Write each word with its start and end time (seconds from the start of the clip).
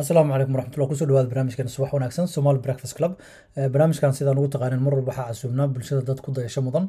asalaamu 0.00 0.32
calaykum 0.32 0.54
waraxmatullah 0.56 0.88
ku 0.90 0.94
soo 0.96 1.06
dhawaada 1.08 1.28
barnaamijkan 1.30 1.68
subax 1.68 1.92
wanaagsan 1.92 2.26
somali 2.28 2.58
breakfast 2.58 2.94
club. 2.96 3.12
Barnaamijkan 3.56 4.12
sidaan 4.16 4.38
ugu 4.38 4.48
taqaanin 4.54 4.80
mar 4.80 4.94
walba 4.94 5.12
waxaa 5.12 5.28
casuumnaa 5.30 5.68
bulshada 5.74 6.02
dad 6.08 6.20
ku 6.24 6.30
dayasho 6.32 6.62
mudan. 6.66 6.84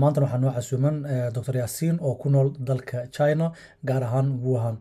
Maantana 0.00 0.26
waxaa 0.26 0.40
noo 0.42 0.52
casuuman 0.56 0.96
dr 1.36 1.54
yaasiin 1.62 1.96
oo 2.00 2.14
ku 2.14 2.28
nool 2.30 2.50
dalka 2.58 3.06
china 3.16 3.52
gaar 3.88 4.02
ahaan 4.02 4.28
wuhan 4.44 4.76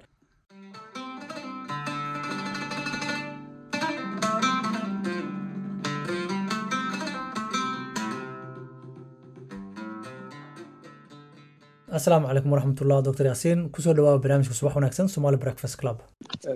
asalaamu 12.01 12.27
calaykum 12.27 12.51
waraxmatullah 12.53 12.99
dr 13.07 13.25
yaasiin 13.29 13.59
ku 13.73 13.81
soo 13.81 13.93
dhawaada 13.97 14.19
barnaamijka 14.23 14.53
subax 14.59 14.73
wanaagsan 14.75 15.07
somali 15.15 15.37
breakfast 15.43 15.75
club. 15.81 15.97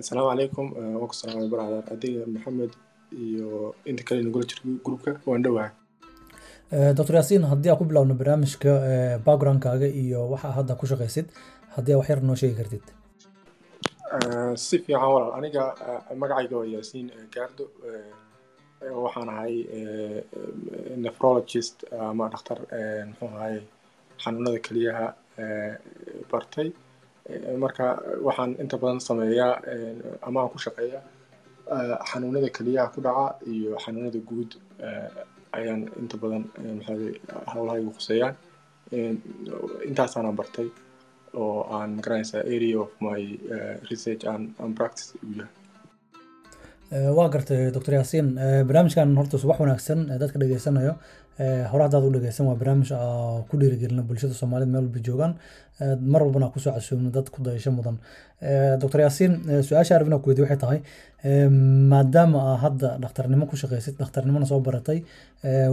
Asalaamu 0.02 0.30
calaykum 0.32 0.66
waa 1.00 1.08
ku 1.10 1.14
salaamay 1.22 1.50
baracdar 1.54 1.84
adiga 1.94 2.24
maxamed 2.36 2.72
iyo 3.26 3.76
inta 3.90 4.04
kale 4.08 4.22
nagula 4.26 4.46
jirta 4.50 4.64
grupka 4.86 5.12
waan 5.30 5.44
dhowahay 5.46 5.72
dr 7.00 7.14
yaasiin 7.20 7.44
haddii 7.52 7.70
aan 7.72 7.78
ku 7.82 7.86
bilaabno 7.90 8.16
barnaamijka 8.22 8.72
backgroundkaaga 9.28 9.88
iyo 10.04 10.20
waxa 10.34 10.50
hadda 10.58 10.74
ku 10.80 10.86
shaqaysid 10.92 11.28
haddii 11.76 11.94
aa 11.94 12.00
wax 12.00 12.10
yar 12.10 12.22
noo 12.28 12.36
sheegi 12.42 12.56
kartid. 12.60 12.86
Si 14.66 14.76
fiican 14.84 15.10
walaal 15.16 15.34
aniga 15.38 15.64
magacayga 16.22 16.56
waa 16.62 16.68
yaasiin 16.76 17.08
gaardo 17.36 17.64
waxaan 19.06 19.30
ahay 19.36 19.56
nephrologist 21.04 21.78
ama 22.10 22.26
dhakhtar 22.34 22.58
muxuu 23.10 23.30
ahay 23.40 23.58
xanuunada 24.24 24.60
keliyaha 24.68 25.06
bartay. 26.32 26.70
Marka 27.64 27.86
waxaan 28.28 28.52
inta 28.62 28.78
badan 28.82 29.00
sameeyaa 29.08 29.54
ama 30.28 30.40
aan 30.42 30.50
ku 30.54 30.60
shaqeeyaa 30.66 31.04
xanuunada 32.12 32.50
keliyaha 32.58 32.94
ku 32.94 33.00
dhaca 33.06 33.26
iyo 33.54 33.72
xanuunada 33.84 34.20
guud 34.30 34.52
ayaan 35.58 35.82
inta 36.02 36.16
badan 36.22 36.44
howlahaygu 37.54 37.92
khuseeyaan 37.98 38.36
intaasaanan 39.90 40.36
bartay 40.40 40.68
oo 41.34 41.66
aan 41.76 41.90
ma 41.98 42.02
garanaysaa 42.06 42.42
area 42.56 42.78
of 42.86 42.92
my 43.08 43.22
research 43.92 44.24
and, 44.34 44.44
and 44.62 44.72
practice 44.80 45.08
uu 45.26 45.34
yahay. 45.40 45.54
Waa 47.18 47.28
gartay 47.34 47.72
dr 47.76 47.94
yaasiin. 47.98 48.28
Barnaamijkan 48.68 49.16
horta 49.20 49.38
subax 49.42 49.58
wanaagsan 49.64 50.00
dadka 50.22 50.38
dhegeysanayo 50.42 50.94
hore 51.72 51.84
haddaad 51.86 52.04
u 52.08 52.12
dhegeysan 52.16 52.46
waa 52.50 52.56
barnaamij 52.62 52.92
ku 53.50 53.58
dhiirigelina 53.60 54.04
bulshada 54.10 54.34
soomaaliyed 54.34 54.72
meel 54.74 54.84
walba 54.86 55.00
joogaan. 55.08 55.34
Mar 56.12 56.22
walbana 56.24 56.48
ku 56.54 56.60
soo 56.60 56.72
casuumno 56.72 57.10
dad 57.12 57.28
ku 57.30 57.42
dayasho 57.44 57.72
mudan. 57.72 57.98
Dr 58.82 59.00
yaasiin 59.06 59.34
su'aasha 59.68 59.96
arabina 59.96 60.20
ku 60.20 60.30
weydi 60.30 60.42
waxay 60.46 60.58
tahay 60.64 60.80
maadaama 61.92 62.40
aa 62.52 62.58
hadda 62.66 62.90
dhakhtarnimo 63.04 63.46
ku 63.52 63.56
shaqeysid 63.62 63.96
dhakhtarnimona 64.02 64.46
soo 64.52 64.60
baratay 64.68 65.00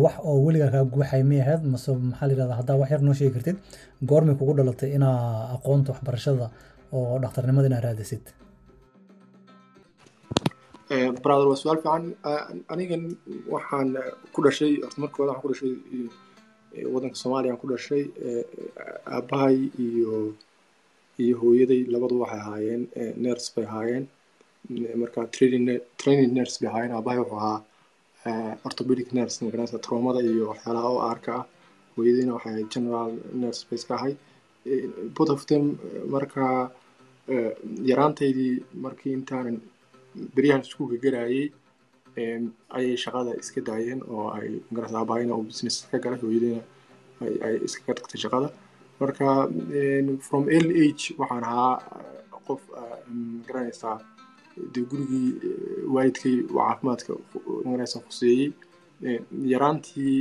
wax 0.04 0.14
oo 0.28 0.38
weligaa 0.46 0.70
kaa 0.74 0.84
guuxay 0.84 1.22
may 1.30 1.40
ahayd 1.44 1.62
mase 1.72 1.90
maxaa 2.10 2.26
la 2.28 2.32
yirahdaa 2.34 2.58
haddaa 2.60 2.76
wax 2.80 2.90
yar 2.94 3.02
noo 3.06 3.14
sheegi 3.18 3.32
kartid 3.36 3.56
goormay 4.10 4.34
kugu 4.40 4.52
dhalatay 4.58 4.90
inaa 4.96 5.16
aqoonta 5.56 5.92
waxbarashada 5.92 6.46
oo 6.96 7.18
dhakhtarnimada 7.22 7.66
inaa 7.70 7.82
raadisid 7.86 8.24
brother 11.24 11.46
waa 11.48 11.56
su'aal 11.62 11.80
fiican 11.84 12.04
anigan 12.74 13.02
waxaan 13.54 13.88
ku 14.34 14.40
dhashay 14.44 14.72
horta 14.82 14.98
markooda 15.02 15.32
waxaan 15.32 15.42
ku 15.42 15.48
dhashay 15.52 15.72
waddanka 16.94 17.16
soomaaliya 17.22 17.52
aan 17.52 17.60
ku 17.62 17.66
dhashay 17.72 18.02
aabbahay 19.16 19.56
iyo 19.86 20.12
iyo 21.22 21.34
hooyaday 21.42 21.80
labadu 21.94 22.20
waxay 22.22 22.40
ahaayeen 22.44 22.82
nurse 23.24 23.48
bay 23.56 23.64
ahaayeen. 23.70 24.04
Marka 25.02 25.20
training 25.36 26.32
nurse 26.38 26.56
bay 26.60 26.68
ahaayeen. 26.70 26.92
Aabbahay 26.96 27.18
wuxuu 27.22 27.40
ahaa 27.40 28.56
orthopedic 28.66 29.08
nurse 29.16 29.36
magaranaysa 29.44 29.78
traumada 29.86 30.20
iyo 30.30 30.44
waxyaalaha 30.52 30.88
oo 30.92 31.00
aarka 31.08 31.32
ah. 31.40 31.44
Hooyadayna 31.96 32.32
waxay 32.36 32.64
general 32.74 33.10
nurse 33.42 33.62
bay 33.68 33.76
iska 33.80 33.94
ahayd. 33.98 34.16
Both 35.16 35.30
of 35.36 35.40
them 35.50 35.64
marka 36.14 36.44
yaraantaydii 37.90 38.52
markii 38.84 39.12
intaanan 39.18 39.56
beryahan 40.36 40.62
iskuulka 40.66 40.96
garaayay 41.04 41.44
ayay 42.76 42.96
shaqada 43.04 43.32
iska 43.42 43.60
daayeen 43.68 44.00
oo 44.14 44.26
ay 44.38 44.48
magarasa 44.70 44.96
aabahayna 45.00 45.32
oo 45.36 45.42
business 45.50 45.76
ka 45.90 45.98
galay 46.04 46.20
hooyadayna 46.24 46.62
ay 47.46 47.54
iskaga 47.66 47.92
tagtay 47.98 48.20
shaqada. 48.24 48.48
Marka 49.00 49.28
from 50.26 50.42
early 50.56 50.74
age 50.86 51.04
waxaan 51.20 51.44
ahaa 51.50 51.74
qof 52.46 52.60
ma 52.74 52.82
garanaysaa 53.48 53.96
dee 54.74 54.84
gurigii 54.90 55.28
waalidkay 55.94 56.34
oo 56.50 56.58
caafimaadka 56.68 57.12
magaraysa 57.66 57.98
khuseeyey 58.06 58.46
yaraantii 59.52 60.16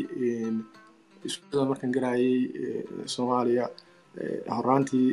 iskuulada 1.28 1.68
markaan 1.72 1.91
garaayay 1.97 2.38
soomaaliya 3.16 3.66
horaantii 4.57 5.07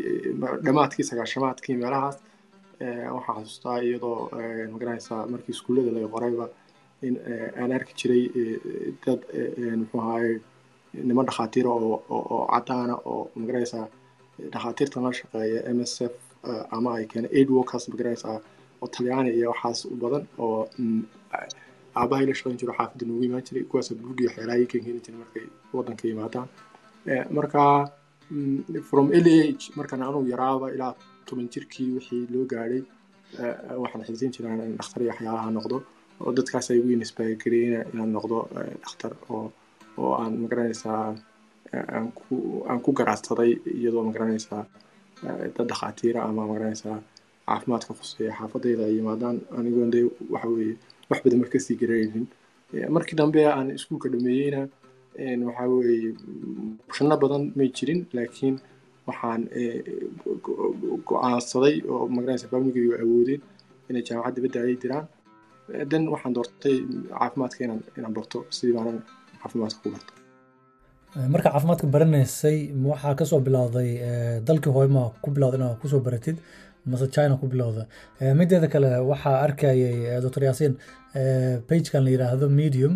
dhammaadkii 0.67 1.05
sagaashamaadkii 1.11 1.77
meelahaas 1.83 2.17
waxaan 3.17 3.37
xasuustaa 3.45 3.79
iyadoo 3.87 4.17
ma 4.73 4.79
garanaysaa 4.83 5.27
markii 5.33 5.53
iskuullada 5.57 5.91
laga 5.97 6.09
qorayba 6.15 6.45
in 7.07 7.15
aan 7.63 7.73
arki 7.79 7.93
jiray 8.01 8.23
dad 9.05 9.21
muxuu 9.81 10.01
ahaye 10.05 10.41
niman 11.09 11.27
dhakhaatiira 11.29 11.71
oo 11.71 12.39
cadaana 12.55 12.95
oo 13.13 13.21
ma 13.37 13.45
garanaysaa 13.49 13.87
dhakhaatiirta 14.53 15.01
la 15.05 15.11
shaqeeya 15.21 15.61
m 15.77 15.81
s 15.93 15.97
f 16.13 16.15
ama 16.77 16.91
ay 16.99 17.05
keena 17.13 17.29
aid 17.39 17.49
workers 17.57 17.85
ma 17.91 17.95
garanaysaa 18.01 18.37
oo 18.83 18.89
talyaani 18.95 19.31
iyo 19.39 19.49
waxaas 19.53 19.81
u 19.93 19.97
badan 20.03 20.25
oo 20.45 20.59
aabahay 22.01 22.27
la 22.31 22.35
shaqeyn 22.39 22.59
jiro 22.61 22.73
xaafadda 22.79 23.05
noogu 23.09 23.23
imaan 23.29 23.45
jiray 23.49 23.65
kuwaas 23.71 23.89
buugi 24.03 24.25
waxyaalaha 24.29 24.67
kan 24.73 24.81
keeni 24.85 25.01
jiray 25.07 25.19
markay 25.23 25.45
waddanka 25.77 26.05
yimaadaan 26.11 26.49
marka 27.37 27.63
from 28.91 29.07
early 29.17 29.35
age 29.49 29.65
markaan 29.79 30.03
anugu 30.09 30.29
yaraaba 30.35 30.67
ilaa 30.77 30.93
toban 31.29 31.49
jirkii 31.55 31.89
wixii 31.97 32.23
loo 32.35 32.45
gaadhay 32.53 32.83
waxaan 33.83 34.05
xiisin 34.07 34.33
jiraa 34.35 34.55
in 34.69 34.77
dhakhtar 34.81 35.01
iyo 35.03 35.11
waxyaalaha 35.13 35.51
noqdo 35.59 35.77
oo 36.25 36.31
dadkaas 36.39 36.67
ay 36.71 36.79
ugu 36.81 36.91
inspire 36.99 37.35
gareeyeen 37.43 37.85
inaan 37.93 38.11
noqdo 38.17 38.37
dhakhtar 38.85 39.13
oo 39.35 39.45
oo 40.01 40.13
aan 40.23 40.33
ma 40.43 40.47
garanaysaa 40.53 41.03
aan 41.97 42.09
ku 42.19 42.35
aan 42.71 42.81
ku 42.85 42.91
garaadsaday 42.99 43.51
iyadoo 43.79 44.03
ma 44.09 44.13
garanaysaa 44.17 44.63
dad 45.57 45.67
dhakhaatiira 45.71 46.21
ama 46.29 46.43
ma 46.49 46.55
garanaysaa 46.57 46.99
caafimaadka 47.49 47.93
khuseeya 47.99 48.33
xaafadayda 48.39 48.83
ay 48.89 48.95
yimaadaan. 48.99 49.37
Anigoon 49.59 49.91
dee 49.95 50.05
waxa 50.35 50.49
weeye 50.55 50.75
wax 51.11 51.19
badan 51.25 51.39
mar 51.43 51.49
ka 51.53 51.59
sii 51.67 51.77
garaynin 51.83 52.27
markii 52.95 53.17
dambe 53.21 53.41
aan 53.57 53.69
iskuulka 53.77 54.09
dhameeyeyna 54.13 54.61
waxa 55.49 55.65
weeye 55.73 56.11
shano 56.97 57.17
badan 57.23 57.43
may 57.59 57.69
jirin 57.77 58.01
laakiin 58.17 58.57
waxaan 59.09 59.43
go'aansaday 61.09 61.75
oo 61.93 62.05
magaranaysa 62.17 62.47
familgayga 62.53 62.97
awoodeen 63.05 63.41
inay 63.91 64.03
jaamacad 64.09 64.35
dibadda 64.37 64.59
ay 64.69 64.77
diraan 64.83 65.07
dan 65.91 66.03
waxaan 66.13 66.33
doortay 66.37 66.77
caafimaadka 67.19 67.61
inaan 67.67 67.81
inaan 67.99 68.15
barto 68.19 68.39
sidii 68.57 68.75
baanan 68.79 68.97
caafimaadka 69.43 69.79
ku 69.85 69.89
barto. 69.95 70.13
Marka 71.35 71.49
caafimaadka 71.55 71.87
baranaysay 71.95 72.57
waxaa 72.93 73.15
ka 73.19 73.25
soo 73.31 73.41
bilowday 73.49 73.91
dalkii 74.49 74.73
hooy 74.77 74.89
ma 74.97 75.03
ku 75.25 75.29
bilowda 75.37 75.57
inaad 75.59 75.79
ku 75.83 75.87
soo 75.93 76.01
baratid 76.07 76.37
mase 76.91 77.07
china 77.15 77.35
ku 77.41 77.47
bilowda 77.53 77.83
mideeda 78.39 78.69
kale 78.75 78.91
waxaa 79.11 79.37
arkayay 79.47 80.21
dr 80.25 80.43
yaasiin 80.49 80.75
pagekan 81.69 82.03
la 82.07 82.11
yiraahdo 82.15 82.47
medium 82.61 82.95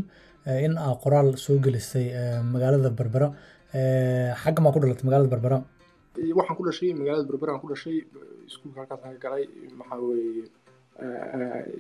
in 0.66 0.72
aa 0.86 0.92
qoraal 1.02 1.28
soo 1.44 1.56
gelisay 1.64 2.06
magaalada 2.52 2.90
berbera 3.00 3.28
xagga 4.42 4.60
maa 4.64 4.72
ku 4.74 4.78
dhalatay 4.82 5.04
magaalada 5.08 5.30
berbera 5.34 5.58
waxaan 6.16 6.56
ku 6.56 6.62
dhashay 6.66 6.92
magaalada 6.94 7.28
berbera 7.30 7.52
aan 7.54 7.60
ku 7.62 7.68
dhashay 7.72 8.04
iskuulka 8.48 8.80
halkaasaan 8.80 9.14
ka 9.16 9.20
galay 9.24 9.44
maxaa 9.80 9.98
weeye 10.08 10.44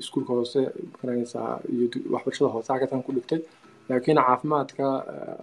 iskuulka 0.00 0.32
hoose 0.38 0.60
garanaysaa 1.00 1.60
iyo 1.74 1.86
waxbarashada 2.14 2.50
hoose 2.54 2.68
halkaasaan 2.72 3.02
ku 3.06 3.12
dhigtay 3.16 3.40
laakiin 3.88 4.16
caafimaadka 4.26 4.86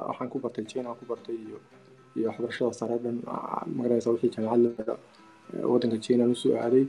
waxaan 0.10 0.30
ku 0.34 0.38
bartay 0.44 0.66
china 0.72 0.90
aan 0.90 0.98
ku 1.00 1.06
bartay 1.12 1.36
iyo 1.46 1.58
iyo 2.18 2.26
waxbarashada 2.30 2.74
sare 2.80 2.98
dhan 3.04 3.18
ma 3.76 3.82
garanaysaa 3.84 4.12
wixii 4.16 4.34
jaamacad 4.36 4.98
waddanka 5.72 5.98
china 6.06 6.22
aan 6.26 6.32
u 6.36 6.42
soo 6.44 6.56
aaday 6.64 6.86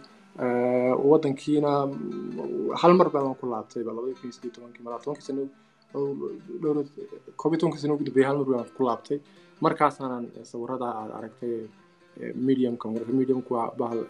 waddankiina 1.10 1.72
hal 2.80 2.92
mar 2.98 3.08
baan 3.14 3.34
ku 3.40 3.44
laabtay 3.52 3.82
ba 3.86 3.92
labada 3.96 4.14
kun 4.20 4.30
iyo 4.32 4.50
tobankii 4.56 4.82
malaa 4.86 5.02
tobankii 5.04 5.26
sano 5.28 5.42
dhowr 6.62 6.78
koob 7.40 7.52
tobankii 7.60 7.82
sano 7.82 7.94
ugu 8.00 8.22
hal 8.28 8.36
mar 8.40 8.48
baan 8.52 8.68
ku 8.76 8.82
laabtay 8.88 9.18
markaasaanan 9.64 10.24
sawirada 10.50 10.88
aad 11.00 11.10
aragtay 11.18 11.54
mediumka 12.46 12.84
marka 12.94 13.12
mediumku 13.20 13.50
waa 13.56 13.68
bahal 13.80 14.00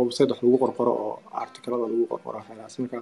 website 0.00 0.30
wax 0.30 0.40
lagu 0.42 0.56
qorqoro 0.62 0.92
oo 1.04 1.12
artikelada 1.44 1.84
lagu 1.92 2.04
qorqoro 2.12 2.36
waxyaalahaas 2.40 2.76
marka 2.82 2.98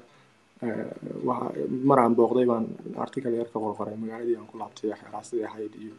mar 1.88 1.98
aan 2.02 2.14
booqday 2.18 2.46
baan 2.50 2.64
article 3.04 3.32
yar 3.40 3.48
ka 3.52 3.58
qorqoray 3.64 3.96
magaaladii 4.02 4.36
aan 4.38 4.46
ku 4.50 4.56
laabtay 4.60 4.88
waxyaalahaas 4.92 5.26
sidai 5.30 5.46
ahayd 5.50 5.72
iyo 5.82 5.94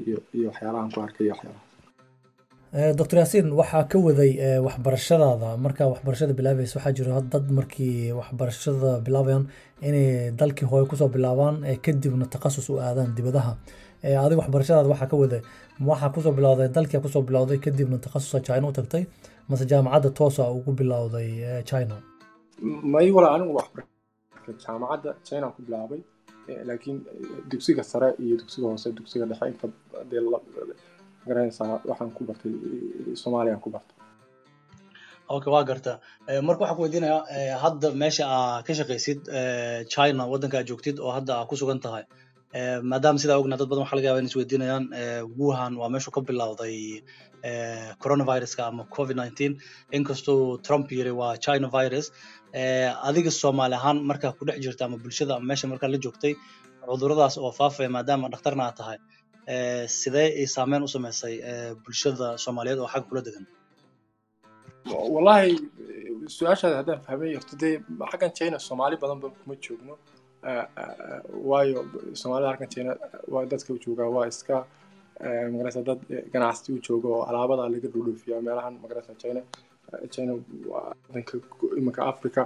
iyo 0.00 0.18
iyo 0.38 0.48
ku 0.94 1.00
arkay 1.06 1.24
iyo 1.26 1.34
waxyaalahaas 1.34 2.96
doctor 2.98 3.16
yaasiin 3.18 3.46
waxaa 3.60 3.84
ka 3.90 3.98
waday 4.06 4.32
waxbarashadaada. 4.66 5.48
Markaa 5.64 5.88
waxbarashada 5.92 6.32
bilaabaysa 6.38 6.74
waxaa 6.78 6.92
jiro 6.98 7.20
dad 7.32 7.46
markii 7.58 8.12
waxbarashada 8.18 8.90
bilaabayaan 9.06 9.44
inay 9.88 10.30
dalkii 10.40 10.66
hooyo 10.70 10.86
ku 10.90 10.94
soo 11.00 11.08
bilaabaan 11.14 11.56
kadibna 11.84 12.26
takhasus 12.34 12.66
u 12.70 12.78
aadaan 12.78 13.10
dibadaha 13.16 13.52
adiga 14.02 14.40
waxbarashadaada 14.42 14.88
waxaa 14.92 15.08
ka 15.12 15.16
waday 15.22 15.42
waxaa 15.90 16.12
ku 16.14 16.20
soo 16.24 16.32
bilowday 16.38 16.68
dalkia 16.68 17.00
ku 17.04 17.08
soo 17.08 17.22
bilowday 17.22 17.58
kadibna 17.58 17.98
takhasusa 17.98 18.40
china 18.48 18.68
u 18.68 18.72
tagtay 18.72 19.04
mase 19.48 19.64
jaamacadda 19.70 20.10
toosa 20.18 20.42
ugu 20.50 20.72
bilowday 20.72 21.62
china. 21.70 21.96
May 22.92 23.10
wala 23.16 23.28
anigu 23.36 23.52
waxbarashada 23.60 24.58
jaamacadda 24.64 25.10
china 25.28 25.46
ku 25.54 25.60
bilaabay 25.66 26.00
laakiin 26.68 26.98
dugsiga 27.50 27.82
sare 27.84 28.08
iyo 28.24 28.36
dugsiga 28.40 28.66
hoose 28.72 28.88
dugsiga 28.98 29.24
dhexe 29.30 29.46
inta 29.52 29.66
dee 30.10 30.20
garanaysaa 31.28 31.80
waxaan 31.90 32.10
ku 32.16 32.22
bartay 32.28 32.52
soomaaliyaan 33.22 33.60
ku 33.64 33.70
bartay. 33.74 33.96
Okay 35.34 35.50
waa 35.54 35.64
garta. 35.70 35.92
Marka 36.46 36.60
waxaan 36.62 36.76
ku 36.78 36.82
weydiinayaa 36.84 37.58
hadda 37.64 37.88
meesha 38.02 38.24
aa 38.36 38.62
ka 38.66 38.72
shaqaysid 38.78 39.20
china 39.94 40.22
waddanka 40.32 40.56
aad 40.58 40.66
joogtid 40.70 40.96
oo 41.04 41.12
hadda 41.16 41.32
aa 41.40 41.46
ku 41.50 41.54
sugan 41.60 41.78
tahay 41.84 42.04
maadaama 42.54 43.18
sidaa 43.22 43.38
ogna 43.40 43.56
dad 43.60 43.68
badan 43.70 43.84
waxa 43.84 43.96
laga 43.96 44.08
yaba 44.10 44.20
in 44.22 44.26
isweydiinayaan 44.30 44.84
wuhan 45.38 45.72
waa 45.80 45.88
meeshuu 45.94 46.10
ka 46.16 46.20
bilowday 46.20 47.02
coronaviruska 48.02 48.62
ama 48.66 48.84
covid 48.96 49.16
nineteen. 49.16 49.52
Inkastuu 49.92 50.58
trump 50.66 50.90
yiri 50.92 51.12
waa 51.20 51.36
china 51.36 51.68
virus. 51.76 52.06
Adiga 53.08 53.30
soomaali 53.30 53.74
ahaan 53.74 53.98
markaa 54.10 54.32
ku 54.38 54.44
jirta 54.64 54.84
ama 54.84 54.96
bulshada 54.98 55.38
meesha 55.40 55.66
markaa 55.72 55.88
la 55.94 55.98
joogtay 56.04 56.34
cuduradaas 56.90 57.38
oo 57.38 57.52
faafaya 57.58 57.88
maadaama 57.96 58.26
dhakhtarna 58.32 58.62
aad 58.68 58.76
tahay 58.80 58.98
sidee 59.86 60.28
ay 60.40 60.46
saameyn 60.56 60.82
u 60.82 60.88
sameysay 60.94 61.34
bulshada 61.84 62.26
soomaaliyeed 62.44 62.78
oo 62.82 62.88
xagga 62.92 63.08
kula 63.08 63.22
degan? 63.26 63.44
Wallahi 65.14 65.50
su'aashaada 66.36 66.76
haddaan 66.80 67.00
fahmay 67.06 67.30
horta 67.38 67.54
dee 67.62 67.74
xaggan 68.12 68.32
china 68.38 68.56
soomaali 68.68 68.96
badan 69.02 69.18
ba 69.22 69.28
kuma 69.38 69.54
joogno 69.66 69.94
waayo 71.50 71.80
soomaalida 72.20 72.66
china 72.74 72.92
waa 73.32 73.44
dadka 73.52 73.72
joogaa 73.84 74.08
waa 74.16 74.26
iska 74.32 74.56
magarasa 75.52 75.80
dad 75.88 76.00
ganacsi 76.32 76.68
u 76.72 76.78
jooga 76.86 77.08
oo 77.16 77.22
alaabada 77.30 77.62
laga 77.74 77.88
dhudhuufiya 77.94 78.36
meelahan 78.46 78.74
magarasa 78.82 79.12
china. 79.22 79.40
China 80.14 80.32
waa 80.72 80.94
wadanka 81.08 81.32
iminka 81.78 82.00
africa 82.12 82.42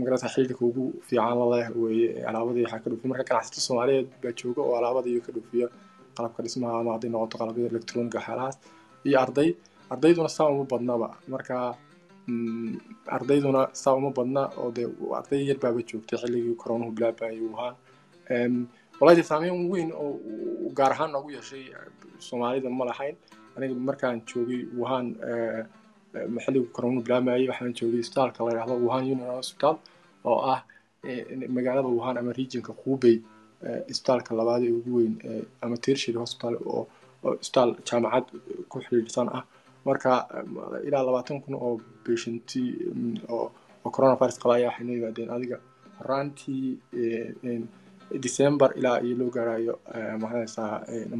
magarasa 0.00 0.26
xilka 0.34 0.62
ugu 0.68 0.84
fiican 1.08 1.36
la 1.40 1.46
leh 1.52 1.66
weeye 1.82 2.08
alaabadii 2.28 2.64
waxaa 2.64 2.80
ka 2.84 2.88
dhuufiya 2.90 3.08
marka 3.12 3.24
ganacsata 3.30 3.60
soomaaliyeed 3.66 4.08
baa 4.22 4.32
jooga 4.40 4.60
oo 4.68 4.74
alaabadii 4.80 5.20
ka 5.26 5.30
dhuufiya 5.36 5.66
qalabka 6.16 6.40
dhismaha 6.44 6.74
ama 6.80 6.90
hadday 6.94 7.10
noqoto 7.14 7.36
qalabyada 7.40 7.68
electroniga 7.74 8.18
waxyaalahaas 8.18 8.56
iyo 9.08 9.16
arday 9.24 9.48
ardayduna 9.92 10.28
saa 10.36 10.48
uma 10.54 10.64
badnaba. 10.72 11.08
Marka 11.34 11.56
ardayduna 13.16 13.68
saa 13.72 13.94
uma 13.94 14.10
badna 14.10 14.42
oo 14.60 14.70
dee 14.76 14.86
arday 15.18 15.42
yar 15.48 15.58
baaba 15.62 15.80
joogtay 15.90 16.18
xilligii 16.22 16.54
koronuhu 16.62 16.92
bilaabayay 16.96 17.40
wuhan 17.40 17.74
wallahi 19.00 19.22
saameyn 19.30 19.70
weyn 19.72 19.90
oo 20.02 20.10
gaar 20.78 20.92
ahaan 20.92 21.10
noogu 21.12 21.30
yeeshay 21.36 21.64
soomaalida 22.28 22.70
ma 22.70 22.84
lahayn 22.90 23.16
aniga 23.56 23.74
markaan 23.88 24.22
joogay 24.30 24.60
wuhan 24.78 25.06
xilligii 26.44 26.70
koronuhu 26.76 27.02
bilaabayay 27.06 27.48
waxaan 27.50 27.74
joogay 27.80 28.00
isbitaalka 28.04 28.44
la 28.44 28.50
yidhahdo 28.52 28.74
wuhan 28.86 29.02
union 29.14 29.30
hospital 29.40 29.74
oo 30.24 30.38
ah 30.54 30.60
magaalada 31.56 31.88
wuhan 31.98 32.16
ama 32.20 32.32
regionka 32.40 32.72
hubei 32.82 33.16
isbitaalka 33.92 34.30
labaad 34.40 34.62
ee 34.68 34.72
ugu 34.78 34.90
weyn 34.98 35.14
ama 35.64 35.76
tertiary 35.84 36.18
hospital 36.24 36.54
oo 36.74 36.82
isbitaal 37.42 37.70
jaamacad 37.88 38.24
ku 38.70 38.76
xiriirsan 38.84 39.28
ah 39.38 39.42
marka 39.84 40.10
ilaa 40.86 41.02
labaatan 41.08 41.40
kun 41.44 41.54
oo 41.54 41.80
patienti 42.06 42.62
oo 43.28 43.46
coronavirus 43.96 44.38
qaba 44.42 44.54
ayaa 44.54 44.68
waxay 44.70 44.84
noo 44.86 44.94
yimaadeen 44.98 45.30
adiga 45.36 45.56
horaantii 45.98 46.78
december 48.26 48.68
ilaa 48.78 48.98
iyo 49.04 49.16
loo 49.20 49.30
gaarayo 49.36 49.74
maxanaysaa 50.22 50.72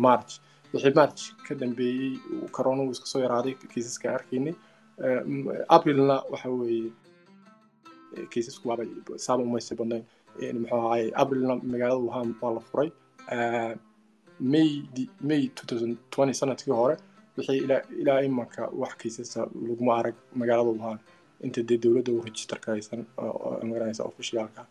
march. 0.06 0.32
Wixii 0.72 0.94
march 1.00 1.20
ka 1.48 1.54
dambeeyey 1.54 2.12
corona 2.56 2.82
uu 2.82 2.90
iska 2.90 3.06
soo 3.06 3.20
yaraaday 3.26 3.54
kiisaska 3.72 4.14
arkaynay 4.14 4.54
aprilna 5.68 6.14
waxa 6.32 6.48
weeye 6.50 6.90
kiisasku 8.30 8.68
waaba 8.68 8.84
saaba 9.16 9.42
umaysa 9.42 9.74
badnayn. 9.80 10.04
Muxuu 10.60 10.76
ahaay 10.78 11.10
aprilna 11.22 11.54
magaalada 11.72 12.00
wuhan 12.06 12.34
waa 12.42 12.52
la 12.56 12.60
furay. 12.60 12.90
May 14.52 14.70
may 15.20 15.42
2020 15.48 16.32
sannadkii 16.40 16.72
hore 16.80 16.96
wixii 17.40 17.60
ilaa 18.02 18.20
imanka 18.28 18.62
wax 18.82 18.92
kiisasa 19.00 19.40
laguma 19.68 19.92
arag 20.00 20.16
magaalada 20.40 20.70
wuhan 20.76 20.98
inta 21.46 21.60
dee 21.68 21.78
dowladda 21.82 22.10
u 22.12 22.20
registerka 22.28 22.68
haysan 22.72 23.00
magaranaysa 23.68 24.02
officialka. 24.10 24.62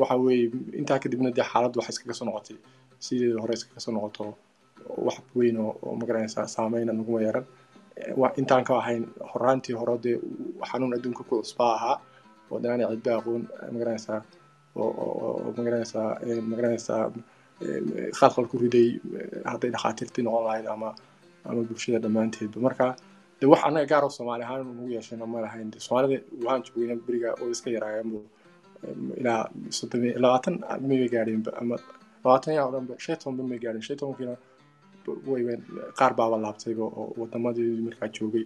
Waxa 0.00 0.16
weeye 0.24 0.50
intaa 0.80 0.98
kadibna 1.02 1.30
dee 1.36 1.46
xaaladdu 1.52 1.78
waxay 1.80 1.92
iskaga 1.94 2.14
soo 2.18 2.26
noqotay. 2.28 2.56
Sideeda 3.04 3.40
hore 3.42 3.54
iskaga 3.58 3.80
soo 3.84 3.92
noqoto 3.96 4.24
wax 5.06 5.18
weyn 5.38 5.56
oo 5.64 5.94
magaranaysa 6.00 6.40
saameyna 6.54 6.92
naguma 6.98 7.20
yeeran. 7.24 7.46
Intaan 8.40 8.64
ka 8.68 8.72
ahayn 8.82 9.04
horaantii 9.32 9.74
hore 9.80 9.94
dee 10.04 10.16
xanuun 10.68 10.92
adduunka 10.96 11.22
ku 11.28 11.34
cusbaa 11.42 11.72
ahaa. 11.78 11.96
Oo 12.50 12.58
danaana 12.62 12.90
cidba 12.92 13.10
aqoon 13.20 13.42
ma 13.72 13.78
garanaysaa 13.80 14.20
oo 14.76 15.52
ma 15.56 15.62
garanaysaa 15.66 16.08
ma 16.50 16.54
garanaysaa 16.58 17.02
khalkhal 18.18 18.46
ku 18.50 18.56
riday 18.62 18.88
hadday 19.50 19.70
dhakhaatiirtii 19.74 20.22
noqon 20.26 20.44
lahayd 20.48 20.66
ama 20.74 20.90
ama 21.50 21.60
bulshada 21.68 21.98
dhammaanteedba 22.04 22.58
marka 22.66 22.86
de 23.40 23.46
wax 23.52 23.60
annaga 23.68 23.86
gaar 23.92 24.02
oo 24.06 24.12
soomaali 24.18 24.42
ahaan 24.46 24.60
nagu 24.78 24.88
yeeshayna 24.96 25.26
ma 25.32 25.38
lahayn 25.44 25.68
soomaalida 25.86 26.16
waxaan 26.46 26.62
joogayna 26.66 26.94
beriga 27.06 27.28
oo 27.42 27.48
iska 27.54 27.68
yaraayeenbu 27.76 28.18
ilaa 29.20 29.40
soddon 29.78 30.02
labaatan 30.24 30.54
may 30.88 31.08
gaadheenba 31.14 31.50
ama 31.62 31.74
labaatan 32.24 32.52
yaa 32.58 32.66
o 32.68 32.72
dhanba 32.74 32.94
tobanba 33.22 33.42
may 33.50 33.58
gaadheen 33.64 33.84
shan 33.88 33.96
tobankiina 34.02 34.34
wayba 35.32 35.52
qaar 35.98 36.12
baaba 36.20 36.36
laabtayba 36.44 36.84
oo 37.00 37.04
wadamadii 37.20 37.70
markaa 37.88 38.08
joogay 38.18 38.44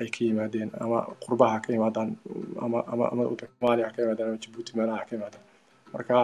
ay 0.00 0.08
ka 0.14 0.20
yimaadeen 0.28 0.70
ama 0.84 0.98
qurbaha 1.24 1.56
ka 1.64 1.68
yimaadaan 1.76 2.10
ama 2.64 2.78
soomaaliya 3.40 3.88
ka 3.94 3.98
yimaadaan 4.02 4.28
ama 4.30 4.38
jabuuti 4.44 4.72
meelaha 4.78 5.02
ka 5.08 5.12
yimaadaan 5.16 5.44
marka 5.94 6.16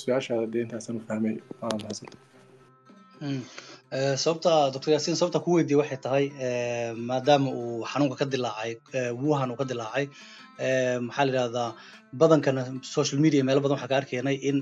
su'aashaada 0.00 0.46
dee 0.52 0.62
intaasaan 0.66 0.96
u 1.00 1.02
fahmay 1.08 1.34
waana 1.60 1.76
mahadsanta 1.82 2.16
sababta 3.90 4.70
doctor 4.72 4.92
yaasiin 4.94 5.16
sababta 5.18 5.42
ku 5.44 5.50
weydiye 5.58 5.76
waxay 5.82 5.98
tahay 6.04 6.24
maadaama 6.94 7.50
uu 7.50 7.82
xanuunka 7.90 8.16
ka 8.22 8.24
dilaacay 8.32 8.72
wuhan 9.22 9.50
uu 9.50 9.58
ka 9.58 9.64
dilaacay 9.70 10.06
maxaa 11.06 11.24
la 11.26 11.32
yidhahdaa 11.32 11.74
badankana 12.20 12.62
social 12.82 13.18
media 13.24 13.42
meelo 13.42 13.60
badan 13.64 13.74
waxaa 13.78 13.90
ka 13.92 13.96
arkaynay 14.00 14.36
in 14.48 14.56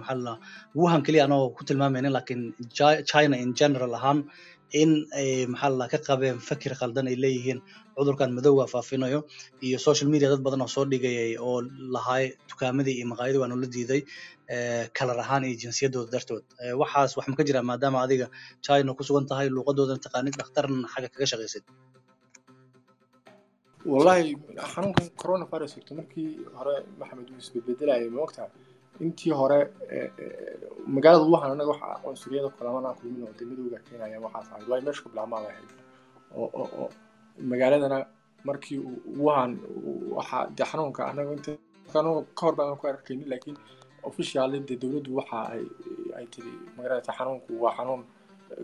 maxaa 0.00 0.18
la 0.26 0.32
wuhan 0.76 1.00
keliya 1.06 1.24
anagoo 1.24 1.56
ku 1.56 1.62
tilmaamaynin 1.68 2.12
laakiin 2.16 2.42
china 3.10 3.36
in 3.44 3.54
general 3.60 3.92
ahaan 3.98 4.18
in 4.82 4.90
ay 5.20 5.46
maxaa 5.52 5.70
la 5.80 5.86
ka 5.92 5.98
qabeen 6.08 6.38
fakir 6.48 6.72
khaldan 6.80 7.06
ay 7.10 7.16
leeyihiin 7.24 7.60
cudurkan 7.96 8.30
madowga 8.36 8.64
faafinayo. 8.74 9.20
Iyo 9.66 9.78
social 9.78 10.08
media 10.12 10.28
dad 10.32 10.42
badan 10.46 10.62
oo 10.64 10.70
soo 10.76 10.84
dhigayay 10.92 11.32
oo 11.46 11.58
lahaay 11.94 12.24
dukaamadii 12.50 12.94
iyo 12.98 13.06
maqaayadii 13.12 13.40
waa 13.42 13.50
nula 13.52 13.66
diiday 13.74 14.02
kalar 14.98 15.18
ahaan 15.24 15.42
iyo 15.48 15.56
jinsiyadooda 15.62 16.10
dartood. 16.14 16.44
Waxaas 16.80 17.16
wax 17.16 17.26
ma 17.30 17.34
ka 17.38 17.44
jiraa 17.48 17.64
maadaama 17.70 17.98
adiga 18.04 18.26
china 18.66 18.90
ku 18.98 19.02
sugan 19.08 19.26
tahay 19.30 19.48
luuqadoodan 19.56 19.98
taqaanid 20.04 20.34
dhakhtarna 20.40 20.88
xagga 20.92 21.08
kaga 21.14 21.26
shaqaysid 21.32 21.64
wallahi 23.92 24.34
xanuunkan 24.72 25.06
coronavirus 25.20 25.72
markii 25.98 26.28
hore 26.58 26.74
maxamed 27.00 27.28
uu 27.32 27.38
isbedbedelayay 27.42 28.08
ma 28.14 28.20
intii 29.04 29.32
hore 29.40 29.58
magaalada 30.94 31.24
wuhan 31.32 31.50
anaga 31.52 31.70
waxa 31.74 32.00
cunsuriyada 32.04 32.48
kulamanaa 32.56 32.94
kulmin 32.98 33.22
oo 33.28 33.34
dee 33.38 33.80
keenaya 33.88 34.18
waxaas 34.24 34.46
ahayd 34.52 34.68
waayo 34.70 34.82
meesha 34.86 35.02
ku 35.04 35.08
bilaabmaa 35.12 35.40
bay 35.44 35.52
ahayd. 35.54 35.70
Oo 36.36 36.90
magaaladana 37.50 37.98
markii 38.48 38.78
wuhan 39.20 39.52
waxa 40.18 40.38
dee 40.56 40.66
xanuunka 40.70 41.02
anaga 41.10 41.32
inta 41.36 41.52
anaga 41.94 42.20
ka 42.38 42.76
ku 42.80 42.84
arkaynin 42.92 43.28
laakiin 43.32 43.56
officially 44.08 44.58
dee 44.68 44.76
dowladdu 44.82 45.10
waxa 45.18 45.38
ay 45.54 45.64
ay 46.18 46.26
magaalada 46.76 47.12
xanuunku 47.18 47.50
waa 47.62 47.74
xanuun 47.78 48.02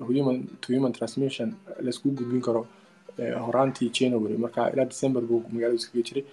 human 0.08 0.36
to 0.60 0.66
human 0.74 0.92
transmission 0.92 1.48
la 1.84 1.90
isku 1.90 2.08
gudbin 2.18 2.40
karo 2.46 2.62
horaantii 3.46 3.90
january. 3.98 4.36
Marka 4.44 4.70
ilaa 4.72 4.84
december 4.92 5.22
buu 5.28 5.42
magaalada 5.54 5.78
iskaga 5.80 6.02
jiray 6.08 6.24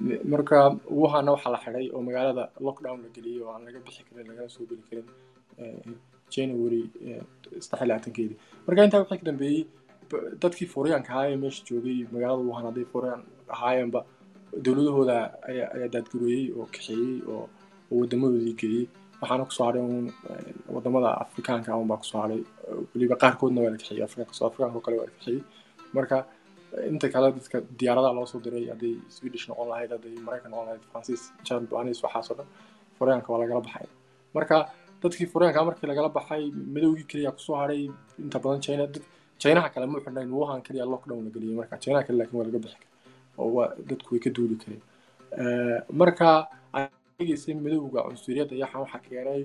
marka 0.00 0.76
wuhanna 1.00 1.30
waxaa 1.34 1.52
la 1.54 1.58
xiday 1.64 1.86
oo 1.94 2.02
magaalada 2.08 2.44
lockdown 2.66 2.98
la 3.04 3.08
geliyey 3.16 3.40
oo 3.42 3.50
aan 3.54 3.64
laga 3.64 3.78
bixi 3.86 4.02
karin 4.08 4.26
lagana 4.30 4.48
soo 4.48 4.64
geli 4.70 4.82
karin 4.88 5.06
january 6.34 6.82
saddex 7.66 7.80
iyo 7.80 7.86
labaatankeedii 7.88 8.36
marka 8.66 8.84
intaa 8.84 9.00
wixii 9.02 9.18
ka 9.18 9.26
dambeeyey 9.30 9.62
dadkii 10.42 10.68
furyaanka 10.74 11.10
ahaa 11.12 11.28
ee 11.32 11.36
meesha 11.42 11.62
joogay 11.68 11.98
magaalada 12.12 12.42
wuhan 12.48 12.64
hadday 12.68 12.84
furyaan 12.92 13.22
ahaayeenba 13.54 14.00
dowladahooda 14.64 15.16
ayaa 15.50 15.88
daadgureeyey 15.94 16.44
oo 16.58 16.66
kaxeeyey 16.74 17.14
oo 17.34 17.42
oo 17.92 17.96
wadamadoodii 18.00 18.54
geeyey 18.62 18.84
waxaana 19.20 19.44
ku 19.48 19.52
soo 19.58 19.66
hadhay 19.68 19.82
uun 19.88 20.06
waddamada 20.74 21.10
afrikaanka 21.24 21.76
un 21.82 21.88
baa 21.90 22.00
ku 22.02 22.06
soo 22.10 22.20
hadhay 22.24 22.40
weliba 22.94 23.16
qaarkoodna 23.22 23.60
waa 23.64 23.70
la 23.74 23.78
kaxeeyey 23.82 24.04
afrikaanka 24.08 24.80
kale 24.86 24.96
waa 25.00 25.06
la 25.08 25.12
kaxeeyey 25.16 25.42
marka 25.96 26.16
inta 26.92 27.06
kale 27.14 27.26
dadka 27.36 27.56
diyaaradaha 27.80 28.12
loo 28.18 28.26
soo 28.32 28.40
diray 28.46 28.64
hadday 28.72 28.94
swedish 29.16 29.44
noqon 29.50 29.68
lahayd 29.72 29.90
hadday 29.96 30.14
maraykan 30.26 30.50
noqon 30.52 30.66
lahayd 30.68 30.82
faransiis 30.92 31.22
japanis 31.48 31.98
waxaas 32.04 32.26
oo 32.32 32.36
dhan 32.38 32.48
furyaanka 32.98 33.28
waa 33.32 33.40
lagala 33.42 33.60
baxay. 33.66 33.86
Marka 34.36 34.56
dadkii 35.02 35.26
furyaanka 35.32 35.60
markii 35.68 35.88
lagala 35.92 36.08
baxay 36.18 36.42
madowgii 36.74 37.06
keliya 37.10 37.30
ku 37.36 37.40
soo 37.46 37.56
haray 37.62 37.82
inta 38.24 38.38
badan 38.44 38.60
china 38.66 38.84
chinaha 39.42 39.68
kale 39.74 39.86
ma 39.92 39.98
xidhnayn 40.04 40.30
wuhan 40.38 40.60
keliya 40.66 40.84
lockdown 40.92 41.20
la 41.26 41.30
geliyay 41.36 41.56
marka 41.60 41.74
chinaha 41.84 42.02
kale 42.06 42.16
laakiin 42.20 42.38
waa 42.40 42.46
laga 42.48 42.58
bixi 42.64 42.78
kara 42.82 42.90
oo 43.42 43.48
waa 43.56 43.68
dadku 43.88 44.08
way 44.14 44.20
ka 44.26 44.30
duuli 44.36 44.56
kareen. 44.62 44.82
Marka 46.00 46.28
egeysay 47.22 47.54
madowga 47.64 48.00
cunsuriyadda 48.08 48.54
yaxan 48.62 48.80
waxaa 48.84 49.00
keenay 49.06 49.40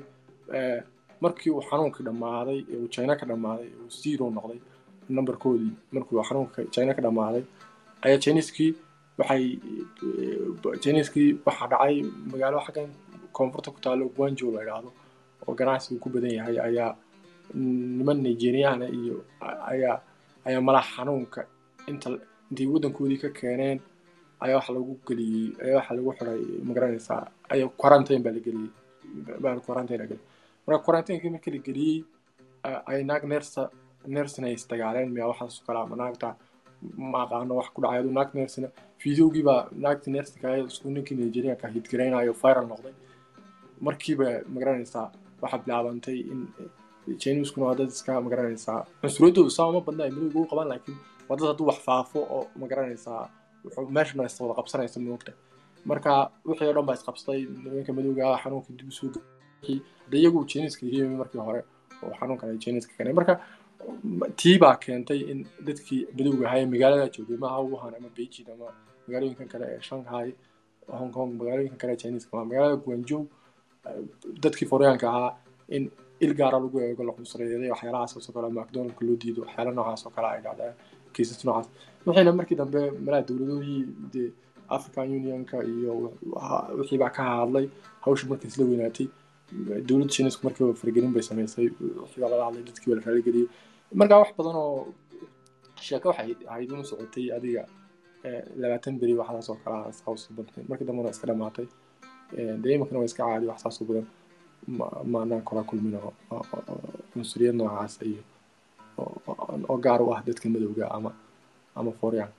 markii 1.23 1.51
uu 1.55 1.61
xanuunkii 1.69 2.03
dhammaaday 2.07 2.59
ee 2.73 2.77
uu 2.83 2.87
china 2.95 3.13
ka 3.19 3.25
dhammaaday 3.31 3.67
ee 3.73 3.79
uu 3.83 3.89
zero 4.01 4.25
noqday 4.37 4.59
numberkoodii 5.10 5.72
markii 5.91 6.15
uu 6.17 6.24
xanuunka 6.29 6.60
china 6.74 6.93
ka 6.93 7.01
dhammaaday 7.05 7.43
ayaa 8.05 8.20
chineskii 8.24 8.72
waxay 9.20 9.43
chineskii 10.84 11.29
waxaa 11.46 11.67
dhacay 11.72 11.96
magaalo 12.31 12.60
xaggan 12.65 12.89
koonfurta 13.36 13.72
ku 13.72 13.79
taalo 13.86 14.05
guanjo 14.15 14.51
la 14.51 14.62
idhaahdo 14.63 14.89
oo 15.48 15.53
ganacsigu 15.60 16.00
ku 16.00 16.10
badan 16.10 16.31
yahay 16.38 16.58
ayaa 16.67 16.96
niman 17.98 18.17
nigeriana 18.25 18.86
iyo 18.89 19.15
ayaa 19.72 19.98
ayaa 20.48 20.62
malaha 20.62 20.89
xanuunka. 20.96 21.41
Inta 21.89 22.10
intay 22.50 22.67
waddankoodii 22.74 23.17
ka 23.24 23.29
keeneen 23.29 23.79
ayaa 24.43 24.58
waxa 24.60 24.74
lagu 24.74 24.93
geliyey 25.08 25.51
ayaa 25.63 25.77
waxa 25.79 25.93
lagu 25.98 26.12
xiray 26.17 26.41
ma 26.65 26.72
garanaysaa 26.74 27.24
ayaa 27.53 27.70
quarantine 27.81 28.24
baa 28.25 28.31
la 28.38 28.39
geliyey 28.46 28.70
baa 29.43 29.60
quarantine 29.67 29.98
la 30.01 30.05
geliyey. 30.10 30.27
Marka 30.67 30.84
quarantinekii 30.86 31.29
markii 31.36 31.51
la 31.55 31.60
geliyey 31.67 31.98
ay 32.89 33.03
naag 33.03 33.24
neersina 34.15 34.48
ay 34.48 34.53
isdagaaleen 34.60 35.10
miyaa 35.15 35.27
waxaas 35.31 35.55
kala 35.67 35.81
naagta 36.01 36.36
ma 37.12 37.20
aqaano 37.25 37.53
wax 37.60 37.67
ku 37.75 37.81
dhacay 37.84 38.00
aduu 38.01 38.13
naag 38.17 38.29
neersina 38.38 38.67
fideogii 39.01 39.43
baa 39.50 39.62
naagta 39.84 40.08
neersinka 40.15 40.48
isku 40.72 40.88
ninkii 40.96 41.15
nigerianka 41.20 41.67
hidgaraynayo 41.75 42.34
viral 42.43 42.67
noqday. 42.72 42.93
Markiiba 43.86 44.27
ma 44.53 44.58
garanaysaa 44.62 45.08
waxaa 45.41 45.60
bilaabantay 45.65 46.17
in 46.34 46.41
chiniseskuna 47.22 47.65
waa 47.70 47.75
dad 47.79 47.89
iska 47.96 48.22
ma 48.25 48.29
garanaysaa 48.34 48.79
cunsuriyadoodu 49.01 49.50
saa 49.58 49.67
uma 49.72 49.81
badna 49.88 50.03
ay 50.08 50.12
madowga 50.15 50.39
u 50.43 50.50
qabaan 50.51 50.70
laakiin 50.72 50.98
waa 51.29 51.38
dad 51.39 51.48
hadduu 51.51 51.67
wax 51.70 51.79
faafo 51.88 52.20
oo 52.36 52.43
ma 52.60 52.65
garanaysaa 52.72 53.22
wuxuu 53.63 53.89
meeshana 53.98 54.24
is 54.29 54.36
wada 54.41 54.53
qabsanaysa 54.60 55.00
moogta 55.08 55.31
marka 55.89 56.12
wixii 56.50 56.67
oo 56.70 56.74
dhan 56.77 56.86
baa 56.89 56.96
isqabsaday 57.00 57.41
nimanka 57.63 57.91
madowga 57.98 58.25
xanuunkii 58.43 58.75
dib 58.79 58.89
u 58.91 58.96
soo 59.00 59.10
hadda 59.65 60.17
iyagu 60.22 60.39
chiniska 60.51 60.84
yimi 60.93 61.15
markii 61.22 61.41
hore 61.48 61.62
oo 62.03 62.13
xanuunkan 62.20 62.48
ay 62.53 62.58
chiniska 62.63 62.93
keenay. 62.98 63.13
Marka 63.20 63.34
tii 64.41 64.57
baa 64.63 64.75
keentay 64.85 65.19
in 65.31 65.39
dadkii 65.67 66.01
madowga 66.17 66.45
ahaa 66.47 66.59
ee 66.63 66.67
magaalada 66.73 67.07
joogay 67.15 67.38
maaha 67.43 67.59
wuhan 67.71 67.93
ama 68.00 68.09
beijing 68.17 68.47
ama 68.55 68.67
magaalooyinkan 69.07 69.47
kale 69.53 69.65
ee 69.73 69.81
shanghai 69.89 70.27
hong 71.00 71.11
kong 71.17 71.31
magaalooyinkan 71.39 71.79
kale 71.81 71.91
ee 71.95 72.00
chiniska 72.03 72.31
ma 72.38 72.43
magaalada 72.51 72.77
guangzhou 72.85 73.21
dadkii 74.43 74.67
foryaanka 74.71 75.07
ahaa 75.11 75.31
in 75.75 75.83
il 76.25 76.33
gaara 76.39 76.57
lagu 76.63 76.77
eego 76.88 77.03
la 77.09 77.13
cunsureeday 77.17 77.69
waxyaalahaas 77.73 78.13
oo 78.17 78.33
kale 78.35 78.47
macdonaldka 78.59 79.01
loo 79.07 79.17
diido 79.23 79.39
waxyaala 79.45 79.71
noocaas 79.77 80.01
oo 80.07 80.11
kale 80.17 80.27
ay 80.33 80.41
dhacdeen 80.45 80.73
kiisas 81.13 81.39
noocaas. 81.45 81.67
Waxayna 82.05 82.31
markii 82.39 82.57
dambe 82.61 82.81
malaha 83.05 83.23
dowladoohii 83.29 83.81
dee 84.13 84.29
african 84.75 85.07
unionka 85.19 85.57
iyo 85.73 85.93
wixii 86.79 87.00
baa 87.03 87.09
ka 87.17 87.23
hadlay 87.31 87.65
hawsha 88.05 88.25
markii 88.31 88.47
isla 88.51 88.65
weynaatay. 88.69 89.07
Dowladda 89.88 90.13
shinisku 90.15 90.41
markiiba 90.47 90.73
faragelin 90.81 91.11
bay 91.15 91.23
samaysay 91.29 91.65
wixii 92.03 92.21
baa 92.23 92.29
laga 92.33 92.43
hadlay 92.47 92.63
dadkii 92.69 92.88
baa 92.91 92.97
la 93.00 93.03
raaligeliyey 93.07 93.47
marka 94.00 94.15
wax 94.21 94.29
badan 94.38 94.55
oo 94.63 94.88
sheeko 95.88 96.07
waxay 96.10 96.36
ahayd 96.51 96.69
inu 96.74 96.83
socotay 96.91 97.25
adiga 97.38 97.63
labaatan 98.62 98.95
beri 99.01 99.13
waxdaas 99.19 99.50
oo 99.51 99.57
kale 99.63 99.91
saus 100.00 100.21
badnay 100.36 100.63
markii 100.69 100.88
dambena 100.88 101.10
iska 101.15 101.25
dhamaatay 101.29 101.65
dee 102.62 102.74
iminkana 102.75 103.00
waa 103.00 103.10
iska 103.12 103.24
caadi 103.29 103.45
wax 103.51 103.60
saas 103.63 103.77
u 103.81 103.86
badan. 103.89 104.07
Maanaan 105.13 105.41
kala 105.48 105.62
kulmin 105.69 105.95
oo 106.00 106.13
cunsuriyad 107.13 107.55
noocaas 107.60 107.95
iyo 108.10 108.24
oo 109.69 109.77
gaar 109.86 110.01
u 110.05 110.13
ah 110.13 110.21
dadka 110.27 110.50
madowga 110.53 110.86
ama 110.98 111.12
ama 111.79 111.91
foryaan 112.00 112.31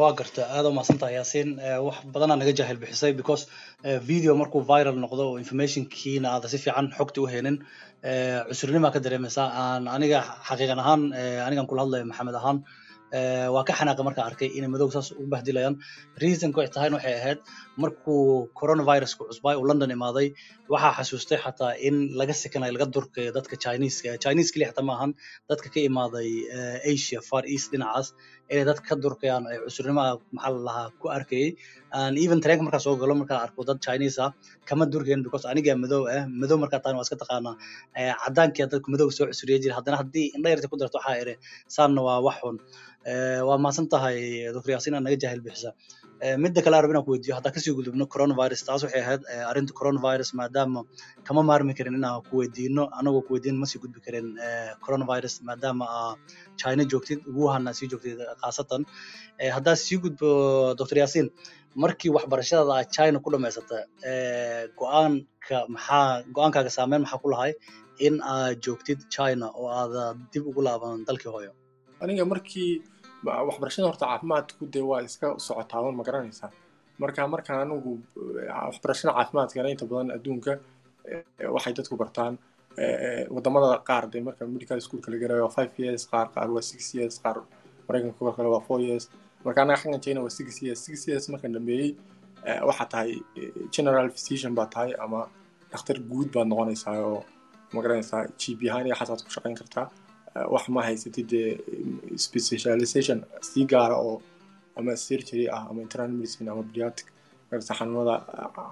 waa 0.00 0.12
garta 0.18 0.42
aada 0.56 0.68
umahadsantaha 0.72 1.12
yaasiin. 1.18 1.50
Wax 1.86 1.98
badanaa 2.14 2.36
naga 2.40 2.52
jahil 2.60 2.78
bixisay 2.82 3.12
because 3.20 3.42
video 4.10 4.32
markuu 4.40 4.62
viral 4.70 4.96
noqdo 5.04 5.22
oo 5.30 5.36
informationkiina 5.44 6.28
aada 6.34 6.48
si 6.52 6.58
fiican 6.64 6.86
xogta 6.98 7.18
u 7.22 7.26
helin 7.32 7.56
cusurnima 8.50 8.88
ka 8.94 9.00
dareemaysaa 9.04 9.48
aan 9.62 9.82
aniga 9.96 10.20
xaqiiqan 10.48 10.80
ahaan 10.84 11.02
anigan 11.46 11.66
kula 11.70 11.82
hadlayo 11.84 12.04
maxamed 12.10 12.36
ahaan 12.40 12.58
waa 13.54 13.64
ka 13.68 13.72
xanaaqay 13.78 14.04
markaa 14.08 14.24
arkay 14.30 14.48
inay 14.58 14.70
madowga 14.74 14.92
saas 14.96 15.08
ugu 15.20 15.28
bahdilayaan 15.34 15.74
reasonka 16.22 16.58
waxay 16.60 16.72
tahayna 16.76 16.96
waxay 16.98 17.14
ahayd 17.20 17.38
markuu 17.82 18.18
coronavirusku 18.60 19.22
cusbay 19.30 19.54
uu 19.60 19.66
london 19.70 19.90
imaaday 19.96 20.26
waxaa 20.72 20.92
xasuustay 20.98 21.38
xataa 21.44 21.72
in 21.88 21.96
laga 22.20 22.34
sekanayo 22.42 22.72
laga 22.76 22.86
durkayo 22.96 23.30
dadka 23.38 23.54
chineska 23.64 24.10
chinese 24.24 24.50
keliya 24.54 24.68
xataa 24.72 24.86
maahan 24.90 25.10
dadka 25.50 25.68
ka 25.74 25.80
imaaday 25.90 26.28
asia 26.92 27.20
far 27.30 27.42
east 27.54 27.68
dhinacaas 27.74 28.06
inay 28.52 28.64
dadka 28.68 28.86
ka 28.90 28.94
durkayaan 29.04 29.44
ay 29.50 29.56
cusurnimada 29.66 30.12
maxaa 30.36 30.52
la 30.56 30.60
lahaa 30.68 30.88
ku 31.00 31.06
arkayay 31.16 31.48
even 32.24 32.38
tareenka 32.44 32.64
markaa 32.68 32.82
soo 32.86 32.94
galo 33.02 33.14
markaa 33.20 33.38
arko 33.46 33.60
dad 33.68 33.78
chinese 33.86 34.18
ah 34.26 34.30
kama 34.68 34.84
durkayn 34.92 35.20
because 35.26 35.44
aniga 35.52 35.72
madow 35.84 36.02
ah 36.16 36.22
madow 36.42 36.56
markaa 36.64 36.80
tahan 36.84 36.96
waa 36.98 37.06
iska 37.06 37.16
taqaanaa. 37.22 37.54
Caddaankia 38.24 38.66
dadku 38.72 38.88
madow 38.94 39.08
soo 39.18 39.26
cusuriya 39.32 39.58
jira 39.64 39.74
haddana 39.78 39.96
haddii 40.02 40.26
indha 40.36 40.48
yarta 40.54 40.68
ku 40.72 40.76
darto 40.82 40.96
waxaa 41.00 41.16
iri 41.22 41.34
saanna 41.76 42.00
waa 42.08 42.18
wax 42.26 42.36
xun. 42.42 42.56
Waa 43.48 43.58
mahadsan 43.64 43.86
tahay 43.92 44.16
doctor 44.54 44.70
yaasiin 44.74 44.94
aa 44.98 45.02
naga 45.06 45.16
jahil 45.24 45.40
bixisa 45.46 45.70
midda 46.42 46.62
kale 46.64 46.74
arab 46.78 46.90
inaan 46.90 47.04
ku 47.06 47.12
weydiiyo 47.14 47.34
haddaan 47.38 47.54
ka 47.54 47.60
sii 47.64 47.74
gudubno 47.78 48.04
coronavirus 48.14 48.62
taas 48.66 48.82
waxay 48.84 49.02
ahayd 49.06 49.22
arrinta 49.50 49.72
coronavirus 49.80 50.30
maadaama 50.40 50.80
kama 51.26 51.42
maarmi 51.50 51.74
karin 51.78 51.94
inaan 52.00 52.22
ku 52.28 52.34
weydiino 52.42 52.82
anagoo 52.98 53.22
ku 53.26 53.30
weydiin 53.34 53.56
masii 53.62 53.78
gudbi 53.82 54.00
karin 54.06 54.26
coronavirus 54.84 55.34
maadaama 55.48 55.84
aa 55.98 56.14
china 56.60 56.82
joogtid 56.92 57.20
wuhanna 57.38 57.70
sii 57.78 57.88
joogtid 57.92 58.18
khaasatan. 58.42 58.82
Haddaa 59.56 59.76
sii 59.84 59.98
gudbo 60.04 60.28
doctor 60.78 60.98
yaasiin 61.02 61.28
markii 61.82 62.10
waxbarashadaada 62.16 62.72
aad 62.80 62.88
china 62.96 63.16
ku 63.24 63.28
dhamaysata 63.34 63.78
go'aanka 64.80 65.56
maxaa 65.74 66.04
go'aankaaga 66.36 66.70
saameyn 66.78 67.02
maxaa 67.04 67.22
ku 67.24 67.28
lahay 67.34 67.52
in 68.06 68.14
aad 68.34 68.58
joogtid 68.64 69.00
china 69.14 69.46
oo 69.60 69.68
aada 69.80 70.02
dib 70.32 70.42
ugu 70.50 70.60
laaban 70.66 71.04
dalkii 71.08 71.30
hooyo? 71.34 71.52
Aniga 72.02 72.24
markii 72.32 72.70
waxbarashada 73.24 73.86
horta 73.90 74.06
caafimaadku 74.06 74.62
dee 74.74 74.84
waa 74.90 75.00
iska 75.08 75.26
socotaaban 75.46 75.94
ma 75.98 76.02
garanaysaa 76.08 76.50
marka 77.02 77.26
markaan 77.34 77.60
anigu 77.64 77.92
waxbarashada 78.68 79.12
caafimaadkana 79.18 79.68
inta 79.74 79.86
badan 79.90 80.10
adduunka 80.16 80.52
waxay 81.54 81.72
dadku 81.78 81.96
bartaan. 82.02 82.34
Wadamada 83.34 83.68
qaar 83.88 84.04
dee 84.12 84.20
marka 84.28 84.42
medical 84.54 84.78
schoolka 84.84 85.08
la 85.12 85.16
garayo 85.22 85.42
waa 85.46 85.54
five 85.58 85.72
years 85.82 86.02
qaar 86.10 86.26
qaar 86.34 86.48
waa 86.54 86.62
six 86.70 86.94
years 86.94 87.14
qaar 87.24 87.36
maraykanka 87.88 88.16
kuwa 88.18 88.32
kale 88.36 88.48
waa 88.54 88.60
four 88.68 88.80
years. 88.88 89.04
Marka 89.44 89.58
anaga 89.62 89.78
xaggan 89.82 90.00
china 90.04 90.20
waa 90.24 90.30
six 90.38 90.48
years 90.64 90.78
six 90.86 90.96
years 91.08 91.24
markaan 91.32 91.52
dhameeyey 91.56 91.88
waxaa 92.68 92.86
tahay 92.92 93.10
general 93.74 94.06
physician 94.14 94.52
baa 94.58 94.66
tahay 94.74 94.90
ama 95.04 95.20
dhakhtar 95.72 95.96
guud 96.10 96.28
baad 96.34 96.46
noqonaysaa 96.52 96.94
oo 97.10 97.20
ma 97.74 97.78
garanaysaa 97.84 98.22
g 98.40 98.42
p 98.58 98.60
ahaan 98.70 98.86
iyo 98.88 98.94
xasaad 99.00 99.20
ku 99.26 99.30
shaqayn 99.36 99.56
kartaa 99.60 99.86
wax 100.54 100.64
ma 100.74 100.80
haysatid 100.88 101.26
dee 101.32 101.48
specialization 102.26 103.18
sii 103.48 103.64
gaara 103.72 103.96
oo 104.08 104.16
ama 104.78 104.96
surgery 104.96 105.44
ah 105.54 105.62
ama 105.70 105.80
internal 105.86 106.10
medicine 106.18 106.48
ama 106.52 106.62
pediatric 106.68 107.06
markasta 107.50 107.74
xanuunada 107.78 108.14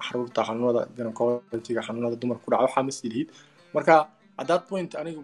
xaruurta 0.05 0.41
xanuunada 0.47 0.81
gynecologiga 0.97 1.81
xanuunada 1.87 2.15
dumarka 2.21 2.43
ku 2.45 2.49
dhaca 2.51 2.63
waxaa 2.67 2.83
ma 2.87 2.91
sii 2.97 3.09
lihid. 3.13 3.29
Marka 3.75 3.95
at 4.41 4.45
that 4.49 4.63
point 4.69 4.91
aniga 5.01 5.21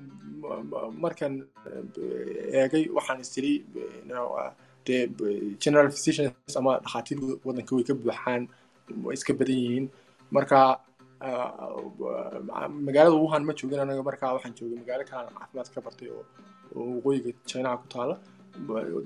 markan 1.04 1.34
eegay 2.62 2.84
waxaan 2.98 3.20
istiri 3.26 3.54
dee 4.86 5.02
general 5.64 5.88
physicians 5.96 6.54
ama 6.60 6.72
dhakhaatiir 6.84 7.20
waddanka 7.48 7.72
way 7.78 7.84
ka 7.90 7.94
buuxaan 8.02 8.42
way 9.06 9.14
iska 9.18 9.34
badan 9.40 9.58
yihiin. 9.64 9.86
Marka 10.36 10.60
magaalada 12.88 13.16
wuhan 13.24 13.44
ma 13.48 13.54
joogin 13.60 13.80
anaga 13.84 14.04
markaa 14.10 14.34
waxaan 14.36 14.54
joogay 14.58 14.78
magaalo 14.84 15.04
kalaan 15.10 15.30
caafimaad 15.40 15.70
ka 15.76 15.80
bartay 15.86 16.10
oo 16.16 16.24
oo 16.76 16.86
waqooyiga 16.98 17.32
chinaha 17.50 17.78
ku 17.82 17.88
taala. 17.94 18.16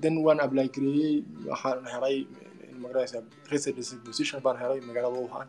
Then 0.02 0.16
waan 0.26 0.40
apply 0.46 0.68
gareeyey 0.76 1.24
waxaan 1.50 1.86
helay 1.94 2.16
magaraysa 2.84 3.18
residence 3.52 3.92
position 4.08 4.40
baan 4.46 4.58
helay 4.64 4.80
magaalada 4.90 5.20
wuhan. 5.26 5.48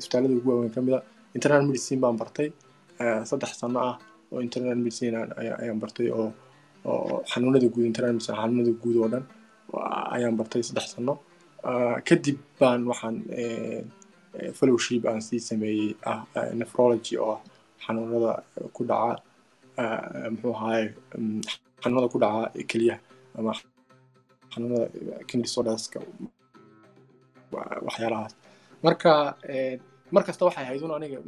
Isbitaalada 0.00 0.34
ugu 0.38 0.48
waaweyn 0.50 0.72
ka 0.76 0.80
mid 0.86 0.94
a. 0.94 1.00
Internal 1.36 1.62
medicine 1.68 2.00
baan 2.04 2.16
bartay 2.22 2.48
saddex 3.30 3.52
sano 3.60 3.78
ah 3.90 3.94
oo 4.32 4.40
internal 4.46 4.76
medicine 4.84 5.14
ayaan 5.40 5.78
bartay 5.84 6.08
oo 6.18 6.28
oo 6.90 7.22
xanuunada 7.30 7.66
guud 7.74 7.84
internal 7.90 8.12
medicine 8.16 8.36
xanuunada 8.40 8.72
guud 8.82 8.96
oo 9.02 9.08
dhan 9.12 9.24
ayaan 10.16 10.36
bartay 10.40 10.62
saddex 10.68 10.86
sano. 10.94 11.14
Kadib 12.08 12.38
baan 12.60 12.80
waxaan 12.90 13.16
fellowship 14.58 15.02
aan 15.10 15.20
sii 15.28 15.40
sameeyey 15.50 15.88
ah 16.10 16.20
nephrology 16.60 17.14
oo 17.26 17.36
xanuunada 17.84 18.32
ku 18.76 18.82
dhaca 18.90 19.14
muxuu 20.32 20.54
ahaye 20.58 20.84
xanuunada 21.82 22.08
ku 22.14 22.18
dhaca 22.24 22.64
keliyaha 22.70 23.00
ama 23.38 23.52
xanuunada 24.52 24.86
kidney 25.28 25.44
disorderska 25.46 25.98
waxyaalahaas. 27.86 28.32
Marka 28.84 29.12
mar 30.14 30.22
kasta 30.26 30.44
waxay 30.46 30.64
ahayd 30.64 30.82
un 30.86 30.92
aniga 30.96 31.18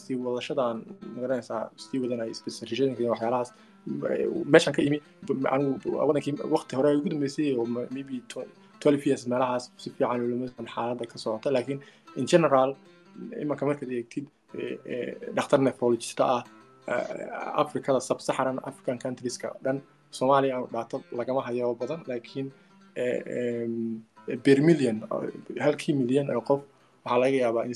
sii 0.00 0.16
wadashadan 0.24 0.76
ma 1.14 1.18
garanaysaa 1.22 1.62
sii 1.84 1.98
wadanaya 2.02 2.34
specializationka 2.40 3.02
waxyaalahaas 3.14 3.50
meeshan 4.52 4.72
ka 4.76 4.80
imi 4.88 4.98
anigu 5.54 5.88
wadankii 6.08 6.34
waqti 6.54 6.72
hore 6.78 6.90
ugu 6.98 7.08
dambeysay 7.12 7.48
oo 7.60 7.66
maybe 7.96 8.14
twelve 8.82 9.02
years 9.08 9.22
meelahaas 9.32 9.64
si 9.82 9.88
fiican 9.90 10.66
xaaladda 10.74 11.04
ka 11.12 11.16
socota 11.24 11.48
laakiin 11.56 11.80
in 12.16 12.26
general 12.32 12.70
imanka 13.44 13.64
markaad 13.70 13.90
eegtid 13.98 14.26
dhakhtar 15.36 15.58
nephrologista 15.66 16.22
ah 16.36 16.42
afrikada 17.62 18.00
sub-saharan 18.08 18.58
african 18.70 18.96
countrieska 19.04 19.48
dhan 19.64 19.76
soomaaliya 20.18 20.56
dhaato 20.74 20.96
lagama 21.20 21.40
hayo 21.48 21.74
badan 21.80 22.00
laakiin 22.10 22.46
per 24.44 24.58
million 24.68 24.96
halkii 25.66 25.94
milyan 26.02 26.26
oo 26.36 26.42
qof 26.50 26.60
waxaa 27.04 27.18
laga 27.22 27.36
yaabaa 27.44 27.64
in 27.68 27.74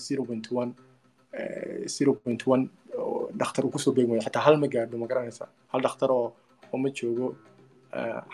dhakhtar 3.40 3.62
uu 3.66 3.70
ku 3.74 3.78
soo 3.84 3.92
beegmayo 3.96 4.22
xataa 4.26 4.42
hal 4.46 4.56
ma 4.62 4.66
gaadho 4.74 4.96
ma 5.02 5.06
garanaysa 5.12 5.44
hal 5.72 5.80
dhakhtar 5.86 6.10
oo 6.18 6.26
oo 6.72 6.78
ma 6.84 6.88
joogo 6.98 7.26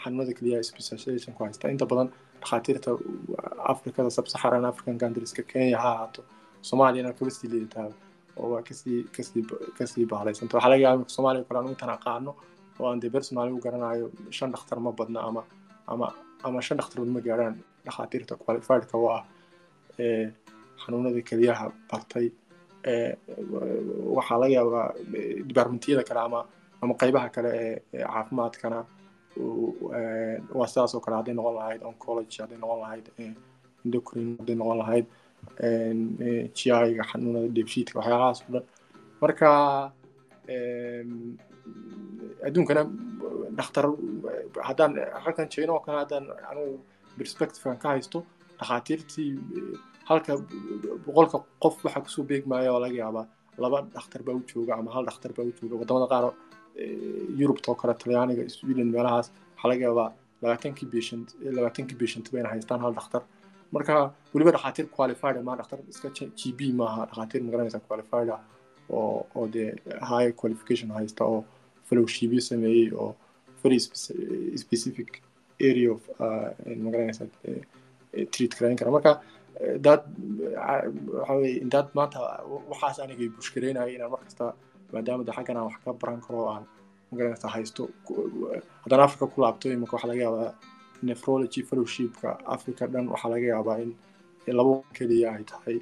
xanuunada 0.03 0.33
keliya 0.39 0.59
specialization 0.71 1.33
ku 1.37 1.41
haysta 1.45 1.71
inta 1.75 1.87
badan 1.93 2.09
dhakhaatiirta 2.43 2.91
afrikada 3.73 4.11
sub-saharan 4.17 4.65
african 4.71 4.97
countrieska 5.03 5.43
kenya 5.53 5.79
ha 5.85 5.91
ahaato 5.95 6.21
soomaaliyana 6.69 7.13
kaba 7.19 7.31
sii 7.37 7.49
liidataa 7.53 7.89
oo 8.41 8.49
waa 8.53 8.63
ka 8.69 8.75
sii 8.81 8.99
ka 9.15 9.23
sii 9.29 9.43
ka 9.79 9.85
sii 9.93 10.05
baalaysanta 10.13 10.55
waxaa 10.57 10.71
laga 10.73 10.83
yaabaa 10.87 11.09
soomaaliya 11.17 11.45
kale 11.49 11.59
anu 11.61 11.69
intaan 11.75 11.93
aqaano 11.97 12.33
oo 12.81 12.87
aan 12.91 13.01
dee 13.03 13.11
personaali 13.17 13.53
u 13.57 13.61
garanayo 13.67 14.07
shan 14.37 14.51
dhakhtar 14.55 14.79
ma 14.87 14.91
badna 14.99 15.21
ama 15.29 15.43
ama 15.93 16.07
ama 16.47 16.59
shan 16.67 16.77
dhakhtarood 16.81 17.11
ma 17.17 17.21
gaadhaan 17.27 17.57
dhakhaatiirta 17.87 18.35
qualifiedka 18.45 18.95
oo 19.03 19.11
ah 19.19 19.23
xanuunada 20.83 21.21
keliyaha 21.29 21.65
bartay 21.91 22.27
waxaa 24.17 24.39
laga 24.43 24.55
yaabaa 24.59 24.87
departmentiyada 25.49 26.03
kale 26.09 26.21
ama 26.29 26.41
ama 26.83 26.93
qaybaha 27.01 27.29
kale 27.35 27.51
ee 27.63 28.05
caafimaadkana 28.13 28.79
waa 30.59 30.67
sidaas 30.73 30.95
oo 30.95 31.01
kale 31.05 31.17
hadday 31.21 31.35
noqon 31.39 31.55
lahayd 31.61 31.81
oncology 31.91 32.37
hadday 32.43 32.59
noqon 32.63 32.81
lahayd 32.85 33.07
endocrine 33.85 34.37
hadday 34.41 34.57
noqon 34.61 34.79
lahayd 34.83 35.07
gi-ga 36.59 37.05
xanuunada 37.11 37.49
debshiidka 37.59 37.95
waxyaalahaas 37.99 38.41
oo 38.45 38.53
dhan 38.55 38.65
marka 39.23 39.49
adduunkana 42.47 42.83
dhakhtar 43.59 43.85
haddaan 44.69 44.93
halkan 45.25 45.49
jeyno 45.55 45.73
oo 45.77 45.83
kale 45.87 45.99
haddaan 46.03 46.25
anigu 46.51 46.75
perspectivekan 47.19 47.79
ka 47.83 47.89
haysto 47.95 48.19
dhakhaatiirtii 48.61 49.31
halka 50.11 50.33
boqolka 51.07 51.39
qof 51.63 51.75
waxa 51.85 52.01
ku 52.05 52.09
soo 52.15 52.25
beegmaya 52.31 52.73
oo 52.75 52.81
laga 52.85 52.97
yaabaa 53.03 53.27
laba 53.63 53.79
dhakhtar 53.95 54.23
baa 54.27 54.35
u 54.41 54.43
jooga 54.51 54.73
ama 54.81 54.91
hal 54.95 55.05
dhakhtar 55.09 55.33
baa 55.37 55.45
u 55.51 55.53
jooga 55.61 55.75
waddamada 55.81 56.07
qaar 56.13 56.25
yurubta 57.41 57.67
oo 57.73 57.75
kale 57.81 57.95
talyaaniga 58.03 58.43
sweden 58.57 58.89
meelahaas 58.95 59.27
waxaa 59.55 59.69
laga 59.73 59.85
yaabaa 59.89 60.09
labaatankii 60.43 60.89
patient 60.95 61.27
labaatankii 61.57 61.97
patient 62.03 62.27
bayna 62.33 62.49
haystaan 62.55 62.81
hal 62.85 62.93
dhakhtar. 62.99 63.23
Marka 63.75 63.95
weliba 64.35 64.51
dhakhaatiir 64.57 64.87
qualified 64.97 65.37
ma 65.49 65.57
dhakhtar 65.61 65.79
iska 65.93 66.09
g 66.39 66.41
b 66.59 66.61
maaha 66.81 67.01
dhakhaatiir 67.11 67.43
magaranaysa 67.47 67.81
qualified 67.89 68.29
ah 68.37 68.41
oo 68.97 69.27
oo 69.39 69.47
dee 69.55 69.69
high 70.11 70.31
qualification 70.41 70.89
haysta 70.99 71.23
oo 71.33 71.41
fellowshipyo 71.89 72.41
sameeyey 72.51 72.89
oo 73.03 73.11
very 73.63 73.79
specific 74.65 75.09
area 75.71 75.89
of 75.95 76.03
magaranaysa 76.87 77.25
treat 78.33 78.53
karayn 78.59 78.77
kara. 78.81 78.91
Marka 78.97 79.13
dad 79.87 80.01
waxa 81.21 81.35
weye 81.41 81.61
dad 81.75 81.87
maanta 81.99 82.19
waxaas 82.71 82.99
anigay 83.05 83.29
bushkareynaya 83.37 83.91
inaan 83.97 84.11
markasta 84.17 84.45
maadaama 84.93 85.23
de 85.29 85.33
xaggan 85.37 85.57
aan 85.59 85.67
wax 85.69 85.77
ka 85.85 85.93
baran 86.01 86.21
karo 86.27 86.41
aan 86.55 86.65
magaranaysa 87.11 87.49
haysto 87.55 87.83
haddaan 88.83 89.03
africa 89.07 89.25
ku 89.33 89.37
laabto 89.43 89.67
imanka 89.77 89.95
waxaa 89.97 90.11
laga 90.13 90.23
yaabaa 90.27 90.51
nephrology 91.09 91.61
fellowshipka 91.69 92.29
africa 92.57 92.83
dhan 92.93 93.05
waxaa 93.13 93.31
laga 93.35 93.47
yaabaa 93.55 93.79
in 93.85 93.91
labo 94.59 94.73
keliya 94.97 95.29
ay 95.37 95.45
tahay 95.53 95.77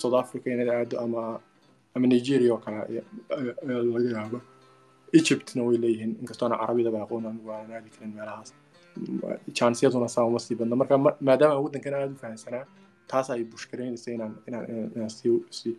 south 0.00 0.16
africa 0.22 0.46
inay 0.54 0.68
aado 0.76 0.96
ama 1.04 1.22
ama 1.94 2.06
nigeria 2.14 2.50
oo 2.54 2.60
kale 2.64 3.02
laga 3.94 4.08
yaaba 4.18 4.38
egyptna 5.18 5.60
way 5.66 5.76
leeyihiin 5.82 6.12
inkastoona 6.22 6.56
carabidaba 6.60 6.98
aqoon 7.04 7.26
anigu 7.30 7.48
aan 7.56 7.70
aadi 7.76 7.90
karin 7.94 8.12
meelahaas 8.16 8.50
chansiyaduna 9.58 10.08
saa 10.14 10.24
uma 10.30 10.38
sii 10.38 10.54
badna. 10.58 10.76
Marka 10.80 10.94
maadaama 11.28 11.60
waddankan 11.64 11.94
aada 11.94 12.12
u 12.16 12.18
fahamsanaa 12.22 12.64
taas 13.10 13.26
ay 13.34 13.42
bushkareynaysa 13.52 14.08
inaan 14.16 14.32
inaan 14.48 14.64
inaan 14.96 15.10
sii 15.18 15.32
sii 15.58 15.74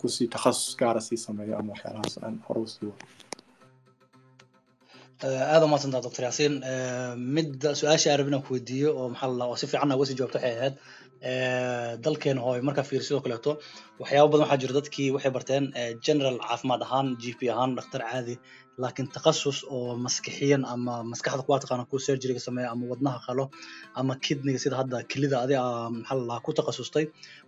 ku 0.00 0.06
sii 0.16 0.28
takhasus 0.34 0.68
gaara 0.80 1.00
sii 1.08 1.18
sameeyo 1.26 1.54
ama 1.60 1.70
waxyaalahaas 1.74 2.14
aan 2.24 2.34
hore 2.46 2.60
u 2.66 2.68
sii 2.74 2.86
wado 2.90 3.04
aada 5.52 5.64
umaadsantaa 5.68 6.02
doctor 6.06 6.22
yaasiin 6.28 6.54
midda 7.36 7.68
su'aasha 7.80 8.08
arab 8.14 8.26
inaan 8.30 8.44
ku 8.46 8.50
weydiiyo 8.56 8.90
oo 9.00 9.06
maxaa 9.12 9.28
lalaa 9.32 9.48
oo 9.52 9.56
si 9.60 9.66
fiican 9.70 9.92
uga 9.96 10.06
sii 10.08 10.16
jawaabto 10.18 10.38
waxay 10.38 10.54
ahayd 10.58 10.74
dalkeena 12.04 12.40
hooy 12.46 12.60
markaa 12.68 12.86
fiir 12.90 13.02
sidoo 13.06 13.20
kaleeto 13.24 13.52
waxyaaba 14.02 14.28
badan 14.32 14.44
waxaa 14.44 14.60
jira 14.62 14.74
dadkii 14.78 15.08
waxay 15.14 15.32
barteen 15.36 15.64
general 16.06 16.36
caafimaad 16.46 16.82
ahaan 16.86 17.06
g 17.22 17.24
p 17.38 17.40
ahaan 17.54 17.70
dhakhtar 17.78 18.02
caadi 18.10 18.34
laakiin 18.82 19.08
takhasus 19.16 19.58
oo 19.74 19.92
maskixiyan 20.04 20.62
ama 20.74 20.94
maskaxda 21.10 21.42
kuwaa 21.46 21.60
taqaana 21.62 21.84
ku 21.90 21.96
surgeryga 22.06 22.40
sameeya 22.46 22.68
ama 22.74 22.84
wadnaha 22.92 23.18
qalo 23.26 23.44
ama 24.00 24.12
kidniga 24.24 24.58
sida 24.64 24.76
hadda 24.80 24.98
kelida 25.10 25.36
adi 25.44 25.54
maxaa 25.96 26.16
lalaa 26.20 26.40
ku 26.46 26.50
takhasustay 26.58 27.04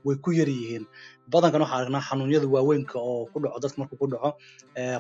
way 0.07 0.17
ku 0.25 0.31
yar 0.39 0.49
yihiin. 0.57 0.85
Badankan 1.33 1.63
waxaa 1.65 1.79
aragnaa 1.81 2.07
xanuunyada 2.09 2.47
waaweynka 2.55 2.97
oo 3.11 3.23
ku 3.33 3.37
dhaco 3.43 3.59
dadka 3.63 3.77
markuu 3.81 3.99
ku 4.03 4.07
dhaco 4.13 4.31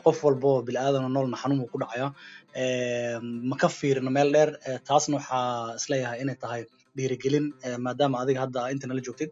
qof 0.04 0.18
walbo 0.26 0.50
bilaadan 0.66 1.04
noolna 1.14 1.36
xanuun 1.42 1.60
uu 1.64 1.70
ku 1.72 1.78
dhacaya. 1.82 2.06
Ma 3.50 3.56
ka 3.60 3.68
fiirino 3.78 4.10
meel 4.16 4.30
dheer 4.34 4.50
taasna 4.88 5.14
waxaa 5.18 5.74
is 5.78 5.84
leeyahay 5.90 6.18
inay 6.22 6.38
tahay 6.42 6.62
dhiirigelin 6.96 7.46
maadaama 7.84 8.16
adiga 8.22 8.40
hadda 8.44 8.60
intana 8.74 8.94
la 8.98 9.02
joogtid 9.06 9.30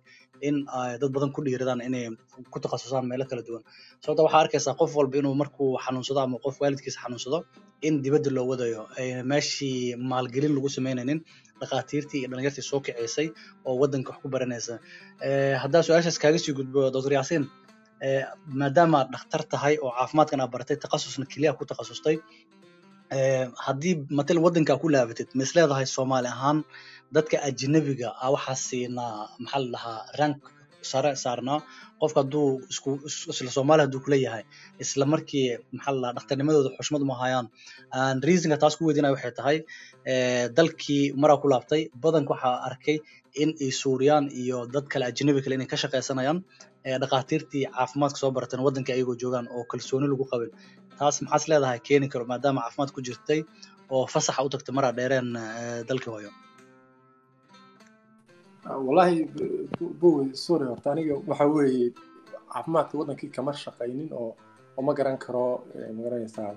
in 0.49 0.57
dad 1.01 1.11
badan 1.15 1.31
ku 1.35 1.41
dhiiradaan 1.47 1.81
inay 1.89 2.05
ku 2.53 2.59
takhasusaan 2.65 3.05
meelo 3.11 3.25
kala 3.31 3.43
duwan. 3.47 3.63
Sababta 4.03 4.23
waxaa 4.27 4.41
arkaysaa 4.45 4.75
qof 4.81 4.91
walba 4.99 5.17
inuu 5.21 5.35
markuu 5.43 5.71
xanuunsado 5.85 6.21
ama 6.25 6.37
qof 6.45 6.57
waalidkiisa 6.63 6.99
xanuunsado 7.05 7.39
in 7.87 7.95
dibadda 8.05 8.31
loo 8.37 8.47
wadayo. 8.53 8.83
Meeshii 9.31 9.97
maalgelin 10.11 10.53
lagu 10.57 10.69
sameynaynin 10.77 11.21
dhakhaatiirtii 11.61 12.19
iyo 12.21 12.29
dhalinyartii 12.31 12.65
soo 12.71 12.81
kicisay 12.87 13.29
oo 13.69 13.75
waddanka 13.81 14.11
wax 14.13 14.19
ku 14.23 14.29
baranaysa. 14.35 14.75
Haddaa 15.63 15.83
su'aashaas 15.87 16.19
kaaga 16.23 16.39
sii 16.45 16.55
gudbo 16.59 16.91
doctor 16.95 17.13
yaasiin. 17.19 17.45
Maadaama 18.61 18.99
dhakhtar 19.13 19.43
tahay 19.53 19.75
oo 19.85 19.91
caafimaadkan 19.99 20.41
aa 20.41 20.49
baratay 20.55 20.77
takhasusna 20.85 21.25
keliya 21.33 21.53
ku 21.59 21.65
takhasustay 21.71 22.17
haddii 23.67 23.95
matal 24.19 24.39
waddankaa 24.45 24.77
ku 24.83 24.89
laabatid 24.95 25.29
ma 25.39 25.45
soomaali 25.97 26.29
ahaan 26.35 26.59
dadka 27.17 27.37
ajnabiga 27.49 28.09
ah 28.25 28.31
waxaa 28.35 28.57
siinaa 28.69 29.15
maxaa 29.43 29.61
la 29.65 29.69
dhahaa 29.75 30.01
rank 30.21 30.39
sare 30.91 31.11
saarnaa 31.25 31.59
qofka 32.01 32.21
hadduu 32.23 32.47
isla 33.35 33.51
soomaali 33.57 33.83
hadduu 33.85 34.01
kula 34.05 34.17
yahay 34.27 34.45
isla 34.85 35.05
markii 35.13 35.47
maxaa 35.77 35.93
la 35.95 35.99
dhahaa 36.01 36.15
dhakhtarnimadooda 36.17 36.71
xushmad 36.79 37.03
uma 37.07 37.17
hayaan. 37.23 37.47
Reasonka 38.29 38.57
taas 38.63 38.75
ku 38.79 38.83
weydiinaya 38.89 39.15
waxay 39.17 39.33
tahay 39.41 39.57
dalkii 40.59 41.03
maraa 41.23 41.39
ku 41.43 41.47
laabtay 41.53 41.83
badanka 42.03 42.31
waxaa 42.35 42.57
arkay 42.69 42.97
in 43.43 43.51
ay 43.65 43.71
suuriyaan 43.83 44.25
iyo 44.43 44.59
dad 44.75 44.85
kale 44.93 45.05
ajnabi 45.11 45.41
kale 45.45 45.55
inay 45.59 45.69
ka 45.73 45.77
shaqaysanayaan 45.83 46.39
dhakhaatiirtii 47.03 47.65
caafimaadka 47.77 48.19
soo 48.23 48.31
barateen 48.37 48.61
waddanka 48.67 48.91
ayagoo 48.97 49.17
joogaan 49.23 49.47
oo 49.57 49.63
kalsooni 49.71 50.07
lagu 50.13 50.25
qabin 50.33 50.51
taas 50.99 51.17
maxaas 51.25 51.45
leedahay 51.51 51.79
keeni 51.89 52.07
karo 52.13 52.25
maadaama 52.33 52.61
caafimaad 52.65 52.91
ku 52.97 53.01
jirtay 53.07 53.41
oo 53.95 54.05
fasaxa 54.13 54.41
u 54.47 54.49
tagtay 54.55 54.75
maraa 54.79 54.93
dheereen 54.99 55.29
dalkii 55.89 56.13
hooyo 56.15 56.31
wallahi 58.65 59.25
bowe 60.01 60.35
sorry 60.35 60.67
horta 60.67 60.93
aniga 60.93 61.15
waxa 61.27 61.47
weeye 61.47 61.93
caafimaadka 62.53 62.99
waddankii 62.99 63.29
kama 63.37 63.53
shaqaynin 63.53 64.09
oo 64.13 64.35
ma 64.83 64.95
garan 64.95 65.19
karo 65.19 65.65
ma 65.97 66.03
garanaysaa 66.03 66.55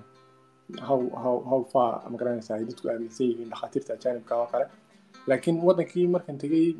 how 0.88 1.00
how 1.22 1.36
how 1.50 1.60
far 1.72 2.02
ma 2.10 2.16
garanaysaa 2.18 2.54
ay 2.58 2.64
dadku 2.64 2.88
aaminsan 2.90 3.26
yihiin 3.26 3.48
dhakhaatiirta 3.52 3.92
ajaanibka 3.94 4.34
oo 4.40 4.46
kale. 4.52 4.66
Laakiin 5.26 5.60
waddankii 5.68 6.06
markan 6.14 6.38
tegey 6.38 6.74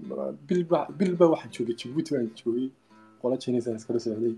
bilba 0.48 0.86
bilba 0.98 1.26
waxaan 1.32 1.52
joogay 1.56 1.74
jabuuti 1.80 2.10
baan 2.14 2.28
joogay 2.40 2.68
qola 3.22 3.36
chinese 3.42 3.70
iskala 3.74 4.00
socday. 4.00 4.34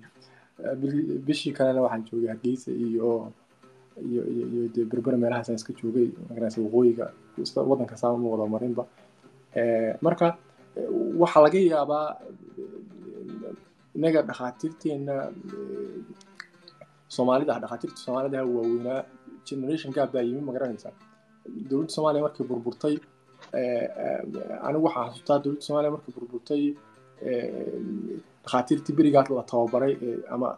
Bishii 1.26 1.52
kalena 1.52 1.80
waxaan 1.82 2.04
joogay 2.08 2.28
hargeysa 2.28 2.70
iyo 2.72 3.32
iyo 4.08 4.22
iyo 4.34 4.68
dee 4.74 4.84
berbera 4.84 5.16
meelahaasaan 5.16 5.56
iska 5.60 5.72
joogay 5.82 6.08
magaranaysa 6.28 6.60
waqooyiga 6.66 7.06
waddanka 7.70 7.96
saa 7.96 8.16
ma 8.16 8.28
wada 8.28 8.46
marinba. 8.54 8.84
Marka 10.02 10.36
waxaa 11.22 11.42
laga 11.46 11.58
yaabaa 11.72 12.06
innaga 13.96 14.20
dhakhaatiirteena 14.28 15.14
soomaalida 17.16 17.54
dhakhaatiirta 17.62 17.98
soomaalida 18.04 18.38
waaweynaa 18.54 19.00
generation 19.48 19.90
gap 19.96 20.08
baa 20.14 20.22
yimi 20.28 20.40
ma 20.46 20.52
garanaysaa 20.56 20.92
dowladda 21.68 21.92
soomaaliya 21.96 22.22
markay 22.26 22.46
burburtay 22.50 22.94
anigu 24.66 24.84
waxaan 24.86 25.08
xasuustaa 25.10 25.38
dowladda 25.44 25.64
soomaaliya 25.66 25.92
markay 25.96 26.12
burburtay 26.16 26.62
dhakhaatiirtii 28.44 28.94
berigaas 28.98 29.28
la 29.38 29.42
tababaray 29.52 29.92
ama 30.34 30.48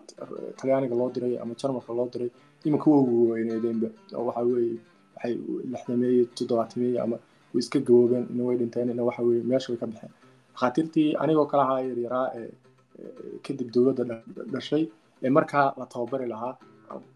talyaaniga 0.59 0.95
loo 1.01 1.11
diray 1.15 1.35
ama 1.43 1.53
jarmalka 1.61 1.93
loo 1.99 2.09
diray 2.15 2.31
iminka 2.67 2.87
waa 2.91 3.03
weyneedeenba 3.33 3.89
oo 4.19 4.25
waxa 4.29 4.43
weeye 4.51 4.77
waxay 5.15 5.35
lixdameeye 5.73 6.23
toddobaatameeye 6.37 6.99
ama 7.05 7.17
way 7.57 7.63
iska 7.65 7.79
gaboobeen 7.89 8.25
ina 8.35 8.43
way 8.49 8.57
dhinteen 8.61 8.89
ina 8.95 9.03
waxa 9.09 9.23
weeye 9.29 9.43
meesha 9.51 9.69
way 9.73 9.79
ka 9.83 9.87
baxeen. 9.93 10.13
Dhakhaatiirtii 10.55 11.09
anigoo 11.23 11.47
kale 11.51 11.63
ahaa 11.67 11.81
yaryaraa 11.89 12.27
ee 12.41 12.49
kadib 13.47 13.69
dowladda 13.75 14.05
dhashay 14.55 14.85
ee 15.25 15.31
markaa 15.39 15.67
la 15.81 15.87
tababari 15.93 16.27
lahaa 16.35 16.55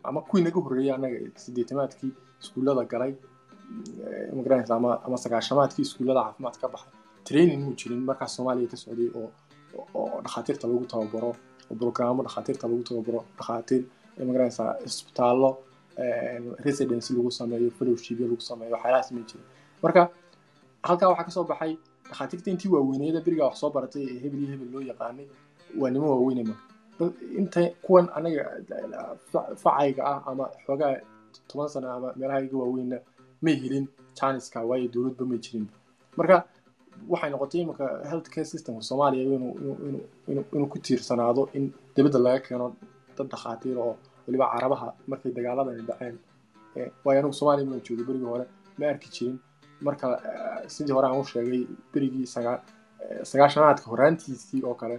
ama 0.08 0.20
kuwii 0.28 0.42
naga 0.46 0.60
horreeyay 0.64 0.94
annaga 0.96 1.18
sideetamaadkii 1.44 2.10
iskuullada 2.42 2.82
galay 2.92 3.12
magaranaysa 4.36 4.74
ama 4.80 4.90
ama 5.06 5.16
sagaashamaadkii 5.24 5.82
iskuullada 5.88 6.20
caafimaad 6.26 6.56
ka 6.62 6.68
baxay. 6.74 6.92
Training 7.28 7.60
muu 7.64 7.74
jirin 7.80 8.02
markaas 8.10 8.32
soomaaliya 8.36 8.68
ka 8.72 8.76
socday 8.82 9.08
oo 9.20 9.28
oo 10.00 10.20
dhakhaatiirta 10.24 10.64
lagu 10.70 10.84
tababaro 10.92 11.30
oo 11.70 11.74
brograamo 11.80 12.20
dhakhaatiirta 12.26 12.64
lagu 12.70 12.82
tababaro 12.88 13.20
dhakhaatiir 13.38 13.82
magaranaysa 14.28 14.64
isbitaallo 14.88 15.50
residency 16.66 17.10
lagu 17.16 17.30
sameeyo 17.30 17.70
fellowshipyo 17.78 18.24
lagu 18.30 18.40
sameeyo 18.50 18.72
waxyaalahaas 18.74 19.08
ma 19.16 19.20
jirin. 19.28 19.44
Marka 19.82 20.02
halkaa 20.88 21.08
waxaa 21.10 21.24
ka 21.28 21.30
soo 21.36 21.44
baxay 21.50 21.72
dhakhaatiirta 22.08 22.50
intii 22.50 22.70
waaweyneeda 22.74 23.20
berigaa 23.26 23.46
wax 23.50 23.56
soo 23.62 23.70
baratay 23.76 24.02
ee 24.10 24.18
hebel 24.24 24.46
hebel 24.52 24.68
loo 24.74 24.82
yaqaanay. 24.90 25.26
Waa 25.80 25.90
nimo 25.94 26.06
waaweyne 26.14 26.42
marka 26.50 26.64
inta 27.40 27.60
kuwan 27.84 28.06
anaga 28.16 28.42
facayga 29.62 30.02
ah 30.12 30.18
ama 30.30 30.44
xoogaa 30.66 30.94
toban 31.48 31.68
sano 31.68 31.86
ama 31.96 32.08
meelaha 32.16 32.40
iga 32.46 32.56
waaweynna 32.62 32.98
may 33.42 33.54
helin 33.62 33.86
janiska 34.18 34.58
waayo 34.70 34.88
dowladba 34.94 35.24
may 35.30 35.38
jirin. 35.44 35.66
Marka 36.18 36.36
waxay 37.12 37.30
noqotay 37.30 37.60
iminka 37.62 37.86
health 38.10 38.28
care 38.34 38.44
systemka 38.52 38.82
soomaaliya 38.82 39.24
inuu 40.54 40.66
ku 40.72 40.78
tiirsanaado 40.78 41.48
in 41.56 41.72
dibadda 41.96 42.18
laga 42.26 42.40
keeno 42.46 42.66
dad 43.16 43.28
dhakhaatiir 43.32 43.78
oo 43.78 43.94
weliba 44.26 44.46
carabaha 44.52 44.88
markay 45.10 45.32
dagaaladani 45.36 45.82
dhaceen. 45.88 46.16
Waayo 47.04 47.18
anigu 47.20 47.34
soomaaliya 47.40 47.66
maan 47.70 47.80
joogay 47.86 48.04
berigii 48.08 48.30
hore 48.32 48.44
ma 48.78 48.86
arki 48.92 49.08
jirin 49.14 49.38
marka 49.86 50.06
sidii 50.74 50.92
hore 50.96 51.06
aan 51.08 51.20
u 51.20 51.24
sheegay 51.32 51.62
berigii 51.92 52.26
sagaashanaadka 53.30 53.86
horaantiisii 53.92 54.62
oo 54.68 54.74
kale 54.80 54.96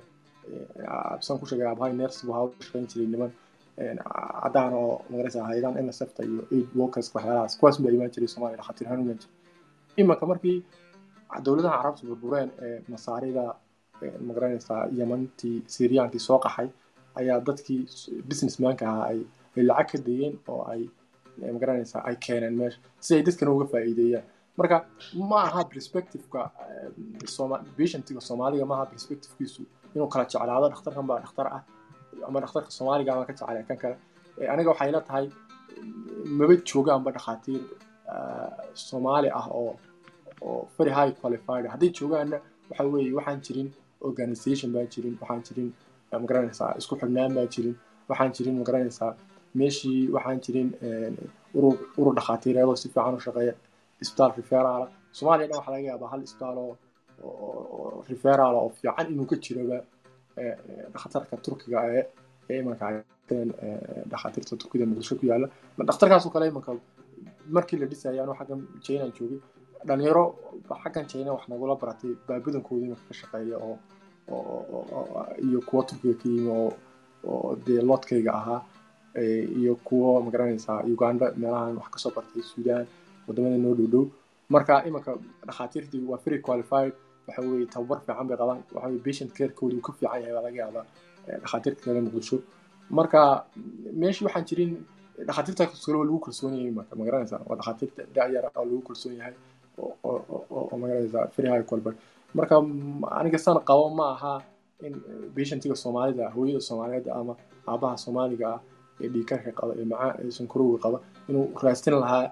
absan 1.16 1.40
ku 1.40 1.46
sheegay 1.50 1.68
abahay 1.74 1.94
ners 1.94 2.18
buu 2.26 2.34
haa 2.38 2.48
shaqayn 2.66 2.88
jiray 2.92 3.08
niman 3.14 3.32
caddaan 4.44 4.74
oo 4.82 4.94
magaraysa 5.10 5.44
haydan 5.50 5.74
nsfta 5.88 6.22
iyo 6.30 6.42
aid 6.56 6.68
workers 6.82 7.08
waxyaalahaas 7.16 7.58
kuwaas 7.60 7.78
baa 7.84 7.92
imaan 7.98 8.12
jiray 8.16 8.28
soomaaliya 8.34 8.58
dhakhaatiir 8.62 8.88
ahaan 8.88 9.02
imaan 9.04 9.20
jiray. 9.22 9.36
Imanka 10.02 10.26
markii 10.32 10.58
dowladaha 11.46 11.78
carabta 11.82 12.04
burbureen 12.10 12.50
ee 12.66 12.78
masaarida 12.94 13.44
ma 14.28 14.32
garanaysaa 14.38 14.82
yamantii 15.00 15.58
siiriyaankii 15.74 16.24
soo 16.28 16.40
qaxay 16.46 16.68
ayaa 17.20 17.40
dadkii 17.48 17.82
businessmanka 18.30 18.84
ahaa 18.92 19.06
ay 19.12 19.20
lacag 19.70 19.90
ka 19.92 19.98
dayeen 20.08 20.36
oo 20.54 20.62
ay 20.74 20.82
ma 21.54 21.60
garanaysaa 21.64 22.02
ay 22.10 22.16
keeneen 22.26 22.56
meesha 22.62 22.80
si 23.06 23.12
ay 23.18 23.24
dadkana 23.28 23.52
uga 23.56 23.66
faa'iideeyaan 23.74 24.26
marka 24.58 24.78
ma 25.30 25.38
aha 25.48 25.62
perspectiveka 25.74 26.42
patientiga 27.78 28.22
soomaaliga 28.30 28.66
ma 28.72 28.76
aha 28.78 28.86
perspectivekiisu 28.94 29.62
inuu 29.96 30.08
kala 30.14 30.26
jeclaado 30.32 30.66
dhakhtarkan 30.74 31.06
baa 31.10 31.20
dhakhtar 31.24 31.48
ah 31.58 31.62
ama 32.28 32.38
dhakhtarka 32.44 32.70
soomaaliga 32.78 33.12
baan 33.16 33.26
ka 33.30 33.34
jeclaya 33.40 33.64
kan 33.70 33.78
kale. 33.84 33.96
Aniga 34.54 34.70
waxay 34.74 34.92
la 34.96 35.02
tahay 35.10 35.26
maba 36.38 36.56
joogaanba 36.70 37.10
dhakhaatiir 37.18 37.62
soomaali 38.88 39.30
ah 39.40 39.48
oo 39.60 39.74
oo 40.42 40.68
very 40.78 40.92
high 40.98 41.12
qualified. 41.22 41.66
Hadday 41.74 41.90
joogaanna 42.00 42.38
waxa 42.70 42.84
weeye 42.94 43.14
waxaan 43.20 43.40
jirin 43.46 43.70
organization 44.10 44.70
baan 44.76 44.88
jirin 44.94 45.14
waxaan 45.22 45.42
jirin 45.48 45.70
ma 46.22 46.26
garanaysaa 46.32 46.72
isku 46.80 46.94
xidhnaan 47.02 47.32
baan 47.38 47.48
jirin 47.56 47.76
waxaan 48.10 48.32
jirin 48.38 48.56
ma 48.60 48.64
garanaysaa 48.70 49.12
meeshii 49.60 50.02
waxaan 50.16 50.40
jirin 50.46 50.70
urur 51.58 51.76
urur 52.00 52.14
dhakhaatiireedoo 52.20 52.76
si 52.82 52.88
fiican 52.94 53.16
u 53.20 53.22
shaqeeya 53.28 53.54
isbitaal 54.04 54.32
referala 54.40 54.86
soomaaliya 55.18 55.48
dhan 55.50 55.58
waxaa 55.60 55.74
laga 55.76 55.88
yaabaa 55.92 56.10
hal 56.14 56.22
isbitaal 56.28 56.58
oo 56.66 56.76
oo 57.24 58.04
referal 58.12 58.54
oo 58.62 58.70
fiican 58.78 59.08
inuu 59.14 59.28
ka 59.32 59.36
jiroba 59.46 59.78
dhakhtarka 60.94 61.36
turkiga 61.46 61.80
ee 61.98 62.04
ee 62.50 62.60
imanka 62.62 62.86
dhakhaatiirta 64.12 64.54
turkida 64.62 64.86
muqdisho 64.90 65.16
ku 65.20 65.26
yaalla 65.32 65.48
dhakhtarkaasoo 65.90 66.32
kale 66.36 66.46
imanka 66.52 66.72
markii 67.56 67.78
la 67.82 67.86
dhisaya 67.92 68.24
anuu 68.24 68.36
xaggan 68.40 68.60
jaynaan 68.86 69.12
joogay 69.18 69.40
dhalinyaro 69.88 70.24
xaggan 70.84 71.06
jayna 71.12 71.32
wax 71.36 71.44
nagula 71.52 71.76
baratay 71.82 72.12
baa 72.28 72.38
imanka 72.86 73.04
ka 73.10 73.14
shaqeeya 73.20 73.58
oo 73.68 73.76
iyo 75.48 75.60
kuwo 75.68 75.82
turkiga 75.90 76.14
ka 76.22 76.26
yimi 76.30 76.50
oo 76.60 76.70
oo 77.32 77.56
dee 77.66 77.82
loodkayga 77.90 78.32
ahaa 78.40 78.62
iyo 79.60 79.74
kuwo 79.88 80.22
ma 80.26 80.30
garanaysaa 80.34 80.80
uganda 80.94 81.26
meelahan 81.42 81.76
wax 81.78 81.90
ka 81.94 82.00
soo 82.04 82.12
bartay 82.16 82.42
suudaan 82.52 82.86
waddamada 83.28 83.58
noo 83.66 83.74
dhow 83.80 83.88
dhow 83.94 84.04
marka 84.54 84.74
imanka 84.90 85.12
dhakhaatiirtii 85.48 86.04
waa 86.12 86.20
very 86.26 86.40
qualified 86.48 86.94
waxa 87.28 87.42
weeye 87.52 87.66
tababar 87.74 88.00
fiican 88.06 88.26
bay 88.30 88.38
qabaan 88.42 88.60
waxa 88.76 88.88
weye 88.92 89.02
patient 89.08 89.30
carekooda 89.38 89.76
uu 89.78 89.84
ka 89.88 89.92
fiican 90.00 90.20
yahay 90.22 90.34
baa 90.38 90.44
laga 90.48 90.58
yaabaa 90.64 90.86
dhakhaatiirta 91.44 91.82
kale 91.86 92.02
muqdisho 92.08 92.38
marka 92.98 93.20
meeshii 94.02 94.26
waxaan 94.28 94.46
jirin 94.50 94.72
dhakhaatiirta 95.28 95.64
kale 95.86 95.98
waa 96.00 96.06
lagu 96.10 96.20
kalsoon 96.26 96.54
yahay 96.60 96.72
marka 96.80 96.94
ma 97.00 97.04
garanaysaa 97.08 97.42
waa 97.50 97.58
dhakhaatiirta 97.60 98.02
da'yar 98.16 98.44
oo 98.60 98.66
lagu 98.70 98.82
kalsoon 98.90 99.14
yahay 99.20 99.34
oo 100.04 100.78
ma 100.82 100.86
garanaysaa 100.90 101.26
very 101.36 101.50
high 101.54 101.64
qualified 101.70 101.98
marka 102.38 102.56
aniga 103.20 103.38
san 103.46 103.58
qabo 103.70 103.86
ma 104.00 104.06
aha 104.16 104.34
in 104.88 104.94
patientiga 105.36 105.76
soomaalida 105.84 106.26
hooyada 106.36 106.62
soomaaliyeed 106.70 107.08
ama 107.20 107.34
aabaha 107.72 107.96
soomaaliga 108.04 108.48
ah 108.56 108.60
ee 109.04 109.10
dhiikarka 109.14 109.52
qaba 109.60 109.72
ee 109.82 109.86
macaa 109.92 110.12
ee 110.24 110.32
sankarowga 110.38 110.78
qaba 110.86 110.98
inuu 111.30 111.46
raastin 111.66 111.96
lahaa 112.04 112.24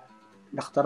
dhakhtar 0.58 0.86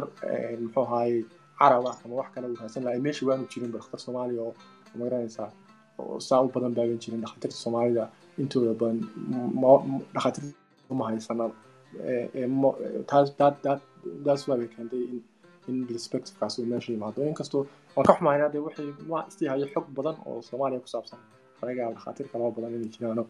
muxuu 0.63 0.83
ahaaye 0.87 1.17
carab 1.59 1.85
ah 1.91 1.95
ama 2.05 2.13
wax 2.19 2.27
kale 2.35 2.45
uu 2.51 2.57
raadsan 2.61 2.83
lahaa 2.85 3.03
meesha 3.05 3.23
waanu 3.29 3.45
jirin 3.51 3.71
ba 3.73 3.77
dhakhtar 3.79 3.99
soomaaliya 4.05 4.41
oo 4.47 4.53
ma 4.97 5.03
garanaysaa 5.05 5.49
saa 6.27 6.41
u 6.45 6.49
badan 6.55 6.73
baagan 6.77 6.99
jirin 7.03 7.21
dhakhaatiirta 7.23 7.57
soomaalida 7.63 8.03
intooda 8.41 8.73
badan 8.81 8.99
dhakhaatiirta 10.15 10.93
ma 10.99 11.03
haysanaan 11.09 11.51
taas 13.11 14.41
waabay 14.49 14.67
keentay 14.75 15.03
in 15.69 15.77
perspectivekaas 15.89 16.59
uu 16.59 16.65
meesha 16.71 16.91
yimaado 16.93 17.19
inkastoo 17.31 17.61
waan 17.95 18.05
ka 18.09 18.13
xumaynaa 18.17 18.49
dee 18.53 18.61
wixii 18.67 18.91
ma 19.11 19.19
istii 19.29 19.67
xog 19.73 19.85
badan 19.97 20.15
oo 20.29 20.41
soomaaliya 20.49 20.79
ku 20.83 20.89
saabsan 20.93 21.19
laga 21.67 21.83
dhakhaatiir 21.95 22.27
kaloo 22.31 22.51
badan 22.57 22.71
inay 22.77 22.89
jiraano 22.95 23.23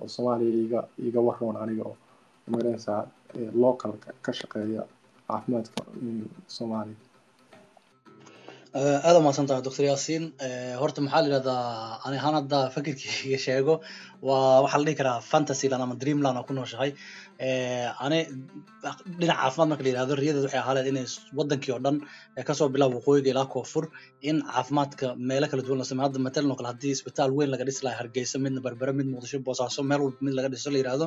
oo 0.00 0.08
soomaaliya 0.14 0.52
iga 0.66 0.80
iga 1.08 1.20
waroon 1.28 1.56
aniga 1.62 1.84
oo 1.90 1.96
ma 2.50 2.54
garanaysaa 2.58 3.00
local 3.64 3.92
ka 4.24 4.32
shaqeeya 4.40 4.82
caafimaadka 5.28 5.80
soomaaliya 6.56 6.98
aada 9.06 9.18
umahadsan 9.20 9.46
tahay 9.48 9.62
doctor 9.66 9.84
yaasiin 9.90 10.24
horta 10.80 11.00
maxaa 11.04 11.20
la 11.22 11.28
yidhahdaa 11.28 11.64
ani 12.06 12.16
ahaan 12.20 12.34
hadda 12.40 12.58
fakirkeyga 12.74 13.38
sheego 13.46 13.74
waa 14.28 14.62
waxaa 14.64 14.80
la 14.80 14.86
dhihi 14.88 14.98
karaa 15.00 15.18
fantasyland 15.30 15.82
ama 15.86 15.94
dreamland 16.02 16.36
oo 16.40 16.44
ku 16.48 16.52
nooshahay 16.58 16.90
ani 18.04 18.18
dhinaca 19.20 19.38
caafimaad 19.42 19.68
marka 19.70 19.82
la 19.84 19.90
yidhahdo 19.90 20.14
riyadeed 20.22 20.44
waxay 20.46 20.60
ahaa 20.62 20.74
leed 20.76 20.88
inay 20.92 21.06
wadankii 21.38 21.72
oo 21.74 21.80
dhan 21.84 21.96
ka 22.48 22.52
soo 22.58 22.68
bilaabo 22.74 22.94
waqooyiga 22.98 23.30
ilaa 23.34 23.46
koonfur 23.54 23.84
in 24.28 24.36
caafimaadka 24.52 25.06
meelo 25.28 25.46
kala 25.50 25.62
duwan 25.66 25.78
la 25.82 25.84
sameeyo. 25.90 26.06
Hadda 26.08 26.18
matalan 26.26 26.50
oo 26.52 26.58
kale 26.60 26.68
haddii 26.72 26.92
isbitaal 26.96 27.30
weyn 27.38 27.50
laga 27.52 27.64
dhisi 27.68 27.80
lahaa 27.86 27.98
hargeysa 28.00 28.36
midna 28.44 28.60
berbere 28.66 28.92
mid 28.98 29.06
muqdisho 29.12 29.38
boosaaso 29.46 29.80
meel 29.90 30.00
walba 30.04 30.20
mid 30.26 30.34
laga 30.38 30.48
dhiso 30.54 30.68
la 30.74 30.78
yidhahdo 30.82 31.06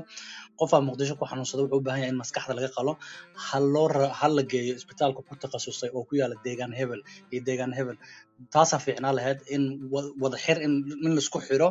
qofaa 0.59 0.81
muqdisho 0.89 1.13
ku 1.19 1.23
xanuunsada 1.29 1.61
wuxuu 1.63 1.79
u 1.81 1.85
baahan 1.87 2.01
yahay 2.01 2.11
in 2.13 2.17
maskaxda 2.21 2.53
laga 2.59 2.69
qalo. 2.77 2.91
Ha 3.47 3.57
ha 4.19 4.27
la 4.37 4.43
geeyo 4.51 4.73
isbitaalka 4.79 5.19
ku 5.27 5.33
takhasusay 5.43 5.89
oo 5.97 6.03
ku 6.09 6.13
yaalla 6.19 6.35
deegaan 6.45 6.73
hebel 6.79 7.01
iyo 7.31 7.41
deegaan 7.47 7.73
hebel 7.79 7.97
taasaa 8.53 8.79
fiicnaa 8.85 9.13
lahayd 9.17 9.39
in 9.55 9.63
wada 10.23 10.37
xir 10.45 10.57
in 10.65 10.73
la 11.15 11.21
isku 11.23 11.39
xiro 11.47 11.67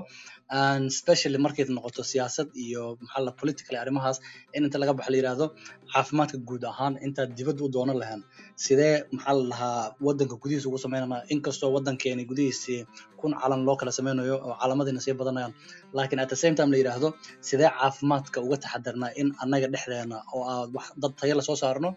specially 0.99 1.39
markay 1.45 1.65
noqoto 1.77 2.03
siyaasad 2.13 2.49
iyo 2.65 2.83
maxaa 3.05 3.33
political 3.41 3.75
arrimahaas 3.83 4.19
in 4.57 4.63
inta 4.67 4.79
laga 4.83 4.93
baxa 4.99 5.11
la 5.13 5.19
yidhahdo 5.21 5.47
caafimaadka 5.93 6.37
guud 6.49 6.65
ahaan 6.73 6.95
intaad 7.07 7.31
dibadda 7.39 7.63
u 7.67 7.69
doonan 7.75 7.97
lahayn 8.03 8.23
sidee 8.65 8.95
maxaa 9.17 9.35
la 9.53 9.69
wadanka 10.07 10.37
gudihiisa 10.43 10.67
ugu 10.71 10.79
sameynana? 10.85 11.17
Inkastoo 11.35 11.71
wadankeeni 11.77 12.23
gudihiisii 12.31 12.81
kun 13.21 13.33
calan 13.41 13.61
loo 13.67 13.77
kala 13.81 13.93
sameynayo 13.99 14.37
oo 14.49 14.55
calaamadiina 14.61 15.01
sii 15.05 15.15
badanayaan. 15.21 15.53
Laakiin 15.97 16.21
at 16.25 16.29
the 16.33 16.37
same 16.43 16.55
time 16.59 16.71
la 16.75 16.79
yidhaahdo 16.81 17.09
sidee 17.49 17.71
caafimaadka 17.79 18.39
uga 18.47 18.57
taxadarnaa 18.65 19.11
in 19.21 19.29
annaga 19.43 19.67
dhexdeena 19.75 20.17
oo 20.37 20.45
dad 21.03 21.13
tayo 21.21 21.35
la 21.39 21.43
soo 21.49 21.57
saarno 21.63 21.89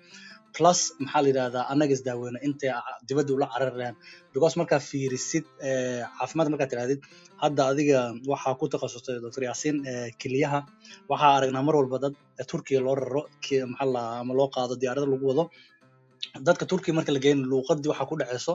plus 0.56 0.80
maxaa 1.04 1.22
la 1.24 1.28
yidhahdaa 1.32 1.64
annaga 1.72 1.94
isdaaweyno 1.98 2.40
intay 2.48 2.72
dibadda 3.08 3.32
ula 3.38 3.48
cararayaan 3.54 3.96
because 4.34 4.56
markaa 4.62 4.80
fiirisid 4.90 5.46
caafimaad 6.18 6.48
markaa 6.54 6.70
tirahdid 6.72 7.00
hadda 7.44 7.62
adiga 7.72 8.00
waxaa 8.32 8.54
ku 8.60 8.66
takhasustay 8.74 9.16
doctor 9.26 9.44
yaasiin 9.50 9.78
keliyaha 10.22 10.60
waxaa 11.12 11.32
aragnaa 11.38 11.64
mar 11.68 11.76
walba 11.80 11.98
dad 12.04 12.14
turkiya 12.52 12.80
loo 12.86 12.96
raro 13.02 13.22
maxaa 13.72 13.88
la 13.96 14.02
ama 14.22 14.34
loo 14.40 14.48
qaado 14.56 14.74
diyaarada 14.82 15.08
lagu 15.14 15.26
wado 15.32 15.44
dadka 16.48 16.66
turkiga 16.72 16.94
marka 16.98 17.12
la 17.16 17.20
geyn 17.26 17.40
luuqadii 17.52 17.90
waxaa 17.92 18.08
ku 18.10 18.16
dhaceyso 18.20 18.54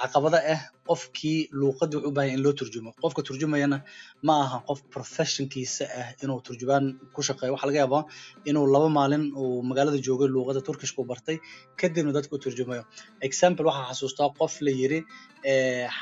caqabada 0.00 0.38
ah 0.54 0.60
qofkii 0.88 1.48
luuqadii 1.60 1.96
wuxuu 1.98 2.10
u 2.10 2.14
baahan 2.16 2.34
in 2.36 2.40
loo 2.44 2.52
turjumo. 2.60 2.90
Qofka 3.02 3.20
turjumayana 3.28 3.78
ma 4.26 4.34
aha 4.44 4.58
qof 4.68 4.78
professionkiisa 4.94 5.84
ah 6.00 6.08
inuu 6.22 6.40
turjubaan 6.46 6.84
ku 7.14 7.20
shaqeeyo. 7.28 7.52
Waxaa 7.54 7.68
laga 7.70 7.80
yaabaa 7.84 8.02
inuu 8.50 8.66
laba 8.74 8.88
maalin 8.98 9.24
uu 9.42 9.62
magaalada 9.68 9.98
joogay 10.06 10.28
luuqada 10.34 10.60
turkishku 10.68 11.00
bartay 11.10 11.36
kadibna 11.80 12.12
dadka 12.16 12.32
u 12.36 12.38
turjumayo. 12.44 12.82
Example 13.28 13.64
waxaa 13.68 13.88
xasuustaa 13.90 14.28
qof 14.38 14.52
la 14.66 14.70
yiri 14.80 14.98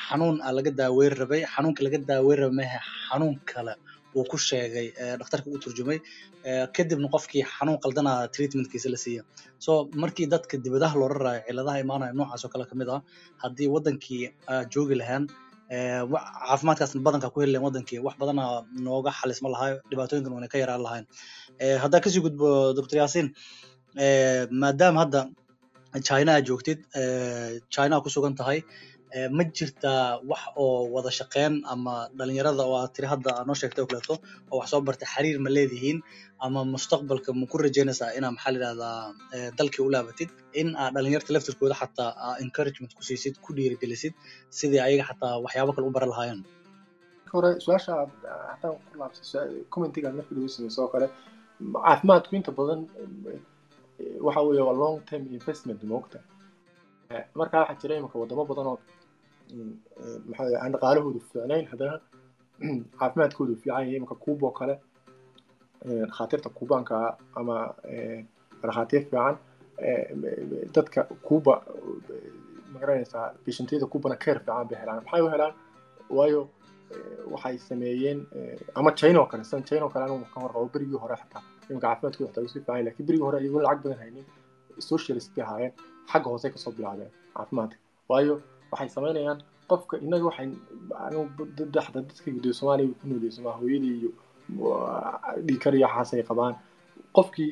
xanuun 0.07 0.37
a 0.47 0.51
laga 0.57 0.71
daaweyn 0.81 1.13
rabay 1.21 1.43
xanuunka 1.55 1.81
laga 1.87 1.99
daaweyn 2.11 2.39
rabay 2.43 2.57
maaha 2.61 2.79
xanuun 3.09 3.37
kale 3.51 3.75
uu 4.19 4.25
ku 4.31 4.37
sheegay 4.49 4.87
dhakhtarka 5.21 5.49
u 5.55 5.59
turjumay 5.65 5.99
kadibna 6.77 7.09
qofkii 7.15 7.45
xanuun 7.55 7.79
qaldana 7.85 8.13
treatmentkiisa 8.35 8.89
la 8.95 8.99
siiya 9.05 9.23
so 9.65 9.71
markii 10.03 10.27
dadka 10.35 10.55
dibadaha 10.65 10.95
loo 11.01 11.09
raraayo 11.15 11.43
ciladaha 11.49 11.79
imaanaya 11.85 12.13
noocaas 12.19 12.43
oo 12.47 12.51
kale 12.55 12.65
ka 12.71 12.75
mid 12.81 12.89
ah 12.97 13.01
haddii 13.43 13.69
wadankii 13.75 14.23
joogi 14.73 14.97
lahaan 15.03 15.25
caafimaadkaasna 16.49 17.01
badanka 17.07 17.29
ku 17.33 17.39
heli 17.43 17.53
lahayn 17.55 17.67
wadankii 17.69 17.99
wax 18.07 18.15
badana 18.23 18.45
nooga 18.87 19.11
xalisma 19.19 19.49
lahayo 19.55 19.77
dhibaatooyinkan 19.91 20.33
wana 20.37 20.49
ka 20.53 20.57
yaraan 20.63 20.83
lahayn. 20.87 21.05
Haddaa 21.83 22.01
ka 22.05 22.09
sii 22.13 22.23
gudbo 22.27 22.49
doctor 22.79 22.97
yaasiin 23.03 23.29
maadaama 24.63 24.99
hadda 25.03 25.21
china 26.09 26.33
joogtid 26.49 26.79
china 27.75 28.01
ku 28.05 28.09
sugan 28.15 28.35
tahay 28.41 28.59
ma 29.37 29.43
jirtaa 29.57 30.05
wax 30.31 30.43
oo 30.65 30.79
wada 30.95 31.11
shaqeyn 31.19 31.55
ama 31.73 31.95
dhalinyarada 32.19 32.63
oo 32.71 32.77
aad 32.83 32.93
tiri 32.97 33.09
hadda 33.13 33.33
noo 33.49 33.57
sheegtay 33.61 33.83
oo 33.85 33.89
kaleeto 33.91 34.15
oo 34.53 34.57
wax 34.61 34.69
soo 34.73 34.81
bartay 34.89 35.09
xiriir 35.15 35.39
ma 35.45 35.51
leedihiin 35.57 35.99
ama 36.47 36.61
mustaqbalka 36.75 37.31
ma 37.41 37.45
ku 37.53 37.57
rajaynaysaa 37.65 38.11
inaa 38.19 38.33
maxaa 38.37 38.53
layidhahdaa 38.55 38.97
dalkii 39.59 39.83
u 39.87 39.91
laabatid? 39.95 40.31
In 40.61 40.69
aad 40.83 40.93
dhalinyarta 40.97 41.31
laftirkooda 41.35 41.75
xataa 41.83 42.11
encouragement 42.45 42.93
ku 42.99 43.03
siisid 43.09 43.35
ku 43.45 43.51
dhiirigelisid 43.57 44.15
sidii 44.59 44.81
ayaga 44.87 45.05
xataa 45.11 45.35
waxyaabo 45.45 45.71
kale 45.75 45.87
u 45.91 45.95
baran 45.97 46.11
lahaayeen. 46.13 46.41
Hore 47.33 47.51
su'aasha 47.65 47.93
haddaan 48.53 48.75
ku 48.89 48.95
laabsay 49.01 49.49
commentiga 49.75 50.09
markii 50.17 50.35
lagu 50.37 50.49
sameysoo 50.57 50.89
kale 50.95 51.07
caafimaadku 51.85 52.33
inta 52.39 52.53
badan 52.59 52.81
waxa 54.27 54.41
weeye 54.49 54.63
waa 54.69 54.77
long 54.83 54.97
term 55.09 55.23
investment 55.39 55.81
moogta. 55.93 56.19
Marka 57.39 57.57
waxaa 57.63 57.79
jira 57.83 57.95
imika 58.01 58.17
wadamo 58.23 58.43
badan 58.51 58.67
oo 58.73 58.79
maxaa 60.29 60.59
aan 60.63 60.73
dhaqaalahoodu 60.75 61.21
fiicnayn 61.31 61.67
haddana 61.73 61.95
caafimaadkoodu 63.01 63.55
fiican 63.63 63.83
yahay 63.85 63.97
imika 64.01 64.15
kuuba 64.25 64.47
oo 64.49 64.55
kale 64.61 64.75
dhakhaatiirta 66.11 66.49
kuubaanka 66.59 66.97
ama 67.41 67.57
dhakhaatiir 68.63 69.03
fiican 69.11 69.35
dadka 70.77 71.01
kuuba 71.29 71.55
ma 72.73 72.79
garanaysaa 72.83 73.27
bishantiyada 73.45 73.87
kuubana 73.93 74.17
keer 74.25 74.39
fiican 74.45 74.67
bay 74.71 74.79
helaan 74.83 74.99
maxay 75.05 75.23
u 75.27 75.31
helaan 75.35 75.55
waayo 76.17 76.43
waxay 77.33 77.57
sameeyeen 77.69 78.19
ama 78.79 78.91
china 79.01 79.19
oo 79.23 79.27
kale 79.33 79.45
san 79.53 79.63
china 79.69 79.85
oo 79.87 79.91
kale 79.95 80.05
anigu 80.05 80.27
ka 80.35 80.39
warqabo 80.45 80.67
berigii 80.75 81.01
hore 81.05 81.17
xataa 81.23 81.43
imika 81.71 81.87
caafimaadkooda 81.87 82.29
xataa 82.31 82.45
usi 82.49 82.59
fiican 82.59 82.85
laakiin 82.87 83.07
berigii 83.09 83.25
hore 83.29 83.39
iyagoon 83.43 83.63
lacag 83.67 83.83
badan 83.85 83.99
haynin 84.03 84.27
socialist 84.91 85.31
bay 85.37 85.45
ahaayeen 85.47 85.73
xagga 86.13 86.29
hoose 86.33 86.47
ka 86.55 86.59
soo 86.65 86.73
bilaabeen 86.79 87.11
caafimaadka 87.37 87.77
waayo 88.11 88.35
waxay 88.73 88.89
samaynayaan 88.97 89.39
qofka 89.71 89.95
innaga 90.05 90.25
waxay 90.31 90.49
anigu 91.07 91.25
daxda 91.75 91.99
dadka 92.09 92.29
gudiyo 92.37 92.53
soomaaliya 92.59 92.95
ku 93.01 93.05
nooliyay 93.09 93.35
somaa 93.39 93.57
hooyadii 93.61 93.95
iyo 94.01 94.11
dhiikar 95.47 95.73
iyo 95.79 95.87
waxaas 95.87 96.11
ay 96.15 96.23
qabaan. 96.31 96.55
Qofkii 97.17 97.51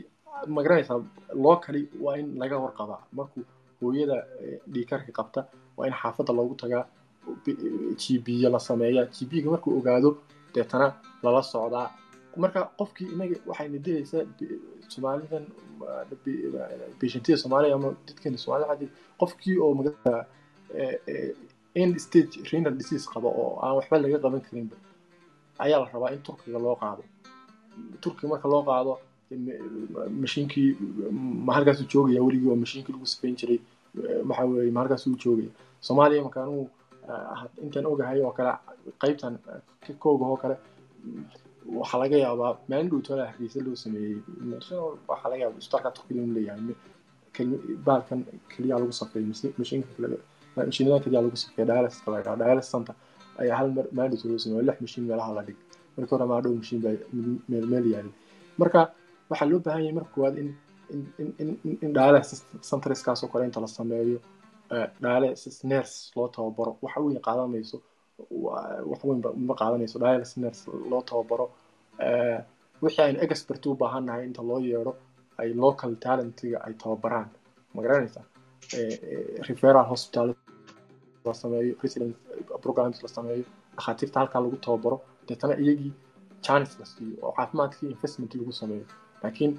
ma 0.54 0.60
garanaysaa 0.64 0.98
loo 1.44 1.56
kali 1.64 1.82
waa 2.04 2.16
in 2.20 2.28
laga 2.40 2.56
warqabaa 2.64 3.02
markuu 3.18 3.42
hooyada 3.80 4.16
dhiikarka 4.72 5.10
qabta 5.18 5.40
waa 5.76 5.86
in 5.88 5.94
xaafadda 6.00 6.32
loogu 6.38 6.54
tagaa 6.62 6.84
g 8.00 8.04
b 8.24 8.26
la 8.54 8.58
sameeyaa. 8.68 9.06
G 9.14 9.18
markuu 9.54 9.72
ogaado 9.78 10.10
deetana 10.54 10.86
lala 11.22 11.42
socdaa. 11.52 11.88
Marka 12.42 12.60
qofkii 12.78 13.08
inaga 13.14 13.36
waxayna 13.50 13.78
dilaysaa 13.84 14.22
soomaalidan 14.92 15.44
beshantida 17.00 17.36
soomaaliya 17.42 17.74
ama 17.78 17.88
dadkeena 18.06 18.38
xadii 18.44 18.88
qofkii 19.20 19.56
oo 19.64 19.74
magaalada 19.78 20.26
end 21.82 21.94
stage 22.06 22.32
renal 22.52 22.74
disease 22.80 23.06
qaba 23.12 23.28
oo 23.40 23.50
aan 23.64 23.74
waxba 23.78 23.96
laga 24.04 24.18
qaban 24.24 24.40
karinba 24.46 24.76
ayaa 25.64 25.78
la 25.82 25.86
rabaa 25.94 26.10
in 26.14 26.20
turkiga 26.28 26.58
loo 26.64 26.76
qaado. 26.82 27.02
Turkiga 28.02 28.28
marka 28.32 28.48
loo 28.52 28.62
qaado 28.68 28.92
mashiinkii 30.22 30.68
ma 31.46 31.52
joogaya 31.92 32.20
weligii 32.26 32.50
oo 32.52 32.56
mashiinkii 32.64 32.92
lagu 32.94 33.06
sifayn 33.12 33.34
jiray 33.40 33.58
waxa 34.28 34.44
weeye 34.50 34.70
joogaya 35.22 35.50
soomaaliya 35.86 36.22
marka 36.26 36.40
intaan 37.64 37.86
ogahay 37.92 38.20
oo 38.26 38.32
kale 38.38 38.52
qaybtan 39.02 39.34
kooga 40.02 40.24
oo 40.32 40.36
kale 40.42 40.56
waxaa 41.80 41.98
laga 42.02 42.16
yaabaa 42.24 42.52
maalin 42.68 42.88
dhow 42.90 43.00
hargeysa 43.30 43.58
loo 43.66 43.76
sameeyey. 43.84 44.16
Waxaa 45.10 45.28
laga 45.30 45.42
yaabaa 45.44 45.58
isbitaalka 45.62 45.90
turkiga 45.96 46.20
inuu 46.22 46.34
leeyahay 46.36 46.62
baalkan 47.86 48.20
keliya 48.52 48.74
lagu 48.80 48.92
safeey 49.00 49.22
mashiinka 49.60 49.88
mashiinada 50.68 50.98
keliya 51.04 51.20
lagu 51.26 51.36
safeey 51.42 51.64
dialysiska 51.70 52.08
la 52.14 52.18
dhaha 52.24 52.36
dialysis 52.42 52.74
ayaa 53.42 53.56
hal 53.60 53.68
dhow 53.74 53.86
loo 54.30 54.38
sameeyey 54.44 54.64
lix 54.68 54.76
mashiin 54.84 55.04
meelaha 55.08 55.32
la 55.38 55.42
dhig. 55.48 55.56
Markii 55.96 56.14
hore 56.16 56.26
maa 56.30 56.40
dhow 56.44 56.52
mashiin 56.60 56.80
baa 56.84 56.94
meel 57.50 57.66
meel 57.72 57.86
yaalay 57.94 58.12
marka 58.60 58.80
waxaa 59.30 59.48
loo 59.50 59.60
baahan 59.66 59.82
yahay 59.84 59.94
marka 59.98 60.10
koowaad 60.14 60.36
in 60.42 60.48
in 61.84 61.90
dialysis 61.98 62.40
centreskaas 62.70 63.20
oo 63.24 63.28
kale 63.32 63.44
inta 63.48 63.60
la 63.64 63.70
sameeyo 63.78 64.18
dialysis 65.04 65.56
nurse 65.70 65.96
loo 66.16 66.28
tababaro. 66.36 66.72
Waxa 66.82 67.00
weyn 67.04 67.20
qaadanayso 67.28 67.76
wax 68.90 69.00
weyn 69.08 69.20
ma 69.48 69.54
qaadanayso 69.60 69.96
dialysis 70.04 70.36
nurse 70.42 70.62
loo 70.90 71.02
tababaro. 71.10 71.46
Wixii 72.82 73.02
aynu 73.06 73.18
expert 73.26 73.62
u 73.66 73.74
baahannahay 73.82 74.24
inta 74.28 74.42
loo 74.50 74.58
yeedho 74.68 74.92
ay 75.40 75.48
local 75.64 75.92
talentiga 76.04 76.58
ay 76.66 76.74
tababaraan. 76.82 77.28
Ma 77.74 77.80
garanaysaa? 77.84 78.24
Referal 79.48 79.84
hospital 79.92 80.28
la 81.24 81.34
sameeyo 81.42 81.74
resident 81.82 82.14
programs 82.64 83.02
la 83.04 83.08
sameeyo 83.16 83.44
dhakhaatiirta 83.76 84.20
halkaa 84.20 84.40
lagu 84.44 84.56
tababaro 84.66 84.96
deetana 85.28 85.54
iyagii 85.62 85.92
chance 86.46 86.72
la 86.80 86.86
siiyo 86.92 87.16
oo 87.26 87.32
caafimaadkii 87.38 87.88
investment 87.94 88.34
lagu 88.34 88.52
sameeyo. 88.52 88.84
Laakiin 89.22 89.52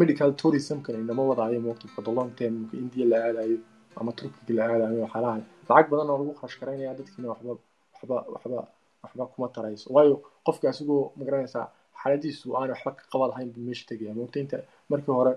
medical 0.00 0.30
tourismkan 0.40 0.94
inama 1.02 1.22
wadaayo 1.30 1.60
moogta 1.66 1.88
for 1.94 2.04
long 2.18 2.30
term 2.38 2.54
marka 2.62 2.76
india 2.84 3.04
la 3.12 3.16
aadayo 3.26 3.58
ama 4.00 4.12
turkiga 4.18 4.52
la 4.58 4.62
aadayo 4.72 5.00
waxyaalaha 5.04 5.38
lacag 5.68 5.86
badan 5.90 6.10
oo 6.10 6.18
lagu 6.22 6.32
kharash 6.38 6.58
garaynaya 6.60 6.94
dadkiina 6.98 7.28
waxba 7.32 7.50
waxba 7.94 8.16
waxba 8.34 8.58
waxba 9.04 9.24
kuma 9.32 9.48
tarayso. 9.56 9.86
Waayo 9.94 10.14
qofka 10.46 10.66
asigoo 10.72 11.12
ma 11.16 11.22
garanaysaa 11.28 11.66
xaaladiisu 12.02 12.46
aan 12.58 12.68
waxba 12.74 12.90
ka 12.98 13.04
qaba 13.12 13.24
lahayn 13.30 13.48
buu 13.54 13.62
meesha 13.68 13.84
tegaya 13.90 14.14
moogta 14.18 14.58
markii 14.90 15.14
hore 15.18 15.32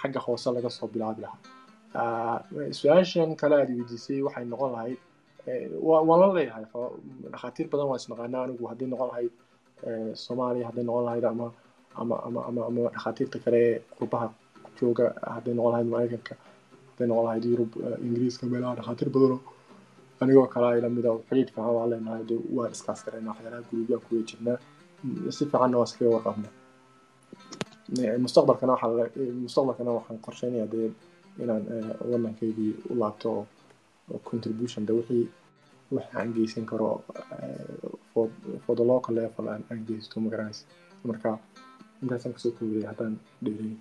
xagga 0.00 0.20
hoose 0.26 0.48
laga 0.56 0.70
soo 0.78 0.88
bilaabi 0.94 1.20
lahaa. 1.24 2.38
Su'aashan 2.78 3.30
kale 3.40 3.54
aad 3.60 3.70
weydiisay 3.78 4.18
waxay 4.26 4.44
noqon 4.52 4.70
lahayd 4.76 4.98
waan 5.88 6.20
la 6.22 6.26
leeyahay 6.36 6.64
dhakhaatiir 7.32 7.66
badan 7.72 7.86
waa 7.90 7.98
isnaqaanaa 8.02 8.42
anigu 8.46 8.64
hadday 8.70 8.88
noqon 8.92 9.08
lahayd 9.12 9.32
soomaaliya 10.24 10.66
hadday 10.68 10.84
noqon 10.88 11.04
lahayd 11.08 11.24
ama 11.32 11.46
ama 12.00 12.40
ama 12.48 12.60
dhakhaatiirta 12.96 13.38
kale 13.44 13.58
ee 13.68 13.78
qurbaha 13.98 14.26
jooga 14.80 15.06
hadday 15.34 15.54
noqon 15.58 15.70
lahayd 15.74 15.88
maraykanka 15.94 16.34
hadday 16.90 17.06
noqon 17.10 17.24
lahayd 17.28 17.44
yurub 17.52 17.70
ingiriiska 18.06 18.44
meelaha 18.52 18.74
dhakhaatiir 18.80 19.08
badanoo 19.16 19.40
anigoo 20.22 20.46
kale 20.54 20.66
ay 20.74 20.80
lamida 20.84 21.10
xiriir 21.28 21.46
fiican 21.54 21.70
waan 21.76 21.88
leenahay 21.92 22.22
de 22.30 22.34
waan 22.56 22.70
iskaas 22.76 23.00
garaynaa 23.06 23.32
waxyaalaha 23.34 23.62
gurubyaan 23.70 24.02
kuwa 24.06 24.22
jirnaa 24.30 24.58
si 25.36 25.44
fiicanna 25.50 25.76
waa 25.80 25.86
iskaga 25.88 26.10
warqabnaa 26.16 26.52
mustaqbalkana 28.24 28.72
waxaa 28.74 29.08
mustaqbalkana 29.44 29.90
waxaan 29.98 30.18
qorsheynayaa 30.26 30.68
dee 30.74 30.88
inaan 31.42 31.62
waddankaygii 32.10 32.72
u 32.90 32.94
laabto 33.00 33.28
oo 34.12 34.18
contribution 34.30 34.86
de 34.86 34.92
wixii 34.98 35.24
wixii 35.94 36.16
aan 36.20 36.30
geysan 36.36 36.64
karo 36.70 36.88
for 38.12 38.26
for 38.66 38.74
the 38.78 38.84
local 38.92 39.14
level 39.20 39.46
aan 39.52 39.62
aan 39.70 39.80
geysto 39.88 40.20
ma 40.20 40.28
garanaysa 40.32 40.64
marka 41.04 41.30
intaasaan 42.02 42.32
ka 42.34 42.38
soo 42.44 42.52
koobaya 42.58 42.88
haddaan 42.90 43.14
dheereyn 43.44 43.76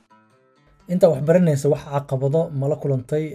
intaa 0.93 1.09
wax 1.13 1.21
baranaysa 1.29 1.69
wax 1.73 1.83
caqabado 1.93 2.41
mala 2.61 2.75
kulantay 2.83 3.25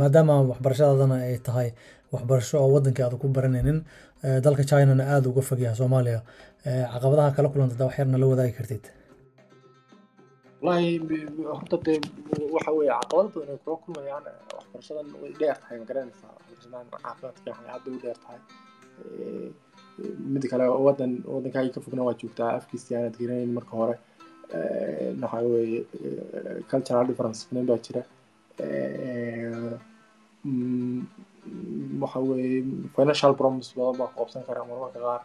maadaama 0.00 0.34
waxbarashadaadana 0.50 1.16
ay 1.28 1.38
tahay 1.46 1.68
waxbarasho 2.12 2.56
oo 2.62 2.70
wadankii 2.74 3.04
aada 3.04 3.16
ku 3.22 3.28
baranaynin 3.36 3.78
dalka 4.22 4.64
chinana 4.70 5.04
aada 5.14 5.28
uga 5.28 5.42
fogyaha 5.42 5.74
soomaaliya. 5.80 6.20
Caqabadaha 6.92 7.34
kala 7.36 7.48
kulanta 7.52 7.84
wax 7.86 7.98
yarna 7.98 8.18
la 8.18 8.26
wadaagi 8.26 8.52
kartid. 8.58 8.84
Wallahi 10.62 11.00
horta 11.58 11.76
dee 11.86 11.98
waxa 12.54 12.70
weeye 12.78 12.92
caqabado 13.00 13.28
badan 13.40 13.58
kula 13.64 13.76
kulmayaan. 13.84 14.24
Waxbarashadan 14.58 15.06
way 15.22 15.32
dheer 15.40 15.56
tahay 15.62 15.76
ma 15.80 15.84
garanaysaa 15.90 16.30
waxbarashadan 16.36 16.86
caafimaadka 16.92 17.40
fiican 17.44 17.66
aad 17.74 17.84
u 17.88 17.98
dheer 18.04 18.18
tahay. 18.24 18.40
Mid 20.32 20.44
kale 20.50 20.64
wadan 20.86 21.12
waddankaaga 21.34 21.70
ka 21.74 21.80
fogna 21.84 22.02
waa 22.08 22.16
joogtaa 22.20 22.50
afkiisii 22.58 22.94
aanad 22.96 23.16
garanayn 23.20 23.52
marka 23.58 23.74
hore. 23.80 23.96
Waxa 25.22 25.38
weeye 25.52 25.80
cultural 26.70 27.06
difference 27.10 27.40
badan 27.50 27.66
baa 27.70 27.78
jira 27.86 28.02
waxa 32.02 32.18
weeye 32.28 32.58
financial 32.96 33.32
problems 33.40 33.68
badan 33.76 33.96
baa 34.00 34.08
qoobsan 34.16 34.42
kara 34.48 34.60
marmarka 34.68 34.98
qaar. 35.06 35.20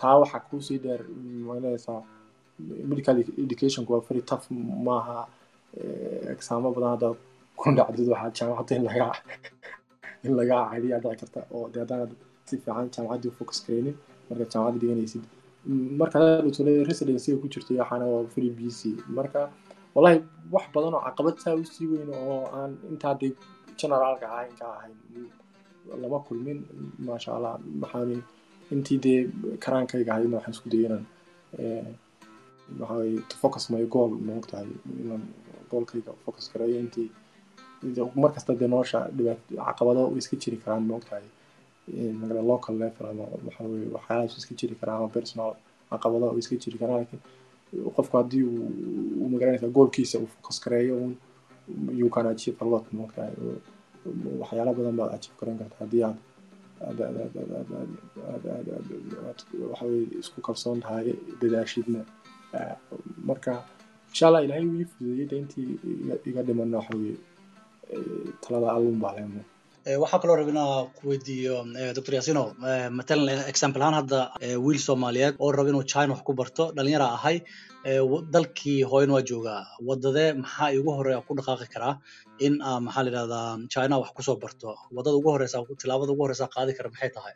Taa 0.00 0.14
waxaa 0.22 0.40
kuusii 0.48 0.78
dheer 0.84 1.00
maganaysaa 1.48 2.00
medical 2.90 3.16
educationku 3.46 3.90
waa 3.94 4.02
very 4.08 4.22
tough 4.30 4.46
maaha. 4.88 5.18
Exaamo 6.34 6.68
badan 6.76 6.90
haddaad 6.94 7.16
ku 7.60 7.66
dhacdid 7.78 8.08
waxaa 8.14 8.30
jaamacadda 8.38 8.74
in 8.78 8.84
lagaa 8.88 9.12
in 10.26 10.32
lagaa 10.40 10.62
cadiyaa 10.72 11.00
dhici 11.04 11.16
karta 11.22 11.40
oo 11.54 11.64
dee 11.72 11.80
haddaanad 11.84 12.10
si 12.48 12.54
fiican 12.62 12.86
jaamacaddii 12.94 13.32
focus 13.38 13.58
gareynin 13.66 13.96
marka 14.28 14.44
jaamacadda 14.52 14.78
dhiganaysid 14.82 15.24
marka 16.00 16.18
residencyga 16.90 17.36
ku 17.42 17.46
jirto 17.52 17.72
waxaana 17.80 18.04
waa 18.12 18.22
very 18.34 18.50
busy. 18.60 18.92
Marka 19.18 19.40
wallahi 19.94 20.18
wax 20.54 20.64
badan 20.74 20.94
oo 20.98 21.02
caqabad 21.06 21.36
saa 21.44 21.54
u 21.60 21.64
sii 21.74 21.86
weyn 21.92 22.10
oo 22.20 22.38
aan 22.58 22.70
intaa 22.90 23.14
dee 23.20 23.32
generaalka 23.80 24.26
ahayn 24.34 24.52
ka 24.60 24.66
ahayn 24.78 24.96
lama 26.02 26.18
kulmin 26.28 26.58
maasha 27.08 27.30
allah 27.36 27.54
maxaan 27.82 28.22
intii 28.74 28.98
dee 29.04 29.18
karaankayga 29.64 30.10
ahaydna 30.14 30.36
waxaan 30.38 30.54
isku 30.56 30.68
dayay 30.72 30.86
inaan 30.88 31.04
waxa 32.80 32.94
weye 33.00 33.18
to 33.30 33.34
focus 33.42 33.64
my 33.74 33.82
goal 33.94 34.10
maogtahay 34.28 34.68
inaan 35.02 35.22
goolkayga 35.70 36.12
focus 36.24 36.44
gareeyo 36.52 36.78
intii 36.84 37.08
markasta 38.22 38.54
dee 38.60 38.68
nolosha 38.74 39.00
dhibaat 39.16 39.40
caqabado 39.68 40.02
iska 40.20 40.36
jiri 40.42 40.56
karaan 40.64 40.84
maogtahay 40.90 41.24
magala 42.20 42.42
local 42.52 42.74
level 42.82 43.06
ama 43.12 43.24
waxa 43.46 43.62
weye 43.72 43.88
waxyaalahaas 43.96 44.38
iska 44.40 44.54
jiri 44.60 44.74
karaan 44.80 44.98
ama 45.00 45.08
personal 45.16 45.50
caqabado 45.90 46.26
iska 46.42 46.54
jiri 46.62 46.78
karaan 46.82 46.96
laakiin 47.00 47.22
qofku 47.96 48.14
haddii 48.20 48.42
uu 49.20 49.28
magaranaysa 49.34 49.68
goolkiisa 49.76 50.16
uu 50.22 50.28
focus 50.36 50.58
gareeyo 50.64 50.94
un 51.04 51.12
you 52.00 52.08
can 52.14 52.26
achieve 52.32 52.56
a 52.60 52.64
lot 52.72 52.84
maogtahay 52.98 53.32
waxyaala 54.40 54.72
badan 54.78 54.96
baad 55.00 55.10
achieve 55.16 55.36
garan 55.40 55.56
karta 55.60 55.76
haddii 55.82 56.02
aad 56.08 56.18
waxa 59.70 59.84
weye 59.90 60.06
isku 60.20 60.40
kalsoon 60.46 60.80
tahay 60.84 61.14
dadaashidna 61.40 62.00
marka 63.28 63.52
insha 64.10 64.26
allah 64.28 64.44
ilaahay 64.44 64.66
wuu 64.66 64.80
ii 64.80 64.84
fududeeyey 64.92 65.26
de 65.30 65.36
intii 65.38 65.78
iga 66.30 66.42
dhimanna 66.48 66.76
waxa 66.78 66.94
weye 67.02 67.16
talada 68.42 68.68
allun 68.76 68.98
baa 69.02 69.12
leemo 69.16 69.42
waxaa 70.02 70.18
kaloo 70.22 70.36
raba 70.38 70.50
inaa 70.54 70.86
ku 70.96 71.02
weydiiyo 71.10 71.56
doctor 71.96 72.14
yasino 72.14 72.42
matalan 72.98 73.28
example 73.52 73.82
ahaan 73.82 73.96
hadda 74.00 74.18
wiil 74.64 74.78
soomaaliyeed 74.86 75.34
oo 75.42 75.50
raba 75.52 75.68
inuu 75.72 75.82
china 75.92 76.12
wax 76.14 76.22
ku 76.28 76.32
barto 76.40 76.64
dhalinyara 76.76 77.06
ahay 77.16 77.36
dalkii 78.34 78.82
hooyan 78.90 79.10
waa 79.14 79.22
joogaa. 79.30 79.62
Wadadee 79.88 80.32
maxaa 80.42 80.70
igu 80.78 80.90
horeya 80.98 81.20
ku 81.26 81.34
dhaqaaqi 81.38 81.66
karaa 81.74 81.94
in 82.46 82.54
aa 82.68 82.78
maxaa 82.86 83.02
la 83.04 83.10
yidhahdaa 83.10 83.48
china 83.74 83.94
wax 84.02 84.10
ku 84.16 84.22
soo 84.22 84.36
barto? 84.42 84.68
Wadada 84.96 85.16
ugu 85.18 85.28
horeysa 85.34 85.58
tilaabada 85.82 86.12
ugu 86.14 86.22
horeysa 86.24 86.46
qaadi 86.54 86.72
kara 86.78 86.88
maxay 86.94 87.10
tahay? 87.16 87.34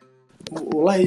Wallahi 0.75 1.05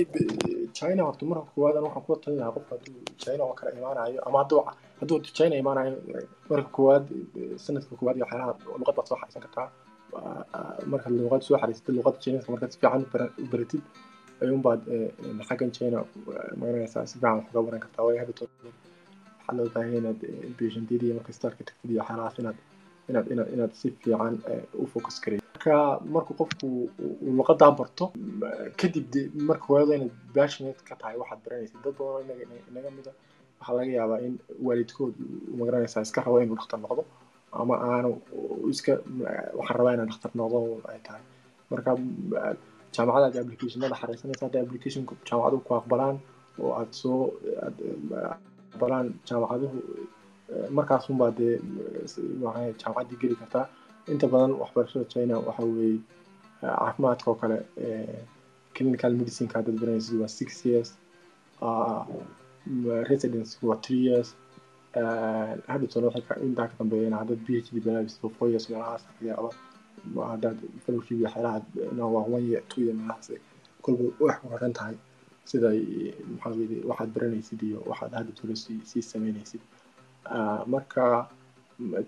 china 0.78 1.02
horta 1.08 1.24
marka 1.30 1.48
koowaad 1.54 1.76
an 1.78 1.84
waxaan 1.88 2.04
kula 2.06 2.18
talin 2.24 2.38
lahaa 2.40 2.54
qofka 2.56 2.72
hadduu 2.76 3.00
china 3.22 3.42
oo 3.48 3.54
kale 3.58 3.70
imaanayo 3.80 4.20
ama 4.28 4.36
hadduu 4.42 4.60
hadduu 5.00 5.18
china 5.38 5.54
imaanayo 5.62 5.92
marka 6.50 6.68
koowaad 6.76 7.04
sanadka 7.64 7.92
koowaad 7.98 8.16
iyo 8.18 8.24
waxyaalaha 8.26 8.52
luqad 8.80 8.94
baad 8.98 9.06
soo 9.10 9.16
xariisan 9.20 9.42
kartaa 9.46 9.66
marka 10.92 11.08
luqad 11.16 11.42
soo 11.46 11.56
xariisatid 11.62 11.94
luqadda 11.98 12.18
chinesa 12.24 12.48
markaad 12.54 12.70
si 12.72 12.78
fiican 12.82 13.02
u 13.42 13.46
baratid 13.52 13.82
ayuunbaad 14.42 14.80
xaggan 15.48 15.70
china 15.76 15.98
ma 16.58 16.62
garanaysaa 16.68 17.06
si 17.10 17.14
fiican 17.18 17.36
wax 17.38 17.46
uga 17.52 17.62
baran 17.66 17.80
kartaa. 17.84 18.04
Waayo 18.06 18.18
hadda 18.22 18.32
waxaa 18.40 19.54
loo 19.58 19.68
baahan 19.74 19.94
inaad 20.00 20.20
patientiyada 20.58 21.04
iyo 21.06 21.14
marka 21.18 21.32
starka 21.38 21.62
tagtid 21.68 21.90
iyo 21.92 22.00
waxyaalahaas 22.02 22.36
inaad 22.42 22.58
inaad 23.10 23.26
inaad 23.32 23.48
inaad 23.54 23.72
si 23.80 23.86
fiican 24.02 24.34
u 24.82 24.86
focus 24.94 25.16
gareeyo 25.24 25.42
marka 25.54 25.74
markuu 26.14 26.34
qofku 26.40 26.66
uu 27.24 27.32
luqadan 27.38 27.72
barto 27.80 28.04
kadib 28.80 29.04
de 29.14 29.20
marka 29.48 29.64
hooyada 29.70 29.92
inaad 29.98 30.12
passionate 30.36 30.80
ka 30.88 30.94
tahay 31.00 31.16
waxaad 31.22 31.40
baranaysid 31.44 31.78
dad 31.84 31.94
badan 31.98 32.38
inaga 32.70 32.90
mida 32.98 33.12
waxaa 33.60 33.74
laga 33.78 33.92
yaabaa 33.98 34.20
in 34.26 34.34
waalidkood 34.66 35.14
ma 35.58 35.62
garanaysaa 35.68 36.02
iska 36.06 36.20
rabo 36.26 36.36
inuu 36.44 36.56
dhakhtar 36.60 36.80
noqdo 36.84 37.02
ama 37.60 37.74
aanu 37.92 38.10
iska 38.72 38.92
waxaan 39.58 39.76
rabaa 39.78 39.94
inaan 39.96 40.08
dhakhtar 40.10 40.32
noqdo 40.40 40.58
ay 40.92 40.98
tahay 41.06 41.22
marka 41.70 41.90
jaamacada 42.94 43.24
aad 43.28 43.36
applicationada 43.42 43.96
xareysanaysa 44.00 44.42
hadda 44.46 44.58
application 44.66 45.02
jaamacaduhu 45.28 45.62
ku 45.68 45.72
aqbalaan 45.80 46.16
oo 46.62 46.70
aad 46.80 46.90
soo 47.02 47.18
aqbalaan 48.72 49.06
jaamacaduhu 49.28 49.76
markaasunbaa 50.78 51.30
dee 51.38 51.54
jaamacaddii 52.82 53.18
geli 53.22 53.36
kartaa 53.42 53.66
inta 54.12 54.26
badan 54.32 54.52
waxbarashada 54.62 55.04
china 55.14 55.34
waxa 55.48 55.64
weeye 55.76 55.98
caafimaadka 56.62 57.26
oo 57.32 57.36
kale 57.42 57.58
clinical 58.76 59.12
medicineka 59.20 59.54
haddaad 59.58 59.78
baranaysid 59.82 60.16
waa 60.22 60.32
six 60.40 60.50
years 60.70 60.88
residence 63.12 63.50
waa 63.68 63.76
three 63.84 64.02
years 64.08 64.28
waxay 64.96 66.42
intaa 66.46 66.66
ka 66.68 66.74
dambeeyeen 66.78 67.12
haddaad 67.20 67.40
b 67.46 67.48
h 67.64 67.68
d 67.74 67.80
four 68.38 68.48
years 68.50 68.70
meelahaas 68.70 69.02
yaaba 69.22 69.50
haddaad 70.32 70.58
fellowship 70.84 71.18
waxyaalaha 71.24 72.06
waa 72.14 72.24
one 72.36 72.44
year 72.50 72.62
two 72.68 72.80
year 72.84 72.94
meelahaas 72.94 73.30
kolba 73.82 74.04
wax 74.20 74.36
ku 74.42 74.48
tahay 74.78 74.94
sida 75.44 75.68
maxaa 76.32 76.52
weye 76.58 76.78
waxaad 76.90 77.10
baranaysid 77.14 77.62
iyo 77.62 77.78
waxaad 77.90 78.12
hadhowtona 78.18 78.56
sii 78.56 78.80
sii 78.90 79.02
sameynaysid 79.02 79.60
marka 80.66 81.28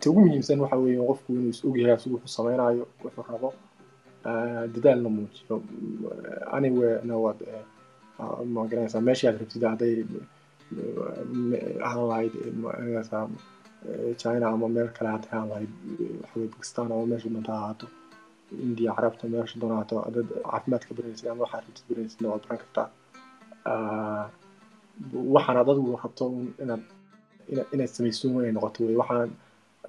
ta 0.00 0.10
ugu 0.10 0.20
muhiimsan 0.20 0.60
waxa 0.60 0.76
weeye 0.76 1.06
qofku 1.10 1.32
inuu 1.32 1.48
is 1.54 1.64
ogyahay 1.64 1.94
asigu 1.94 2.14
wuxuu 2.16 2.34
sameynayo 2.38 2.84
wuxuu 3.04 3.24
rabo 3.32 3.48
dadaalna 4.74 5.08
muujiyo 5.08 5.62
anywayna 6.56 7.16
waad 7.24 7.40
ma 8.54 8.66
garanaysaa 8.70 9.00
meeshii 9.00 9.28
aad 9.28 9.38
rabtid 9.40 9.62
hadday 9.72 10.04
ahaan 11.86 12.04
lahayd 12.10 12.32
ma 12.62 12.68
garanaysaa 12.76 13.24
china 14.22 14.46
ama 14.54 14.66
meel 14.76 14.88
kale 14.96 15.08
hadday 15.14 15.30
ahaan 15.36 15.48
lahayd 15.52 15.70
waxaweye 16.22 16.48
bakistan 16.54 16.86
ama 16.94 17.04
meesha 17.12 17.28
doonta 17.34 17.52
ahaato 17.60 17.86
india 18.66 18.90
carabta 18.96 19.24
meesha 19.34 19.56
doona 19.60 19.74
ahaato 19.78 19.96
dad 20.16 20.28
caafimaad 20.50 20.82
ka 20.88 20.92
baranaysid 20.96 21.26
ama 21.32 21.42
waxaad 21.44 21.62
rabtid 21.66 21.84
baranaysidna 21.90 22.26
waad 22.32 22.42
baran 22.48 22.60
kartaa 22.62 22.86
waxaan 25.34 25.56
ad 25.62 25.68
adigu 25.72 25.90
rabto 26.04 26.24
inaad 26.62 26.82
inaad 27.74 27.90
samayso 27.96 28.24
inay 28.38 28.52
noqoto 28.56 28.78
wey 28.88 28.96
waxaan 29.02 29.30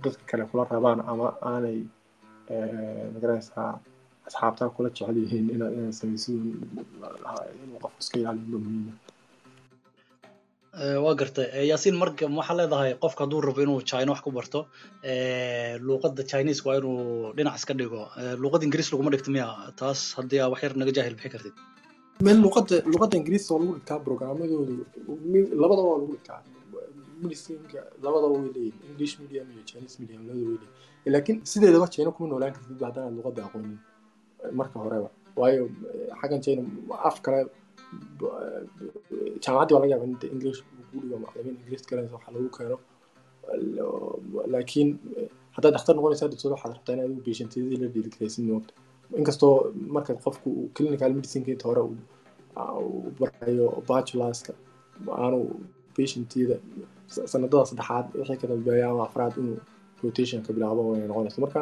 dadka 0.04 0.24
kale 0.30 0.44
kula 0.52 0.64
rabaan 0.76 1.00
ama 1.12 1.28
aanay 1.52 1.78
ma 3.14 3.18
garanaysaa 3.24 3.72
asxaabtaa 4.28 4.70
kula 4.76 4.90
jecel 4.96 5.18
yihiin 5.24 5.48
inaad 5.56 5.74
inaad 5.78 5.96
samayso 6.02 6.30
inuu 7.64 7.80
qofku 7.84 8.00
iska 8.04 8.16
ilaaliyo 8.22 8.58
muhiima 8.66 8.94
waa 11.06 11.14
gartay. 11.20 11.48
Yaasiin 11.72 11.96
marka 12.02 12.24
waxaa 12.40 12.58
leedahay? 12.60 12.92
Qofka 13.04 13.22
hadduu 13.26 13.42
rabo 13.48 13.62
inuu 13.66 13.82
china 13.90 14.12
wax 14.14 14.22
ku 14.26 14.32
barto 14.38 14.60
luuqadda 15.88 16.24
chinese 16.32 16.62
waa 16.68 16.78
inuu 16.80 17.34
dhinac 17.38 17.56
iska 17.60 17.74
dhigo. 17.80 18.02
Luuqadda 18.42 18.66
ingiriis 18.68 18.90
laguma 18.94 19.12
dhigto 19.14 19.30
miya. 19.36 19.48
Taas 19.80 20.00
haddii 20.18 20.40
aa 20.44 20.50
wax 20.54 20.60
yar 20.66 20.74
naga 20.82 20.92
jaahil 20.98 21.16
bixi 21.20 21.30
kartid. 21.36 21.56
Meel 22.26 22.38
luqadda 22.46 22.76
luqadda 22.94 23.16
ingiriiska 23.22 23.52
waa 23.54 23.62
lagu 23.64 23.74
dhigtaa 23.78 24.00
programmadoodu 24.08 24.74
labadaba 25.62 25.88
waa 25.92 26.00
lagu 26.02 26.14
dhigtaa. 26.16 26.40
Medicinka 27.24 27.80
labadaba 28.04 28.34
way 28.36 28.50
leeyihiin 28.56 28.84
english 28.92 29.14
medium 29.22 29.48
iyo 29.54 29.64
chinese 29.70 29.96
medium 30.02 30.22
labada 30.28 30.44
way 30.50 30.58
leeyihiin 30.60 31.12
laakiin 31.16 31.38
sideedaba 31.52 31.88
china 31.96 32.10
kuma 32.16 32.28
noolaan 32.32 32.54
kartid 32.58 32.82
haddaan 32.88 33.12
luqadda 33.18 33.42
aqoonin 33.48 33.78
marka 34.60 34.78
horeba 34.84 35.10
waayo 35.40 35.64
xaggan 36.20 36.42
china 36.46 36.62
af 37.10 37.18
kale 37.26 37.40
jaamacaddii 39.44 39.76
waa 39.76 39.82
laga 39.84 39.92
yaaba 39.94 40.06
in 40.10 40.16
dhigo 41.02 41.18
macalimiin 41.26 41.58
english 41.64 41.84
garanaysa 41.90 42.16
waxa 42.18 42.32
lagu 42.36 42.50
keeno. 42.58 42.78
Laakiin 44.54 44.90
haddaad 45.56 45.74
dhakhtar 45.76 45.94
noqonaysa 45.98 46.28
doctor 46.34 46.52
waxaad 46.56 46.72
rabtaa 46.76 46.94
inaad 46.96 47.14
patientiyadii 47.28 47.78
la 47.84 47.88
dhiirigelaysid 47.94 48.44
moogta 48.52 48.74
inkastoo 49.20 49.54
marka 49.96 50.12
qofku 50.26 50.50
clinical 50.76 51.12
medicineka 51.18 51.52
inta 51.56 51.66
hore 51.70 51.82
uu 51.88 51.96
barayo 53.20 53.68
bachelorska 53.90 54.52
aanu 55.24 55.40
patientiyada 55.98 56.56
sanadada 57.32 57.66
saddexaad 57.70 58.06
wixii 58.20 58.40
ka 58.42 58.48
dambeeya 58.52 58.86
ama 58.94 59.04
afraad 59.08 59.34
inuu 59.42 59.58
rotationka 60.04 60.50
bilaabo 60.56 60.82
way 60.92 61.02
noqonaysa 61.12 61.40
marka 61.46 61.62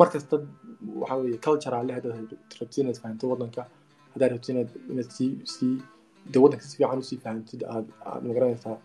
markasta 0.00 0.36
waxa 1.00 1.14
weeye 1.22 1.38
cultural 1.46 1.86
haddaad 1.96 2.30
rabtid 2.60 2.78
inaad 2.84 2.98
fahamto 3.02 3.24
waddanka 3.32 3.62
haddaad 4.12 4.30
rabtid 4.34 4.50
inaad 4.92 5.10
sii 5.16 5.30
sii 5.54 5.74
de 6.32 6.38
si 6.70 6.74
fiican 6.78 6.98
u 7.02 7.04
sii 7.08 7.18
fahamtid 7.24 7.60
aad 7.74 7.86
aad 8.10 8.22
ma 8.26 8.32
garanaysaa 8.36 8.76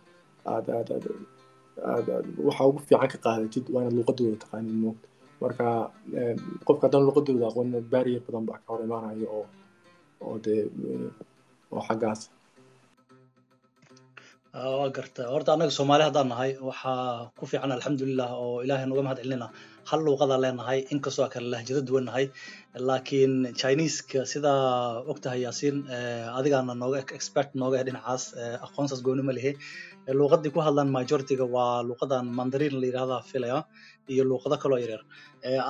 aad 0.53 0.65
aad 0.77 0.87
aad 0.95 1.05
aad 1.93 2.07
aad 2.15 2.25
waxa 2.47 2.63
ugu 2.69 2.79
fiican 2.87 3.09
ka 3.13 3.17
qaadatid 3.25 3.65
waa 3.73 3.81
inaad 3.83 3.95
luuqadooda 3.97 4.37
taqaanid 4.43 4.75
moogta 4.83 5.07
marka 5.43 5.67
qofka 6.67 6.83
haddaan 6.85 7.03
luuqadooda 7.07 7.45
aqoonin 7.49 7.83
barrier 7.93 8.21
badan 8.25 8.43
baa 8.49 8.59
ka 8.63 8.67
hor 8.73 8.81
imaanayo 8.87 9.27
oo 9.37 9.45
oo 10.27 10.35
dee 10.45 10.61
oo 11.75 11.81
xaggaas. 11.87 12.21
Waa 14.53 14.89
garta. 14.97 15.21
Horta 15.33 15.49
annaga 15.53 15.71
soomaali 15.77 16.03
haddaan 16.07 16.27
nahay 16.31 16.51
waxaa 16.69 17.31
ku 17.37 17.43
fiican 17.49 17.71
alxamdulilah 17.75 18.29
oo 18.43 18.55
ilaahay 18.65 18.85
noga 18.89 19.01
mahad 19.05 19.19
celinayna 19.21 19.47
hal 19.89 19.99
luuqada 20.05 20.35
leenahay 20.43 20.79
inkastoo 20.93 21.27
kale 21.33 21.47
lahjado 21.53 21.81
duwan 21.87 22.05
nahay 22.09 22.25
laakiin 22.79 23.33
chineska 23.59 24.25
sidaa 24.25 25.03
ogtahay 25.11 25.41
yaasiin 25.45 25.77
adigaana 26.39 26.73
nooga 26.81 26.99
expert 27.17 27.49
nooga 27.61 27.77
eh 27.79 27.85
dhinacaas 27.87 28.23
aqoonsaas 28.65 29.01
gooni 29.07 29.23
ma 29.29 29.33
lihi. 29.37 29.51
Luuqadii 30.19 30.51
ku 30.55 30.59
hadlaan 30.67 30.89
majorityga 30.97 31.45
waa 31.55 31.83
luuqadan 31.89 32.25
mandarin 32.39 32.73
la 32.81 32.85
yidhahda 32.89 33.17
filaya 33.31 33.57
iyo 34.13 34.23
luuqado 34.31 34.55
kaloo 34.63 34.79
yaryar. 34.83 35.01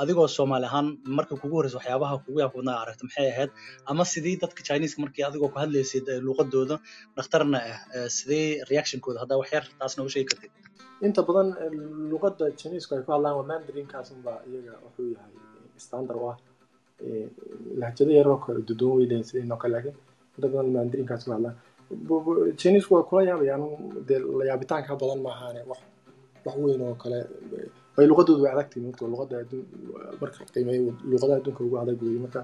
Adigoo 0.02 0.28
soomaali 0.38 0.66
ahaan 0.70 0.88
marka 1.18 1.34
kugu 1.42 1.56
horreysa 1.58 1.78
waxyaabaha 1.80 2.16
kugu 2.26 2.38
yaabkudnaa 2.44 2.78
aragta 2.84 3.04
maxay 3.08 3.28
ahayd? 3.34 3.52
Ama 3.92 4.04
sidii 4.14 4.36
dadka 4.44 4.62
chineska 4.68 4.98
markii 5.04 5.24
adigoo 5.30 5.50
ku 5.54 5.58
hadlaysid 5.64 6.06
luuqadooda 6.26 6.76
dhakhtarna 7.18 7.58
ah 7.72 8.08
sidee 8.18 8.46
reactionkooda 8.72 9.20
haddaa 9.24 9.38
wax 9.42 9.50
yar 9.56 9.66
taas 9.80 9.94
nooga 9.98 10.12
sheegi 10.14 10.28
kartid? 10.32 10.52
Inta 11.08 11.22
badan 11.28 11.48
luuqadda 12.12 12.46
chinesku 12.62 12.92
ay 12.98 13.04
ku 13.08 13.12
hadlaan 13.16 13.36
waa 13.40 13.48
mandarinkaas 13.52 14.08
unbaa 14.16 14.40
iyaga 14.50 14.74
wuxuu 14.86 15.08
yahay 15.16 15.34
standard 15.86 16.20
ah 16.32 16.38
lahjado 17.82 18.12
yaroo 18.20 18.38
kale 18.46 18.60
duduwan 18.70 18.96
way 18.98 19.06
leeyihiin 19.10 19.28
sideenoo 19.30 19.58
kale 19.64 19.74
laakiin 19.76 19.96
inta 20.38 20.48
badan 20.54 20.68
ku 20.74 21.32
hadlaan 21.36 21.56
chinesku 22.60 22.92
waa 22.96 23.04
kula 23.10 23.22
yaabayaan 23.30 23.64
dee 24.08 24.20
la 24.40 24.44
badan 25.02 25.20
maahaane 25.28 25.62
wax 25.70 25.80
wax 26.46 26.56
weyn 26.66 26.82
oo 26.88 26.96
kale 27.04 27.20
bay 27.96 28.06
luuqadoodu 28.10 28.42
way 28.44 28.52
adagtahay 28.56 28.84
mogta 28.88 29.04
luuqadda 29.12 29.36
adduun 29.44 29.66
marka 30.22 30.40
qiimeeyo 30.54 30.92
luuqadaha 31.10 31.38
adduunka 31.42 31.62
ugu 31.68 31.78
adag 31.84 32.00
weeye 32.06 32.20
marka 32.26 32.42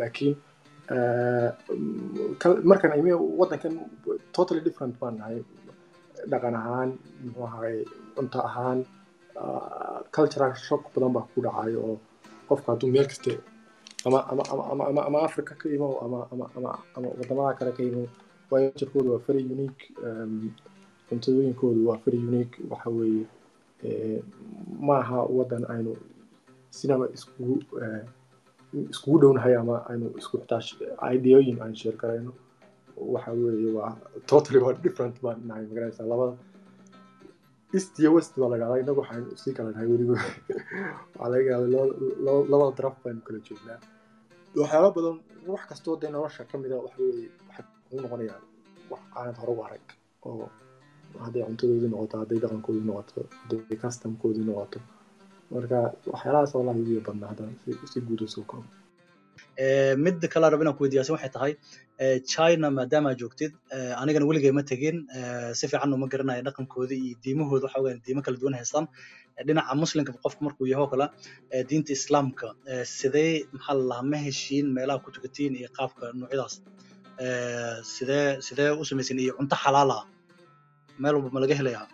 laakiin 0.00 0.34
markan 2.70 2.90
ime 3.00 3.12
waddankan 3.40 3.74
totally 4.36 4.60
different 4.66 4.94
baan 5.00 5.14
nahay 5.20 5.38
dhaqan 6.30 6.54
ahaan 6.60 6.90
muxuu 7.24 7.44
ahaay 7.48 7.76
cunto 8.16 8.38
ahaan 8.48 8.78
cultural 10.16 10.52
shock 10.66 10.82
badan 10.94 11.12
baa 11.16 11.24
ku 11.34 11.38
dhacayo 11.46 11.78
oo 11.88 11.96
qofka 12.48 12.68
hadduu 12.72 12.90
meel 12.94 13.06
kaste 13.10 13.32
ama 14.04 14.28
ama 14.30 15.02
ama 15.06 15.18
africa 15.22 15.52
ka 15.58 15.68
imo 15.68 15.98
ama 16.04 16.26
ama 16.32 16.46
ama 16.56 16.78
ama 16.96 17.08
waddamada 17.08 17.58
kale 17.58 17.72
ka 17.72 17.82
imo 17.82 18.08
waayo 18.50 18.72
jirkoodu 18.76 19.12
waa 19.12 19.22
very 19.26 19.44
unique 19.44 19.92
cuntadooyinkoodu 21.08 21.88
waa 21.88 21.98
very 22.04 22.18
unique. 22.18 22.54
Waxa 22.70 22.90
weeye 22.90 23.26
maaha 24.80 25.22
waddan 25.22 25.64
aynu 25.74 25.96
sinaba 26.70 27.08
iskugu 27.14 27.62
iskugu 28.90 29.18
dhownahay 29.18 29.54
ama 29.56 29.86
aynu 29.90 30.12
isku 30.18 30.38
xitaa 30.38 31.12
ideooyin 31.12 31.62
aan 31.62 31.74
sheer 31.74 31.96
karayno. 31.96 32.32
Waxa 32.96 33.32
weeye 33.32 33.72
waa 33.72 33.96
totally 34.26 34.58
waa 34.64 34.72
different 34.84 35.22
baan 35.22 35.42
nahay 35.46 35.66
magaraysaa 35.66 36.06
labada 36.12 36.36
east 37.76 37.92
iyo 38.00 38.10
west 38.16 38.32
baa 38.40 38.48
la 38.52 38.56
dhahdaa 38.60 38.78
inagu 38.82 39.00
waxaan 39.02 39.24
sii 39.42 39.52
kala 39.56 39.70
nahay 39.74 39.86
weliba 39.92 40.14
waxaa 40.16 41.28
laga 41.32 41.48
yaabay 41.52 41.70
labada 42.50 42.72
daraf 42.78 42.96
baynu 43.04 43.20
kala 43.26 43.38
joognaa 43.48 43.78
waxyaaba 44.60 44.88
badan 44.96 45.16
wax 45.52 45.62
kastoo 45.70 45.94
dee 46.00 46.10
nolosha 46.14 46.42
ka 46.50 46.54
mida 46.62 46.76
waxa 46.84 46.98
weeye 47.06 47.28
waxay 47.48 47.64
kugu 47.88 48.00
noqonayaan 48.04 48.42
wax 48.92 49.02
aanad 49.18 49.36
hore 49.40 49.52
u 49.58 49.62
arag 49.66 49.84
oo 50.28 50.46
hadday 51.24 51.42
cuntadoodii 51.48 51.90
noqoto 51.94 52.14
hadday 52.22 52.38
dhaqankoodii 52.42 52.84
noqoto 52.90 53.20
hadday 53.40 53.76
customkoodii 53.82 54.44
noqoto 54.50 54.78
marka 55.54 55.78
waxyaalahaas 56.12 56.52
wallahi 56.58 56.80
ugu 56.84 57.00
badnaa 57.08 57.28
haddana 57.32 57.52
si 57.92 57.98
guud 58.08 58.20
u 58.26 58.28
soo 58.34 58.44
koobo 58.50 58.68
midda 60.04 60.26
kale 60.32 60.46
rab 60.52 60.60
inaan 60.62 60.76
ku 60.78 60.82
weydiiyaasin 60.84 61.14
waxay 61.16 61.32
tahay 61.36 61.52
china 62.32 62.66
maadaama 62.78 63.10
joogtid 63.20 63.52
anigana 64.02 64.26
weligay 64.30 64.52
ma 64.58 64.62
tegin. 64.70 64.96
Si 65.58 65.64
fiican 65.70 65.92
uma 65.96 66.06
garanayo 66.12 66.42
dhaqankooda 66.48 66.94
iyo 67.02 67.14
diimahooda 67.24 67.66
waxa 67.68 67.98
diimo 68.06 68.20
kala 68.26 68.36
duwan 68.40 68.54
haystaan. 68.60 68.86
Dhinaca 69.46 69.72
muslimka 69.82 70.12
qofka 70.24 70.40
markuu 70.46 70.66
yahay 70.72 70.84
oo 70.84 70.90
kale 70.92 71.06
diinta 71.68 71.90
islaamka 71.98 72.48
sidee 72.98 73.32
maxaa 73.54 73.76
la 73.90 73.98
ma 74.10 74.16
heshiin 74.26 74.66
meelaha 74.76 75.02
ku 75.04 75.08
tukatiin 75.14 75.52
iyo 75.60 75.68
qaabka 75.78 76.04
noocyadaas? 76.18 76.54
Sidee 77.94 78.26
sidee 78.46 78.70
u 78.80 78.84
samaysin 78.88 79.18
iyo 79.24 79.32
cunto 79.38 79.56
xalaal 79.62 79.90
ah? 79.98 80.02
Meel 81.02 81.14
walba 81.16 81.30
ma 81.34 81.40
laga 81.44 81.54
helayaa. 81.60 81.86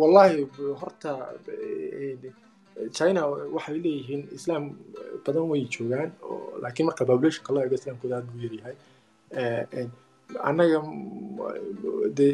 Wallahi 0.00 0.46
horta 0.80 1.10
china 2.98 3.20
waxay 3.56 3.76
leeyihiin 3.84 4.22
islaam 4.38 4.64
badan 5.26 5.44
way 5.52 5.62
joogaan 5.74 6.10
laakiin 6.62 6.86
marka 6.88 7.02
populationka 7.10 7.50
loo 7.54 7.62
eego 7.64 7.76
islaamkooda 7.80 8.14
aad 8.18 8.26
buu 8.32 8.40
yaryahay. 8.46 8.76
Annaga 10.48 10.78
de 12.18 12.26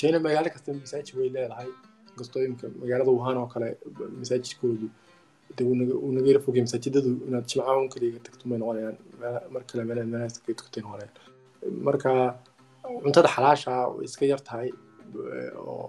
china 0.00 0.16
magaalo 0.26 0.48
kasta 0.54 0.68
masaajid 0.84 1.14
way 1.18 1.28
leedahay 1.36 1.68
inkastoo 2.10 2.42
imika 2.46 2.66
magaalada 2.82 3.10
wuhan 3.18 3.36
oo 3.42 3.48
kale 3.54 3.68
masaajidkoodu. 4.20 4.86
De 5.56 5.62
uu 5.64 6.40
fogay 6.46 6.62
masaajidadu 6.66 7.10
inaad 7.28 7.44
jimcaha 7.50 7.72
kaliga 7.94 8.18
tagto 8.26 8.44
may 8.50 8.58
noqonayaan 8.62 8.96
mar 9.54 9.62
kale 9.68 9.82
meelaha 9.88 10.06
noqonayaan. 10.84 11.12
Marka 11.86 12.10
cuntada 13.02 13.28
xalaasha 13.34 13.72
way 13.96 14.04
iska 14.08 14.24
yar 14.32 14.40
tahay 14.48 14.68
oo 15.70 15.86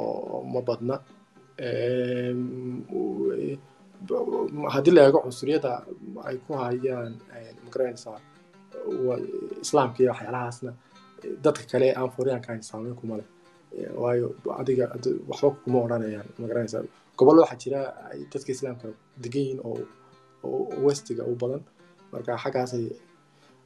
oo 0.00 0.38
ma 0.52 0.60
badna 0.68 0.94
haddii 4.74 4.90
la 4.96 5.02
eego 5.06 5.18
cunsuriyada 5.24 5.72
ay 6.28 6.36
ku 6.46 6.52
hayaan 6.62 7.12
ma 7.64 7.68
garanaysaa 7.74 8.18
islaamka 9.64 9.98
iyo 10.02 10.10
waxyaalahaasna 10.12 10.72
dadka 11.44 11.64
kale 11.72 11.88
aan 11.98 12.10
furyaanka 12.16 12.48
hayn 12.52 12.62
saameyn 12.62 12.94
kuma 13.00 13.16
leh. 13.18 13.28
Waayo 14.02 14.26
adiga 14.60 14.84
waxba 15.30 15.48
kuma 15.64 15.78
odhanayaan 15.86 16.28
ma 16.38 16.46
garanaysaa 16.50 16.82
gobollo 17.18 17.40
waxaa 17.42 17.60
jira 17.64 17.80
ay 18.10 18.20
dadka 18.32 18.50
islaamka 18.56 18.86
degan 19.22 19.42
yihiin 19.42 19.60
oo 19.64 19.78
westiga 20.86 21.22
u 21.24 21.34
badan. 21.42 21.62
Marka 22.12 22.32
xaggaasay 22.44 22.84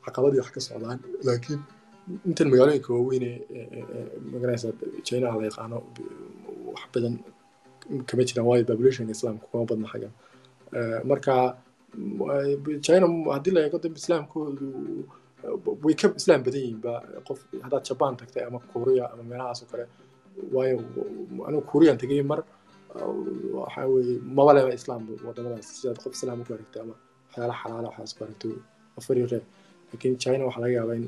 caqabadii 0.04 0.40
wax 0.42 0.50
ka 0.54 0.60
socdaan. 0.66 0.98
Laakiin 1.26 1.60
intan 2.28 2.48
magaalooyinka 2.52 2.90
waaweyn 2.96 3.24
ee 3.26 3.36
ma 4.30 4.36
garanaysaa 4.42 4.72
chinaha 5.06 5.36
la 5.40 5.44
yaqaano 5.50 5.76
wax 6.74 6.82
badan 6.94 7.14
kama 8.08 8.22
jiraan 8.28 8.46
waayo 8.50 8.64
populationka 8.70 9.12
islaamka 9.16 9.44
kuma 9.50 9.64
badna 9.70 9.88
xaggan 9.92 10.12
marka 11.10 11.34
china 12.86 13.06
haddii 13.34 13.52
la 13.56 13.60
eego 13.66 13.78
dambe 13.84 13.98
islaamkoodu 14.02 14.66
way 15.84 15.94
ka 16.00 16.06
islaam 16.20 16.40
badan 16.46 16.60
yihiin 16.64 16.80
ba 16.86 16.92
qof 17.28 17.38
haddaad 17.64 17.82
jaban 17.88 18.12
tagtay 18.20 18.42
ama 18.48 18.58
korea 18.72 19.04
ama 19.12 19.22
meelahaas 19.30 19.60
kale 19.70 19.84
waayo 20.54 20.76
anigu 21.46 21.62
korean 21.72 21.96
tegay 22.02 22.22
mar 22.32 22.40
waxa 23.58 23.80
weeye 23.92 24.14
maba 24.36 24.52
leba 24.56 24.72
islaam 24.80 25.02
wadamadaas 25.26 25.66
sidaad 25.80 25.98
qof 26.04 26.12
islaam 26.18 26.38
ku 26.46 26.52
aragtay 26.56 26.80
ama 26.84 26.94
waxyaala 27.26 27.54
xalaala 27.62 27.88
waxaas 27.90 28.12
ku 28.16 28.20
aragtay 28.26 28.52
afari 28.98 29.20
laakiin 29.30 30.14
china 30.22 30.42
waxaa 30.48 30.62
laga 30.64 30.74
yaabaa 30.78 30.96
in 31.00 31.06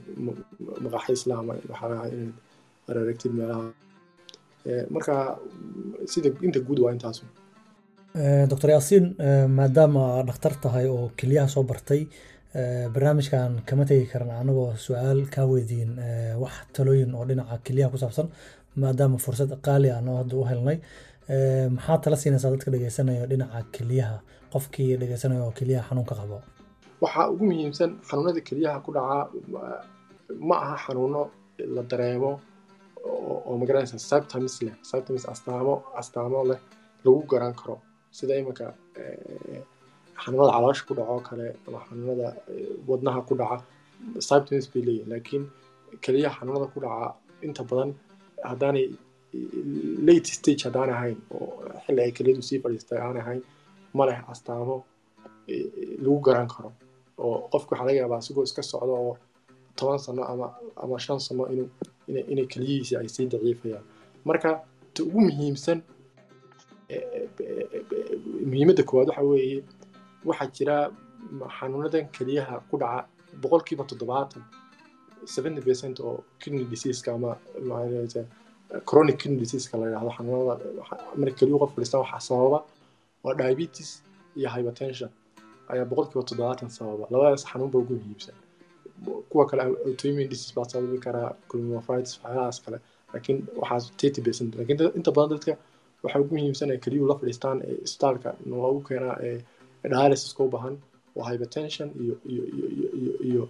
maqaaxi 0.84 1.12
islaama 1.20 1.52
waxaa 1.72 1.88
laga 1.92 2.02
yaabaa 2.02 2.16
inaad 2.16 2.34
araragtid 2.90 3.32
meelaha 3.38 3.64
marka 4.94 5.14
sida 6.12 6.28
inta 6.46 6.60
guud 6.66 6.78
waa 6.84 6.92
intaasu 6.96 7.24
doctor 8.50 8.70
yaasiin 8.74 9.06
maadaama 9.58 10.04
dhakhtar 10.28 10.54
tahay 10.64 10.86
oo 10.94 11.10
keliyaha 11.20 11.48
soo 11.54 11.62
bartay 11.70 12.02
barnaamijkan 12.94 13.52
kama 13.68 13.84
tegi 13.90 14.06
karna 14.12 14.34
anagoo 14.42 14.68
su'aal 14.86 15.20
kaa 15.34 15.46
weydiin 15.52 15.92
wax 16.42 16.52
talooyin 16.76 17.14
oo 17.14 17.24
dhinaca 17.28 17.58
keliyaha 17.66 17.90
ku 17.94 17.98
saabsan 18.02 18.28
maadaama 18.82 19.18
fursad 19.24 19.50
qaali 19.66 19.88
ah 19.96 20.00
noo 20.06 20.16
hadda 20.20 20.36
u 20.36 20.44
helnay. 20.50 20.78
Maxaa 21.76 21.98
tala 22.02 22.16
siinaysaa 22.22 22.50
dadka 22.54 22.70
dhegeysanaya 22.74 23.26
dhinaca 23.30 23.60
keliyaha 23.76 24.16
qofkii 24.52 24.96
dhegeysanaya 25.00 25.42
oo 25.46 25.52
keliyaha 25.58 25.84
xanuunka 25.88 26.14
qabo? 26.20 26.38
Waxaa 27.04 27.26
ugu 27.32 27.44
muhiimsan 27.50 27.90
xanuunada 28.08 28.40
keliyaha 28.48 28.78
ku 28.84 28.90
dhaca 28.96 29.18
ma 30.48 30.56
aha 30.64 30.76
xanuuno 30.84 31.22
la 31.74 31.82
dareemo 31.90 32.30
oo 33.10 33.52
magaranaysa 33.60 33.98
symptoms 34.10 34.54
leh 34.66 34.74
symptoms 34.90 35.24
astaamo 35.32 35.74
astaamo 36.00 36.38
leh 36.50 36.60
lagu 37.04 37.20
garan 37.32 37.54
karo 37.60 37.76
sida 38.16 38.32
iminka 38.40 38.66
xanuunada 40.22 40.52
caloosha 40.56 40.82
ku 40.88 40.92
dhaco 40.98 41.16
kale 41.28 41.46
ama 41.66 41.78
xanuunada 41.88 42.28
wadnaha 42.88 43.20
ku 43.28 43.34
dhaca 43.40 43.56
symptoms 44.28 44.66
bay 44.72 44.82
leeyihiin 44.86 45.08
laakiin 45.12 45.44
keliyaha 46.04 46.34
xanuunada 46.38 46.66
ku 46.74 46.78
dhaca 46.84 47.06
inta 47.46 47.62
badan 47.70 47.90
haddaanay 48.50 48.86
late 50.06 50.28
stage 50.38 50.62
haddaan 50.66 50.90
ahayn 50.96 51.18
oo 51.34 51.46
xilli 51.84 52.00
ay 52.06 52.12
keliyadu 52.16 52.42
sii 52.48 52.58
fadhiistay 52.62 52.98
aan 53.06 53.16
ahayn 53.22 53.40
ma 53.96 54.04
leh 54.08 54.18
astaamo 54.32 54.76
lagu 56.04 56.18
garan 56.26 56.48
karo 56.54 56.70
oo 57.24 57.36
qofka 57.52 57.70
waxaa 57.72 57.86
laga 57.88 57.98
yaabaa 58.02 58.20
asigoo 58.22 58.44
iska 58.48 58.62
socdo 58.72 58.94
oo 59.06 59.14
toban 59.78 59.98
sano 60.04 60.22
ama 60.32 60.46
ama 60.82 60.96
shan 61.04 61.18
sano 61.26 61.44
inuu 61.54 61.68
inay 62.08 62.46
keliyihiisi 62.52 62.96
ay 63.00 63.08
sii 63.14 63.26
daciifayaan 63.32 63.84
marka 64.28 64.50
ta 64.94 65.00
ugu 65.08 65.20
muhiimsan 65.28 65.78
muhiimadda 68.50 68.82
koowaad 68.88 69.08
waxa 69.08 69.22
weeye 69.30 69.58
waxaa 70.28 70.48
jira 70.56 70.76
xanuunadan 71.58 72.04
keliyaha 72.16 72.54
ku 72.70 72.74
dhaca 72.82 73.06
boqolkiiba 73.42 73.84
toddobaatan 73.90 74.42
seventy 75.34 75.60
percent 75.66 75.96
oo 76.00 76.24
kidney 76.40 76.64
diseaseka 76.72 77.10
ama 77.14 77.30
chronic 78.88 79.16
kidney 79.20 79.38
diseaseka 79.44 79.74
la 79.80 79.86
yidhahdo 79.88 80.10
xanuunada 80.16 80.54
marka 81.20 81.34
keliyuhu 81.38 81.60
qof 81.62 81.70
fadhiistan 81.74 82.00
waxaa 82.04 82.20
sababa 82.28 82.58
waa 83.24 83.34
diabetes 83.40 83.90
iyo 84.38 84.48
hypertension 84.54 85.10
ayaa 85.72 85.84
boqolkiiba 85.90 86.22
toddobaatan 86.28 86.68
sababa. 86.78 87.04
Labadaas 87.12 87.44
xanuunba 87.50 87.76
ugu 87.82 87.94
muhiimsan 88.00 88.34
kuwa 89.30 89.44
kale 89.50 89.62
autoimmune 89.88 90.28
disease 90.32 90.52
baa 90.56 90.64
sababi 90.72 90.98
karaa 91.06 91.30
glomerulitis 91.50 92.14
waxyaalahaas 92.22 92.58
kale. 92.64 92.78
Laakiin 93.12 93.38
waxaas 93.60 93.84
thirty 94.00 94.20
percent 94.26 94.50
laakiin 94.58 94.78
inta 94.98 95.10
badan 95.16 95.30
dadka 95.34 95.52
waxaa 96.04 96.20
ugu 96.22 96.34
muhiimsan 96.36 96.70
ee 96.74 96.78
keliyuhu 96.84 97.08
la 97.10 97.16
fadhiistaan 97.20 97.58
ee 97.68 97.74
isbitaalka 97.86 98.30
loogu 98.50 98.80
keenaa 98.88 99.16
ee 99.28 99.36
dialysiska 99.92 100.40
u 100.46 100.48
baahan 100.54 100.74
waa 101.18 101.28
hypertension 101.30 101.88
iyo 102.02 102.14
iyo 102.32 102.44
iyo 103.28 103.42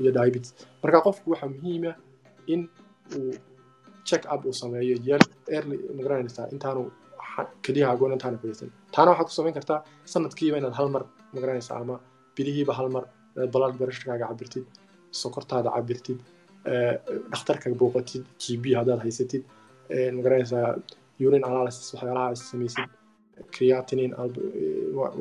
iyo 0.00 0.10
diabetes. 0.16 0.50
Marka 0.82 0.98
qofku 1.06 1.26
waxaa 1.32 1.50
muhiima 1.54 1.92
in 2.52 2.60
uu 3.18 3.32
check 4.08 4.22
up 4.34 4.42
uu 4.48 4.52
sameeyo 4.62 4.96
yeel 5.08 5.24
early 5.56 5.76
ma 5.96 6.00
garanaysaa 6.06 6.46
intaanu 6.54 6.82
keliyaha 7.64 7.92
agoon 7.94 8.12
intaanu 8.16 8.36
fadhiisan. 8.42 8.70
Taana 8.94 9.10
waxaad 9.12 9.26
ku 9.30 9.34
samayn 9.38 9.54
kartaa 9.58 9.80
sanadkiiba 10.12 10.56
inaad 10.60 10.74
hal 10.80 10.88
mar 10.94 11.02
ma 11.32 11.38
garanaysaa 11.42 11.76
ama 11.84 11.96
bilihiiba 12.36 12.72
hal 12.78 12.88
mar 12.96 13.04
blood 13.54 13.74
pressurekaaga 13.80 14.26
cabirtid 14.30 14.64
sokortaada 15.22 15.70
cabirtid 15.76 16.18
dhakhtarka 17.32 17.66
booqatid 17.80 18.24
g 18.42 18.44
b 18.62 18.64
haddaad 18.78 19.00
haysatid 19.06 19.42
ma 20.16 20.20
garanaysaa 20.26 20.66
urine 21.26 21.44
analysis 21.50 21.86
waxyaalaha 21.94 22.34
samaysid 22.50 22.88
creatinine 23.54 24.12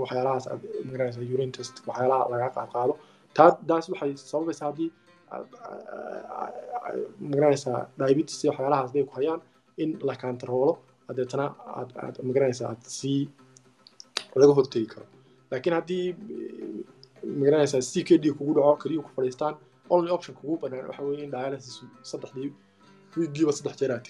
waxyaalahaas 0.01 0.45
ma 0.85 0.91
garanaysaa 0.93 1.23
urine 1.35 1.51
test 1.57 1.75
waxyaalaha 1.89 2.23
laga 2.33 2.47
qaad 2.55 2.69
qaado 2.75 2.93
taa 3.37 3.49
taas 3.69 3.85
waxay 3.93 4.11
sababaysaa 4.31 4.67
haddii 4.69 4.89
ma 7.29 7.29
garanaysaa 7.35 7.79
diabetes 7.99 8.37
waxyaalahaas 8.49 8.89
haday 8.91 9.03
ku 9.09 9.13
hayaan 9.19 9.41
in 9.83 9.89
la 10.07 10.15
kantaroolo 10.23 10.73
hadeetana 11.07 11.45
aad 11.79 12.15
ma 12.27 12.31
garanaysaa 12.35 12.67
aad 12.71 12.81
sii 12.97 13.21
laga 14.41 14.53
hortegi 14.57 14.87
karo 14.93 15.05
laakiin 15.51 15.75
haddii 15.79 16.05
ma 17.39 17.43
garanaysaa 17.47 17.81
c 17.91 17.93
k 18.07 18.09
d 18.23 18.25
kugu 18.37 18.51
dhaco 18.57 18.75
keliyu 18.83 19.01
ku 19.05 19.11
fadhiistaan 19.17 19.55
only 19.95 20.11
option 20.15 20.33
kugu 20.39 20.55
banaan 20.63 20.85
waxa 20.89 21.03
weeye 21.07 21.23
in 21.27 21.31
dialysis 21.35 21.75
saddexdii 22.11 22.49
wiigiiba 23.17 23.51
saddex 23.57 23.75
jeer 23.81 23.91
aad 23.95 24.07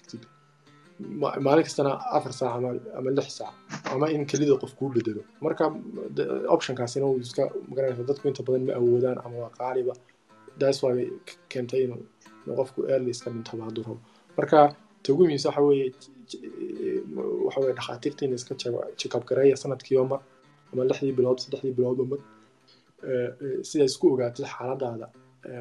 maalin 1.45 1.63
kastana 1.67 1.91
afar 2.17 2.33
saac 2.39 2.53
ama 2.97 3.09
lix 3.17 3.29
saac 3.39 3.53
ama 3.93 4.05
in 4.15 4.25
kelida 4.31 4.55
qof 4.61 4.73
kuu 4.79 4.89
bedelo. 4.95 5.21
Marka 5.45 5.63
optionkaasina 6.55 7.05
uu 7.09 7.17
iska 7.25 7.43
magaranaysa 7.69 8.03
dadku 8.09 8.25
inta 8.31 8.43
badan 8.47 8.63
ma 8.67 8.73
awoodaan 8.79 9.17
ama 9.25 9.35
waa 9.43 9.51
qaaliba 9.59 9.93
daas 10.61 10.77
waa 10.83 10.93
keentay 11.51 11.81
inuu 11.85 12.01
qofku 12.59 12.79
early 12.93 13.09
iska 13.15 13.29
dhintaba 13.33 13.65
marka 14.37 14.59
ta 15.03 15.07
ugu 15.13 15.23
muhiimsa 15.23 15.49
waxa 15.49 15.61
weeye 15.69 15.87
waxa 17.45 17.59
weye 17.63 17.73
dhakhaatiirta 17.79 18.21
in 18.25 18.33
iska 18.39 18.53
check-up 18.99 19.23
gareeya 19.29 19.55
sanadkiiba 19.63 20.03
mar 20.11 20.21
ama 20.73 20.81
lixdii 20.89 21.13
bilood 21.17 21.39
saddexdii 21.43 21.73
biloodba 21.77 22.03
mar 22.11 22.19
sida 23.69 23.83
isku 23.91 24.05
ogaatid 24.13 24.45
xaaladaada 24.53 25.07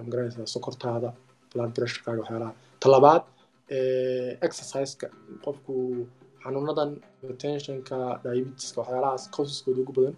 magaranaysa 0.06 0.46
sokortaada 0.54 1.10
blood 1.52 1.70
pressurekaaga 1.76 2.20
waxyaalaha. 2.22 2.52
Talabaad 2.82 3.22
exerciseka. 4.46 5.06
Qofku 5.44 5.74
xanuunadan 6.44 6.90
tensionka 7.42 7.98
diabetiska 8.24 8.78
waxyaalahaas 8.82 9.24
causeskoda 9.34 9.80
ugu 9.82 9.92
badan. 9.98 10.14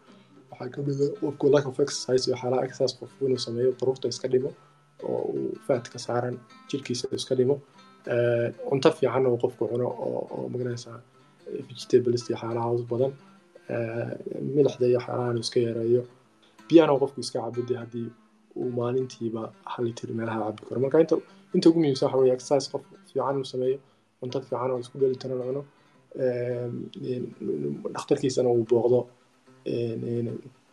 Waxaa 0.50 0.68
ka 0.74 0.80
mid 0.86 0.98
a 1.04 1.06
qofku 1.22 1.44
lack 1.54 1.66
of 1.70 1.76
exercise 1.84 2.22
iyo 2.26 2.34
waxyaalaha 2.36 2.62
exercise 2.68 2.94
qofku 3.00 3.20
inuu 3.26 3.40
sameeyo 3.46 3.70
baruurta 3.80 4.06
iska 4.12 4.28
dhimo 4.32 4.50
oo 5.08 5.22
uu 5.36 5.50
faatka 5.66 5.98
saaran 6.06 6.36
jirkiisa 6.70 7.06
iska 7.18 7.34
dhimo. 7.38 7.56
Cunto 8.68 8.88
fiican 8.98 9.24
oo 9.26 9.36
qofku 9.44 9.62
cuno 9.72 9.86
oo 10.06 10.48
ma 10.52 10.56
garanaysaa 10.60 10.98
vegetables 11.68 12.22
iyo 12.28 12.34
waxyaalahaas 12.36 12.82
badan. 12.92 13.12
Milixda 14.56 14.84
iyo 14.90 14.98
waxyaalahan 15.00 15.38
iska 15.44 15.58
yareeyo. 15.68 16.02
Biyana 16.68 16.92
qofku 17.02 17.18
iska 17.24 17.38
cabudi 17.44 17.74
haddii 17.80 18.08
uu 18.62 18.70
maalintiiba 18.78 19.42
hal 19.72 19.82
litir 19.86 20.08
meelaha 20.18 20.38
cabi 20.46 20.62
karo. 20.68 20.78
Marka 20.84 20.96
inta 21.54 21.66
ugu 21.70 21.78
muhiimsan 21.82 22.06
waxa 22.08 22.18
weye 22.22 22.32
exercise 22.36 22.66
qof 22.72 22.82
fiican 23.08 23.36
uu 23.40 23.46
sameeyo 23.52 23.78
cunto 24.20 24.36
fiican 24.48 24.70
oo 24.74 24.78
isku 24.84 24.96
dheelitiran 25.00 25.38
cuno 25.48 25.62
dhakhtarkiisana 27.94 28.48
uu 28.56 28.64
booqdo 28.70 28.98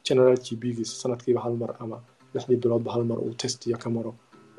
general 0.08 0.36
g 0.46 0.48
b 0.62 0.64
giisa 0.78 0.96
sanadkiiba 1.04 1.40
hal 1.46 1.56
mar 1.62 1.72
ama 1.84 1.98
lixdii 2.34 2.60
biloodba 2.64 2.90
hal 2.96 3.04
mar 3.10 3.18
uu 3.26 3.34
test 3.42 3.60
iyo 3.68 3.78
ka 3.84 3.90
maro 3.96 4.12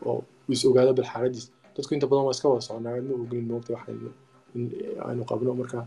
oo 0.08 0.20
is 0.54 0.62
ogaado 0.70 0.92
bal 0.98 1.06
xaaladiis 1.12 1.46
dadku 1.74 1.90
inta 1.94 2.06
badan 2.10 2.24
waa 2.26 2.34
iska 2.36 2.46
wada 2.52 2.62
socnaa 2.68 3.00
ma 3.08 3.14
ognin 3.22 3.44
moogta 3.50 3.70
waxaynu 3.76 4.10
aynu 5.08 5.22
qabno. 5.30 5.50
Marka 5.60 5.78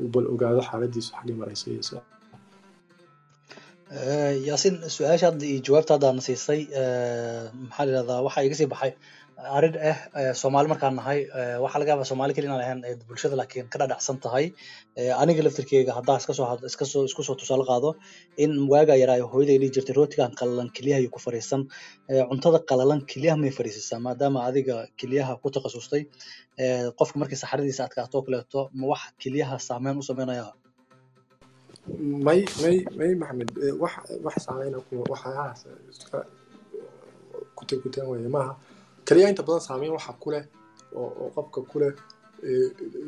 uu 0.00 0.08
bal 0.14 0.26
ogaado 0.34 0.60
xaaladiisu 0.68 1.10
xaggay 1.16 1.36
marayso 1.40 1.66
iyo 3.90 3.94
sida 3.94 4.46
yaasiin 4.48 4.76
su'aasha 4.96 5.26
hadda 5.30 5.44
iyo 5.50 5.60
jawaabta 5.66 5.92
haddaan 5.94 6.18
siisay 6.26 6.60
maxaa 7.68 7.84
la 7.86 7.90
yidhahdaa 7.92 8.24
waxaa 8.26 8.42
iga 8.46 8.56
sii 8.60 8.66
baxay. 8.72 8.92
Arrin 9.56 9.74
ah 9.90 10.32
soomaali 10.40 10.68
markaan 10.72 10.94
nahay 10.98 11.20
waxaa 11.64 11.78
laga 11.80 11.90
yaabaa 11.92 12.08
soomaali 12.10 12.32
keli 12.36 12.46
inaan 12.48 12.62
ahayn 12.66 12.80
bulshada 13.08 13.36
laakiin 13.40 13.66
ka 13.72 13.76
dhadhacsan 13.80 14.16
tahay. 14.24 14.46
Aniga 15.22 15.42
laftirkeyga 15.46 15.92
haddaa 15.98 16.16
iska 16.20 16.32
soo 16.38 16.46
iska 16.70 16.84
soo 16.92 17.02
isku 17.08 17.22
soo 17.28 17.36
tusaale 17.40 17.64
qaado 17.70 17.90
in 18.42 18.52
waagaa 18.72 18.96
yaraayo 19.02 19.26
hooyaday 19.32 19.70
jirtay 19.76 19.94
rootigan 19.98 20.32
qalalan 20.40 20.68
keliyaha 20.76 21.06
ku 21.14 21.20
fariisan 21.26 21.62
cuntada 22.30 22.58
qalalan 22.70 23.00
keliyaha 23.10 23.36
may 23.42 23.52
fariisisaa 23.58 23.98
maadaama 24.06 24.38
adiga 24.48 24.76
keliyaha 25.00 25.32
ku 25.42 25.48
takhasustay 25.54 26.02
qofka 26.98 27.16
markii 27.20 27.38
saxaradiisa 27.42 27.82
adkaato 27.86 28.14
oo 28.18 28.22
kaleeto 28.26 28.60
ma 28.78 28.84
wax 28.92 29.02
keliyaha 29.22 29.54
saameyn 29.68 29.96
u 30.00 30.02
sameynaya 30.10 30.44
may 32.26 32.40
may 32.62 32.76
may 32.98 33.14
maxamed 33.14 33.50
wax 33.82 33.92
wax 34.24 34.36
saameyna 34.46 34.78
waxyaalahaas 35.12 35.60
iska 35.90 36.18
kute 37.56 37.74
kuteen 37.82 38.06
weeye 38.10 38.28
maaha 38.28 38.52
keliya 39.06 39.28
inta 39.30 39.42
badan 39.46 39.60
saameyn 39.68 39.92
waxa 39.96 40.12
ku 40.22 40.30
leh 40.30 40.44
oo 40.98 41.08
oo 41.22 41.28
qofka 41.34 41.60
ku 41.70 41.76
leh 41.82 41.92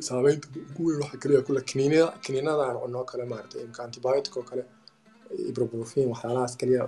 saameynta 0.09 0.47
ugu 0.71 0.83
weyn 0.89 1.01
waxa 1.03 1.17
keliya 1.23 1.41
ku 1.47 1.53
leh 1.53 1.63
kiniinada 1.71 2.07
kiniinada 2.25 2.63
aan 2.69 2.79
cunno 2.83 3.05
kale 3.11 3.25
maaragtay 3.31 3.63
imka 3.67 3.81
antibiotic 3.85 4.37
oo 4.37 4.43
kale 4.51 4.63
ibuprofen 5.51 6.09
waxyaalahaas 6.13 6.55
keliya 6.61 6.83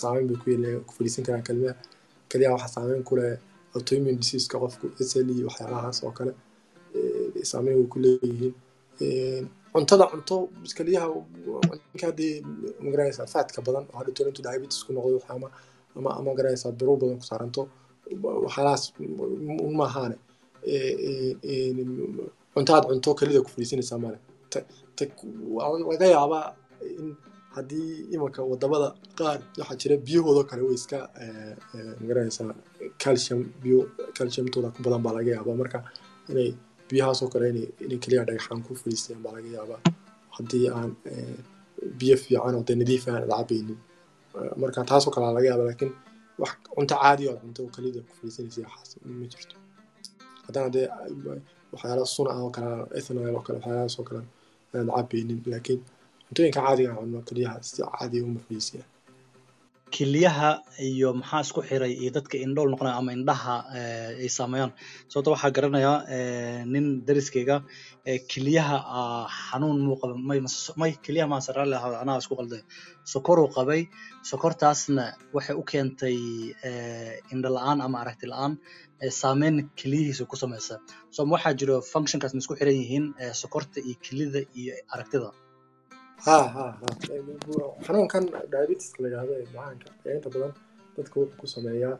saameyn 0.00 0.26
bay 0.28 0.36
ku 0.42 0.46
yeeleen 0.50 0.80
ku 0.88 0.92
karaan 1.26 1.42
keliya 1.48 1.72
keliya 2.30 2.50
waxa 2.54 2.68
saameyn 2.76 3.02
ku 3.08 3.14
leh 3.18 3.38
autoimmune 3.76 4.16
diseaseka 4.20 4.56
qofku 4.62 4.86
SLE 5.10 5.44
waxyaalahaas 5.48 5.98
oo 6.04 6.12
kale 6.18 6.32
saameyn 7.50 7.76
way 7.78 7.86
ku 7.92 7.98
leeyihiin 8.04 8.54
cuntada 9.78 10.04
cunto 10.12 10.36
haddii 12.02 12.34
ma 12.82 12.88
garanaysaa 12.92 13.26
faatka 13.34 13.58
badan 13.66 13.84
oo 13.92 13.96
hadha 14.00 14.10
tolintu 14.18 14.40
diabetes 14.46 14.80
ku 14.86 14.90
noqdo 14.96 15.18
ama 15.34 15.48
ama 15.96 16.10
ama 16.18 16.30
garanaysaa 16.38 16.72
biro 16.78 16.94
badan 17.02 17.18
ku 17.20 17.26
saaranto 17.30 17.62
waxyaalahaas 18.44 18.84
un 19.68 19.74
maahaane 19.80 20.16
cuntaad 22.54 22.82
cunto 22.90 23.10
kelida 23.18 23.40
ku 23.44 23.50
fadhiisanaysaa 23.54 23.98
male 24.04 24.18
laga 25.90 26.06
yaabaa 26.16 26.44
in 27.00 27.08
haddii 27.56 27.90
imanka 28.14 28.40
waddamada 28.50 28.88
qaar 29.18 29.38
waxaa 29.58 29.76
jira 29.82 29.96
biyahooda 30.06 30.42
kale 30.50 30.62
way 30.66 30.76
iska 30.80 30.98
ma 32.00 32.04
garanaysaa 32.10 32.54
calcium 33.02 33.40
biyo 33.62 33.78
calciumtooda 34.16 34.68
ku 34.74 34.80
badan 34.86 35.00
baa 35.04 35.14
laga 35.18 35.30
yaabaa. 35.36 35.56
Marka 35.62 35.78
inay 36.30 36.50
biyahaasoo 36.90 37.28
kale 37.32 37.46
inay 37.84 37.98
keliya 38.04 38.22
dhagaxaan 38.28 38.60
ku 38.66 38.70
fadhiistaan 38.80 39.20
baa 39.24 39.32
laga 39.36 39.48
yaabaa 39.58 39.80
haddii 40.36 40.66
aan 40.78 40.90
biyo 41.98 42.16
fiican 42.22 42.54
oo 42.58 42.62
dee 42.68 42.76
nadiif 42.82 43.02
aan 43.08 43.22
la 43.30 43.36
cabaynin 43.40 43.78
marka 44.60 44.80
taasoo 44.90 45.12
kale 45.14 45.26
laga 45.36 45.48
yaaba 45.50 45.64
laakiin 45.68 45.92
wax 46.42 46.52
cunto 46.74 46.94
caadi 47.02 47.22
oo 47.30 47.36
cunto 47.42 47.60
oo 47.64 47.70
kelida 47.76 48.00
ku 48.08 48.12
fadhiisanaysa 48.18 48.60
waxaas 48.66 48.90
ma 49.20 49.26
jirto 49.32 49.56
haddana 50.46 50.68
dee 50.74 50.86
waxyaala 51.72 52.04
sun 52.14 52.26
ah 52.32 52.38
oo 52.46 52.50
kale 52.56 52.70
ethanol 52.98 53.34
oo 53.38 53.42
kale 53.46 53.56
waxyaalahaas 53.58 53.94
oo 54.00 54.04
kale 54.08 54.20
aan 54.74 54.86
la 54.88 54.92
cabaynin 54.98 55.38
laakiin 55.52 55.80
cuntooyinka 56.26 56.60
caadiga 56.66 56.88
aan 56.92 56.98
cunno 57.02 57.18
keliyaha 57.28 57.56
si 57.68 57.82
caadiga 57.98 58.24
uma 58.30 58.40
fadhiisayaan 58.46 58.88
keliyaha 59.98 60.50
iyo 60.88 61.08
maxaa 61.20 61.40
isku 61.46 61.60
xiray 61.68 61.92
iyo 62.02 62.10
dadka 62.16 62.36
indhool 62.44 62.68
noqonaya 62.72 62.96
ama 63.00 63.10
indhaha 63.18 63.54
ay 64.22 64.28
saameeyaan. 64.38 64.72
Sababta 65.10 65.30
waxaa 65.34 65.50
garanayaa 65.56 65.96
nin 66.72 66.86
dariskeyga 67.06 67.56
keliyaha 68.32 68.76
xanuun 69.48 69.78
muu 69.86 69.96
qaba 70.00 70.14
may 70.28 70.40
may 70.80 70.92
keliyaha 71.04 71.28
maa 71.32 71.42
sarraali 71.46 71.70
lahaa 71.74 72.00
anaa 72.04 72.18
isku 72.22 72.34
qalday. 72.40 72.62
Sokoruu 73.12 73.48
qabay 73.56 73.80
sokortaasna 74.30 75.04
waxay 75.36 75.56
u 75.60 75.62
keentay 75.70 76.16
indho 77.32 77.48
la'aan 77.56 77.78
ama 77.86 77.96
aragti 78.02 78.26
la'aan 78.32 78.52
saameyn 79.20 79.56
keliyihiisa 79.80 80.24
ku 80.30 80.36
samaysa. 80.42 80.74
So 81.14 81.20
waxaa 81.34 81.54
jiro 81.60 81.76
functionkaas 81.92 82.32
ma 82.36 82.40
isku 82.44 82.54
xiran 82.60 82.76
yihiin 82.82 83.04
sokorta 83.42 83.78
iyo 83.88 83.96
kelida 84.04 84.40
iyo 84.60 84.72
aragtida 84.94 85.28
ha 86.26 86.38
ha 86.54 86.66
ha. 86.80 86.88
Xanuunkan 87.86 88.24
diabetiska 88.52 88.98
la 89.02 89.08
yidhahdo 89.08 89.32
ee 89.40 89.46
macaanka 89.54 89.88
ayaa 90.04 90.16
inta 90.18 90.28
badan 90.34 90.52
dadka 90.96 91.14
wuxuu 91.20 91.36
ku 91.40 91.46
sameeyaa 91.54 91.96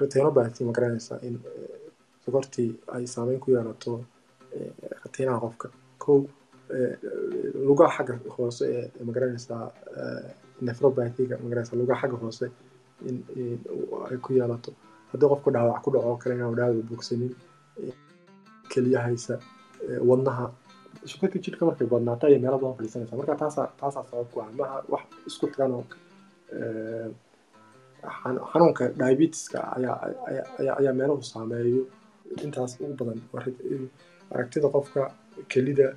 retinopathy 0.00 0.64
ma 0.64 0.72
garanaysaa 0.76 1.18
in 1.28 1.34
sokortii 2.24 2.70
ay 2.94 3.04
saameyn 3.14 3.40
ku 3.40 3.48
yeelato 3.54 3.92
retinaha 5.04 5.38
qofka. 5.44 5.66
Kow 6.02 6.18
lugaha 7.68 7.92
xagga 7.96 8.14
hoose 8.36 8.64
ee 8.76 9.04
ma 9.06 9.12
garanaysaa 9.16 9.64
nefropathiga 10.66 11.34
ma 11.42 11.48
garanaysaa 11.50 11.76
lugaha 11.82 12.00
xagga 12.02 12.16
hoose 12.24 12.46
in 13.08 13.16
ay 14.10 14.16
ku 14.24 14.30
yeelato. 14.38 14.70
Haddii 15.12 15.28
qofku 15.32 15.48
dhaawac 15.54 15.82
ku 15.84 15.90
dhaco 15.94 16.16
kale 16.22 16.34
inaan 16.34 16.54
dhaawac 16.58 16.84
bogsanin 16.90 17.32
keliyahaysa 18.72 19.34
wadnaha 20.10 20.44
sukarka 21.10 21.38
jidhka 21.44 21.62
markay 21.68 21.86
badnaato 21.92 22.24
ayay 22.26 22.38
meelo 22.44 22.56
badan 22.62 22.76
fadhiisanaysaa 22.78 23.16
marka 23.20 23.34
taasaa 23.42 23.66
taasaa 23.80 24.04
sabab 24.10 24.26
ku 24.32 24.38
ah 24.44 24.50
maha 24.58 24.76
wax 24.92 25.02
isku 25.28 25.46
xiran 25.52 25.72
oo 25.78 25.84
xanuunka 28.52 28.84
diabetiska 28.98 29.58
ayaa 29.76 30.92
meelahu 30.98 31.22
saameeyo. 31.32 31.82
Intaas 32.44 32.72
ugu 32.80 32.94
badan 33.00 33.18
aragtida 34.32 34.68
qofka 34.74 35.02
kelida 35.52 35.88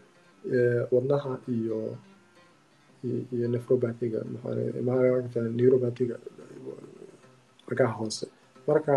wadnaha 0.93 1.31
iyo 1.55 1.77
iyo 3.35 3.47
nefropathiga 3.53 4.19
neuropathiga 5.57 6.15
ragaha 7.69 7.93
hoose. 7.99 8.25
Marka 8.67 8.95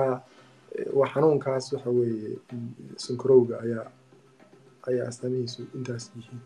waa 0.99 1.09
xanuunkaas 1.13 1.65
waxa 1.73 1.91
weeye 1.91 2.31
sankarowga 3.05 3.55
ayaa 3.65 3.87
ayaa 4.91 5.07
astaamihiisu 5.13 5.61
intaas 5.79 6.05
yihiin 6.19 6.41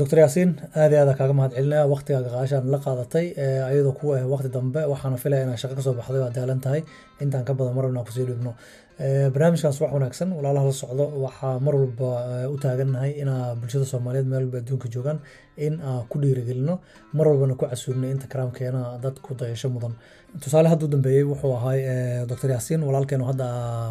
doctor 0.00 0.18
yaasiin 0.22 0.50
aad 0.80 0.90
iyo 0.92 1.00
aada 1.02 1.14
kaaga 1.18 1.34
mahad 1.38 1.52
celinaya 1.56 1.84
waqtigaaga 1.94 2.30
qaashaan 2.36 2.64
la 2.74 2.78
qaadatay 2.84 3.26
ayadoo 3.70 3.92
ku 3.98 4.04
ah 4.16 4.22
waqti 4.32 4.48
dambe 4.56 4.80
waxaana 4.92 5.16
filaya 5.22 5.42
inaad 5.46 5.58
shaqo 5.62 5.74
ka 5.78 5.82
soo 5.86 5.94
baxday 5.98 6.20
waa 6.24 6.32
daalan 6.36 6.60
tahay. 6.64 6.82
Intaan 7.22 7.44
ka 7.48 7.52
badan 7.58 7.74
mar 7.76 7.84
walbna 7.86 8.02
ku 8.06 8.12
sii 8.16 8.24
dhibno 8.30 8.52
barnaamijkaas 8.98 9.80
wax 9.80 9.92
wanaagsan 9.92 10.32
walaalaha 10.32 10.66
la 10.66 10.72
socdo 10.72 11.04
waxaa 11.26 11.58
mar 11.58 11.74
walba 11.74 12.46
u 12.48 12.56
taagannahay 12.62 13.10
inaa 13.22 13.54
bulshada 13.58 13.84
soomaaliyeed 13.84 14.26
meel 14.26 14.42
walba 14.44 14.58
adduunka 14.58 14.88
joogaan 14.88 15.18
in 15.56 15.80
aan 15.80 16.06
ku 16.08 16.18
dhiirigelino 16.22 16.78
mar 17.12 17.26
walbana 17.28 17.54
ku 17.58 17.66
casuubnay 17.66 18.10
inta 18.10 18.26
karaamkeena 18.26 19.00
dayasho 19.38 19.68
mudan. 19.68 19.94
Tusaale 20.40 20.68
hadduu 20.68 20.88
dambeeyey 20.88 21.22
wuxuu 21.22 21.54
ahay 21.56 21.80
doctor 22.28 22.50
yaasiin 22.50 22.82
walaalkeenu 22.82 23.24
hadda 23.24 23.46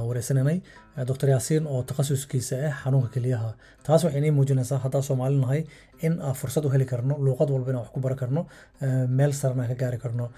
wareysananay 0.08 0.62
doctor 1.08 1.30
yaasiin 1.30 1.68
oo 1.68 1.84
takhasuskiisa 1.84 2.56
ah 2.68 2.74
xanuunka 2.84 3.10
keliyaha 3.16 3.54
taas 3.84 4.04
waxay 4.04 4.20
inii 4.22 4.32
muujinaysaa 4.32 4.78
haddaa 4.84 5.02
soomaali 5.02 5.38
nahay 5.40 5.64
in 6.02 6.20
aan 6.22 6.36
fursad 6.36 6.66
u 6.66 6.70
heli 6.70 6.86
karno 6.86 7.16
luuqad 7.26 7.50
walba 7.50 7.70
inaan 7.72 7.84
wax 7.84 7.92
ku 7.96 8.00
baran 8.00 8.18
karno 8.18 8.42
meel 9.08 9.32
sarena 9.34 9.68
ka 9.68 9.76
gaari 9.76 9.98
karno. 10.04 10.30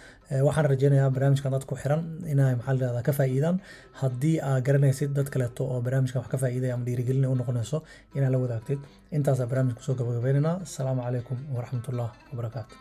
Waxaan 0.48 0.66
rajeynayaa 0.72 1.10
barnaamijkan 1.10 1.52
dad 1.52 1.66
xiran 1.82 2.02
inay 2.32 2.56
maxaa 2.56 2.94
la 2.98 3.02
ka 3.02 3.12
faa'iidaan. 3.14 3.58
Haddii 4.02 4.38
garanaysid 4.62 5.12
dad 5.18 5.30
kaleeto 5.34 5.64
oo 5.66 5.82
barnaamijkan 5.82 6.22
wax 6.22 6.30
ka 6.32 6.38
faa'iidaya 6.38 6.74
ama 6.76 6.86
dhiirigelin 6.86 7.26
u 7.26 7.36
noqonayso 7.36 7.84
inaad 8.16 8.32
la 8.32 8.38
wadaagtid. 8.44 8.80
Intaasaa 9.12 9.48
barnaamijka 9.52 9.80
ku 9.80 9.84
soo 9.88 9.96
gabagabeynayna. 10.00 10.52
Asalaamu 10.68 11.02
calaykum 11.08 11.38
waraxmatullah 11.56 12.10
wabarakaatu 12.32 12.76